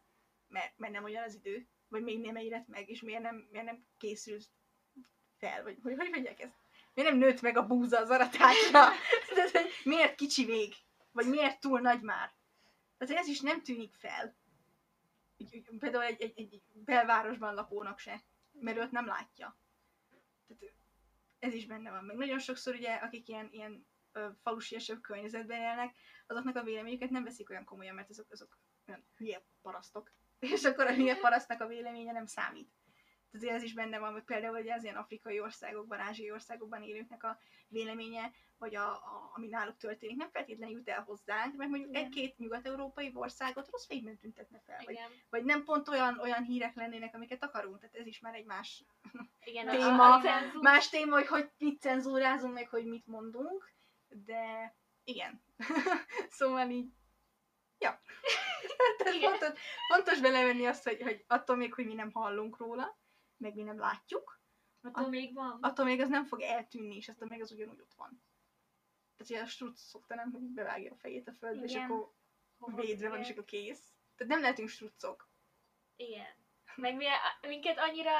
mert, 0.55 0.79
mert 0.79 0.93
nem 0.93 1.05
olyan 1.05 1.23
az 1.25 1.35
idő, 1.35 1.67
vagy 1.89 2.03
még 2.03 2.21
nem 2.21 2.37
érett 2.37 2.67
meg, 2.67 2.89
és 2.89 3.03
miért 3.03 3.23
nem, 3.23 3.49
miért 3.51 3.67
nem 3.67 3.87
készülsz 3.99 4.51
fel, 5.39 5.63
vagy 5.63 5.79
hogy, 5.83 5.95
hogy 5.97 6.11
mondják 6.11 6.41
ezt? 6.41 6.59
Miért 6.95 7.11
nem 7.11 7.19
nőtt 7.19 7.41
meg 7.41 7.57
a 7.57 7.67
búza 7.67 7.99
az 7.99 8.11
aratásra? 8.11 8.89
Tehát, 9.35 9.51
hogy 9.51 9.71
miért 9.85 10.15
kicsi 10.15 10.45
még? 10.45 10.75
Vagy 11.13 11.29
miért 11.29 11.61
túl 11.61 11.81
nagy 11.81 12.01
már? 12.03 12.35
Tehát 12.99 13.23
ez 13.23 13.29
is 13.29 13.41
nem 13.41 13.63
tűnik 13.63 13.95
fel. 13.95 14.37
Úgy- 15.37 15.55
úgy- 15.71 15.79
Például 15.79 16.05
egy, 16.05 16.23
egy, 16.23 16.39
egy 16.39 16.63
belvárosban 16.73 17.55
lakónak 17.55 17.99
se, 17.99 18.25
mert 18.53 18.77
ő 18.77 18.81
ott 18.81 18.91
nem 18.91 19.07
látja. 19.07 19.59
Tehát 20.47 20.75
ez 21.39 21.55
is 21.55 21.67
benne 21.67 21.91
van. 21.91 22.05
Meg 22.05 22.17
nagyon 22.17 22.39
sokszor 22.39 22.75
ugye, 22.75 22.95
akik 22.95 23.29
ilyen, 23.29 23.49
ilyen 23.53 23.87
falusiasabb 24.43 25.01
környezetben 25.01 25.61
élnek, 25.61 25.97
azoknak 26.27 26.57
a 26.57 26.63
véleményüket 26.63 27.11
nem 27.11 27.25
veszik 27.25 27.51
olyan 27.51 27.65
komolyan, 27.65 27.95
mert 27.95 28.11
azok, 28.11 28.31
azok 28.31 28.59
olyan 28.89 29.07
hülye 29.17 29.45
parasztok. 29.63 30.13
És 30.53 30.65
akkor 30.65 30.87
a 30.87 30.95
hülye 30.95 31.17
parasztnak 31.17 31.61
a 31.61 31.67
véleménye 31.67 32.13
nem 32.13 32.27
számít. 32.27 32.69
Tehát 33.41 33.57
ez 33.57 33.63
is 33.63 33.73
benne 33.73 33.99
van, 33.99 34.13
hogy 34.13 34.23
például 34.23 34.59
ugye 34.61 34.75
az 34.75 34.83
ilyen 34.83 34.97
afrikai 34.97 35.41
országokban, 35.41 35.99
ázsiai 35.99 36.31
országokban 36.31 36.83
élőknek 36.83 37.23
a 37.25 37.39
véleménye, 37.69 38.31
vagy 38.59 38.75
a, 38.75 38.91
a, 38.91 39.31
ami 39.35 39.47
náluk 39.49 39.77
történik, 39.77 40.17
nem 40.17 40.31
feltétlenül 40.31 40.75
jut 40.75 40.89
el 40.89 41.03
hozzánk, 41.03 41.57
mert 41.57 41.71
mondjuk 41.71 41.97
egy-két 41.97 42.39
nyugat-európai 42.39 43.11
országot 43.15 43.71
rossz 43.71 43.87
fényben 43.87 44.19
tüntetne 44.19 44.63
fel, 44.67 44.81
vagy, 44.85 44.95
Igen. 44.95 45.11
vagy 45.31 45.45
nem 45.45 45.65
pont 45.65 45.89
olyan, 45.89 46.19
olyan 46.19 46.43
hírek 46.43 46.75
lennének, 46.75 47.15
amiket 47.15 47.45
akarunk, 47.45 47.81
tehát 47.81 47.95
ez 47.95 48.07
is 48.07 48.21
már 48.21 48.35
egy 48.35 48.45
más 48.45 48.85
Igen. 49.45 49.67
Téma, 49.77 50.15
a 50.15 50.21
cenzúra- 50.21 50.63
más 50.63 50.89
téma, 50.89 51.15
hogy 51.15 51.27
hogy 51.27 51.51
mit 51.59 51.81
cenzúrázunk, 51.81 52.55
meg 52.55 52.69
hogy 52.69 52.87
mit 52.87 53.07
mondunk, 53.07 53.73
de 54.09 54.75
igen. 55.05 55.43
szóval 56.39 56.71
így, 56.71 56.89
ja. 57.79 58.01
Tehát 58.99 59.15
Igen. 59.15 59.31
fontos, 59.31 59.61
fontos 59.89 60.21
belevenni 60.21 60.67
azt, 60.67 60.85
hogy, 60.85 61.03
hogy 61.03 61.25
attól 61.29 61.57
még, 61.57 61.75
hogy 61.75 61.87
mi 61.87 61.95
nem 61.95 62.13
hallunk 62.13 62.57
róla, 62.57 62.99
meg 63.37 63.55
mi 63.55 63.63
nem 63.63 63.79
látjuk, 63.79 64.41
Attól 64.83 65.09
még 65.09 65.35
van. 65.35 65.59
attól 65.61 65.85
még 65.85 66.01
az 66.01 66.09
nem 66.09 66.25
fog 66.25 66.41
eltűnni, 66.41 66.97
és 66.97 67.09
attól 67.09 67.29
még 67.29 67.41
az 67.41 67.53
ugyanúgy 67.53 67.81
ott 67.81 67.95
van. 67.95 68.23
Tehát 69.17 69.45
a 69.45 69.47
struc 69.47 69.81
szokta 69.81 70.15
nem, 70.15 70.33
hogy 70.33 70.41
bevágja 70.43 70.93
a 70.93 70.97
fejét 70.97 71.29
a 71.29 71.33
földbe, 71.33 71.65
és 71.65 71.71
Igen. 71.71 71.91
akkor 71.91 72.13
védve 72.75 73.09
van, 73.09 73.19
és 73.19 73.31
akkor 73.31 73.45
kész. 73.45 73.95
Tehát 74.17 74.33
nem 74.33 74.41
lehetünk 74.41 74.69
strucok. 74.69 75.29
Igen. 75.97 76.35
Meg 76.75 76.97
mi, 76.97 77.05
minket 77.41 77.79
annyira 77.79 78.13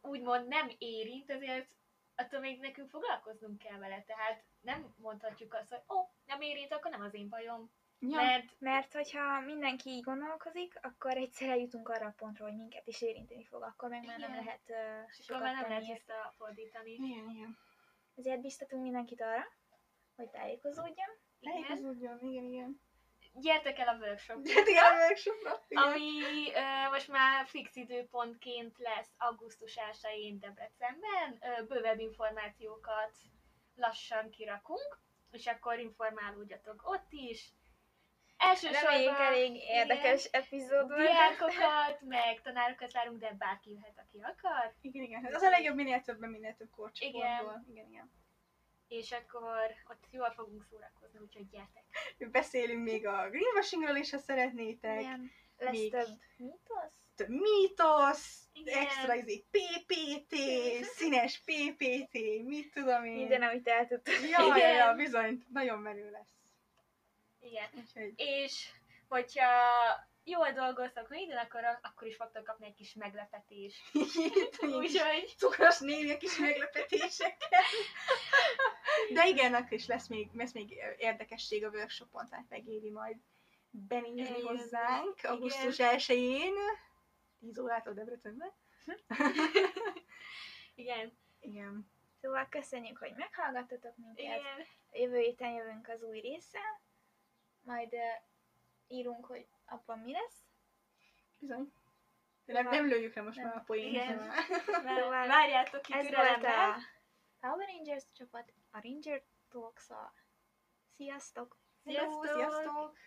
úgymond 0.00 0.48
nem 0.48 0.70
érint, 0.78 1.30
ezért 1.30 1.70
attól 2.14 2.40
még 2.40 2.60
nekünk 2.60 2.90
foglalkoznunk 2.90 3.58
kell 3.58 3.78
vele. 3.78 4.02
Tehát 4.02 4.44
nem 4.60 4.94
mondhatjuk 4.96 5.54
azt, 5.54 5.68
hogy 5.68 5.82
ó, 5.88 5.98
oh, 5.98 6.08
nem 6.24 6.40
érint, 6.40 6.72
akkor 6.72 6.90
nem 6.90 7.00
az 7.00 7.14
én 7.14 7.28
bajom. 7.28 7.70
Ja. 8.00 8.16
Mert 8.16 8.54
Mert 8.58 8.92
hogyha 8.92 9.40
mindenki 9.40 9.90
így 9.90 10.02
gondolkozik, 10.02 10.78
akkor 10.82 11.16
egyszer 11.16 11.48
eljutunk 11.48 11.88
arra 11.88 12.06
a 12.06 12.14
pontra, 12.16 12.44
hogy 12.44 12.56
minket 12.56 12.86
is 12.86 13.02
érinteni 13.02 13.44
fog, 13.44 13.62
akkor 13.62 13.88
meg 13.88 14.04
már 14.04 14.18
nem 14.18 14.34
lehet 14.34 14.60
uh, 14.68 14.76
akkor 14.76 15.12
sokat 15.12 15.42
már 15.42 15.54
nem 15.54 15.68
lehet 15.68 15.78
tenni. 15.78 15.86
érte. 15.86 16.14
visszafordítani. 16.14 16.90
Igen, 16.90 17.30
igen. 17.30 17.58
Ezért 18.16 18.40
biztatunk 18.40 18.82
mindenkit 18.82 19.20
arra, 19.20 19.44
hogy 20.16 20.28
tájékozódjon. 20.30 21.08
Igen. 21.40 21.62
Tájékozódjon, 21.62 22.18
igen, 22.20 22.44
igen. 22.44 22.80
Gyertek 23.32 23.78
el 23.78 23.88
a 23.88 23.96
workshopra. 23.96 24.52
Hát 24.52 24.68
igen, 24.68 24.84
a 24.84 24.96
workshopra. 24.96 25.62
Ami 25.68 26.22
ö, 26.54 26.90
most 26.90 27.08
már 27.08 27.46
fix 27.46 27.76
időpontként 27.76 28.78
lesz 28.78 29.10
augusztus 29.16 29.74
1-én 29.92 30.38
Debrecenben. 30.38 31.38
Ö, 31.40 31.64
bővebb 31.64 31.98
információkat 31.98 33.16
lassan 33.74 34.30
kirakunk, 34.30 35.00
és 35.30 35.46
akkor 35.46 35.78
informálódjatok 35.78 36.82
ott 36.90 37.06
is. 37.10 37.52
Elsősorban 38.38 38.90
Reméljük 38.90 39.18
elég 39.18 39.56
érdekes 39.56 40.24
epizód 40.24 40.88
volt. 40.88 41.00
diákokat, 41.08 42.00
meg 42.00 42.40
tanárokat 42.42 42.92
várunk, 42.92 43.18
de 43.20 43.34
bárki 43.38 43.70
jöhet, 43.70 43.98
aki 44.06 44.18
akar. 44.18 44.74
Igen, 44.80 45.02
igen. 45.02 45.34
Az 45.34 45.42
a 45.42 45.48
legjobb 45.50 45.74
minél 45.76 46.00
többen, 46.00 46.30
minél 46.30 46.54
több 46.58 46.70
korcsoportból. 46.70 47.62
Igen. 47.64 47.64
Igen, 47.70 47.86
igen. 47.90 48.10
És 48.88 49.12
akkor 49.12 49.74
ott 49.88 50.04
jól 50.10 50.30
fogunk 50.30 50.64
szórakozni, 50.70 51.18
úgyhogy 51.18 51.48
gyertek. 51.50 51.84
Beszélünk 52.30 52.82
még 52.84 53.06
a 53.06 53.28
greenwashingról 53.30 53.96
is, 53.96 54.10
ha 54.10 54.18
szeretnétek. 54.18 55.00
Igen. 55.00 55.30
Lesz 55.58 55.70
Még- 55.72 55.90
több 55.90 56.08
mítosz? 56.36 56.92
Több 57.16 57.28
mítosz, 57.28 58.42
Igen. 58.52 58.78
extra 58.82 59.14
izé, 59.14 59.44
PPT, 59.50 60.34
színes 60.84 61.38
PPT, 61.44 62.42
mit 62.44 62.72
tudom 62.74 63.04
én. 63.04 63.12
Minden, 63.12 63.42
amit 63.42 63.68
el 63.68 63.86
tudtuk. 63.86 64.14
Ja, 64.30 64.46
ja, 64.46 64.56
ja, 64.56 64.72
Igen. 64.74 64.96
bizony, 64.96 65.44
nagyon 65.52 65.78
menő 65.78 66.10
lesz. 66.10 66.36
Igen. 67.50 67.68
Úgyhogy 67.76 68.12
És 68.16 68.70
hogyha 69.08 69.46
jól 70.24 70.52
dolgoztok 70.52 71.08
még, 71.08 71.30
akkor, 71.30 71.64
akkor 71.82 72.08
is 72.08 72.16
fogtok 72.16 72.44
kapni 72.44 72.66
egy 72.66 72.74
kis 72.74 72.94
meglepetést. 72.94 73.80
Úgyhogy 74.78 75.34
cukros 75.36 75.78
néni 75.78 76.10
a 76.10 76.16
kis 76.16 76.38
meglepetésekkel. 76.38 77.62
De 79.12 79.26
igen, 79.26 79.54
akkor 79.54 79.72
is 79.72 79.86
lesz 79.86 80.08
még, 80.08 80.28
lesz 80.32 80.52
még 80.52 80.76
érdekesség 80.98 81.64
a 81.64 81.68
workshopon, 81.68 82.28
tehát 82.28 82.46
megéri 82.48 82.90
majd 82.90 83.16
benézni 83.70 84.38
Igen. 84.38 84.42
hozzánk 84.42 85.18
augusztus 85.22 85.76
1-én, 85.78 86.54
10 87.40 87.58
órától 87.58 87.92
Debrecenbe. 87.92 88.54
igen, 90.74 91.18
Igen. 91.40 91.90
Szóval 92.20 92.46
köszönjük, 92.48 92.98
hogy 92.98 93.12
meghallgattatok 93.16 93.96
minket. 93.96 94.18
igen, 94.18 94.66
Jövő 94.92 95.18
héten 95.18 95.52
jövünk 95.52 95.88
az 95.88 96.02
új 96.02 96.20
résszel. 96.20 96.80
Majd 97.68 97.94
írunk, 98.86 99.26
hogy 99.26 99.48
abban 99.66 99.98
mi 99.98 100.12
lesz. 100.12 100.44
Bizony. 101.38 101.72
Nem, 102.44 102.68
nem 102.68 102.86
lőjük 102.86 103.14
le 103.14 103.22
most 103.22 103.36
Nem. 103.36 103.46
már 103.46 103.56
a 103.56 103.60
poént. 103.60 103.94
Igen. 103.94 104.30
Szóval 104.84 105.26
várjátok 105.36 105.82
ki 105.82 105.92
türelemmel. 105.92 106.76
Power 107.40 107.68
Rangers 107.68 108.04
csapat, 108.12 108.52
a 108.70 108.80
Ranger 108.82 109.22
talks 109.48 109.90
-a. 109.90 110.12
Sziasztok! 110.96 111.58
Sziasztok! 111.84 112.26
Sziasztok! 112.26 112.98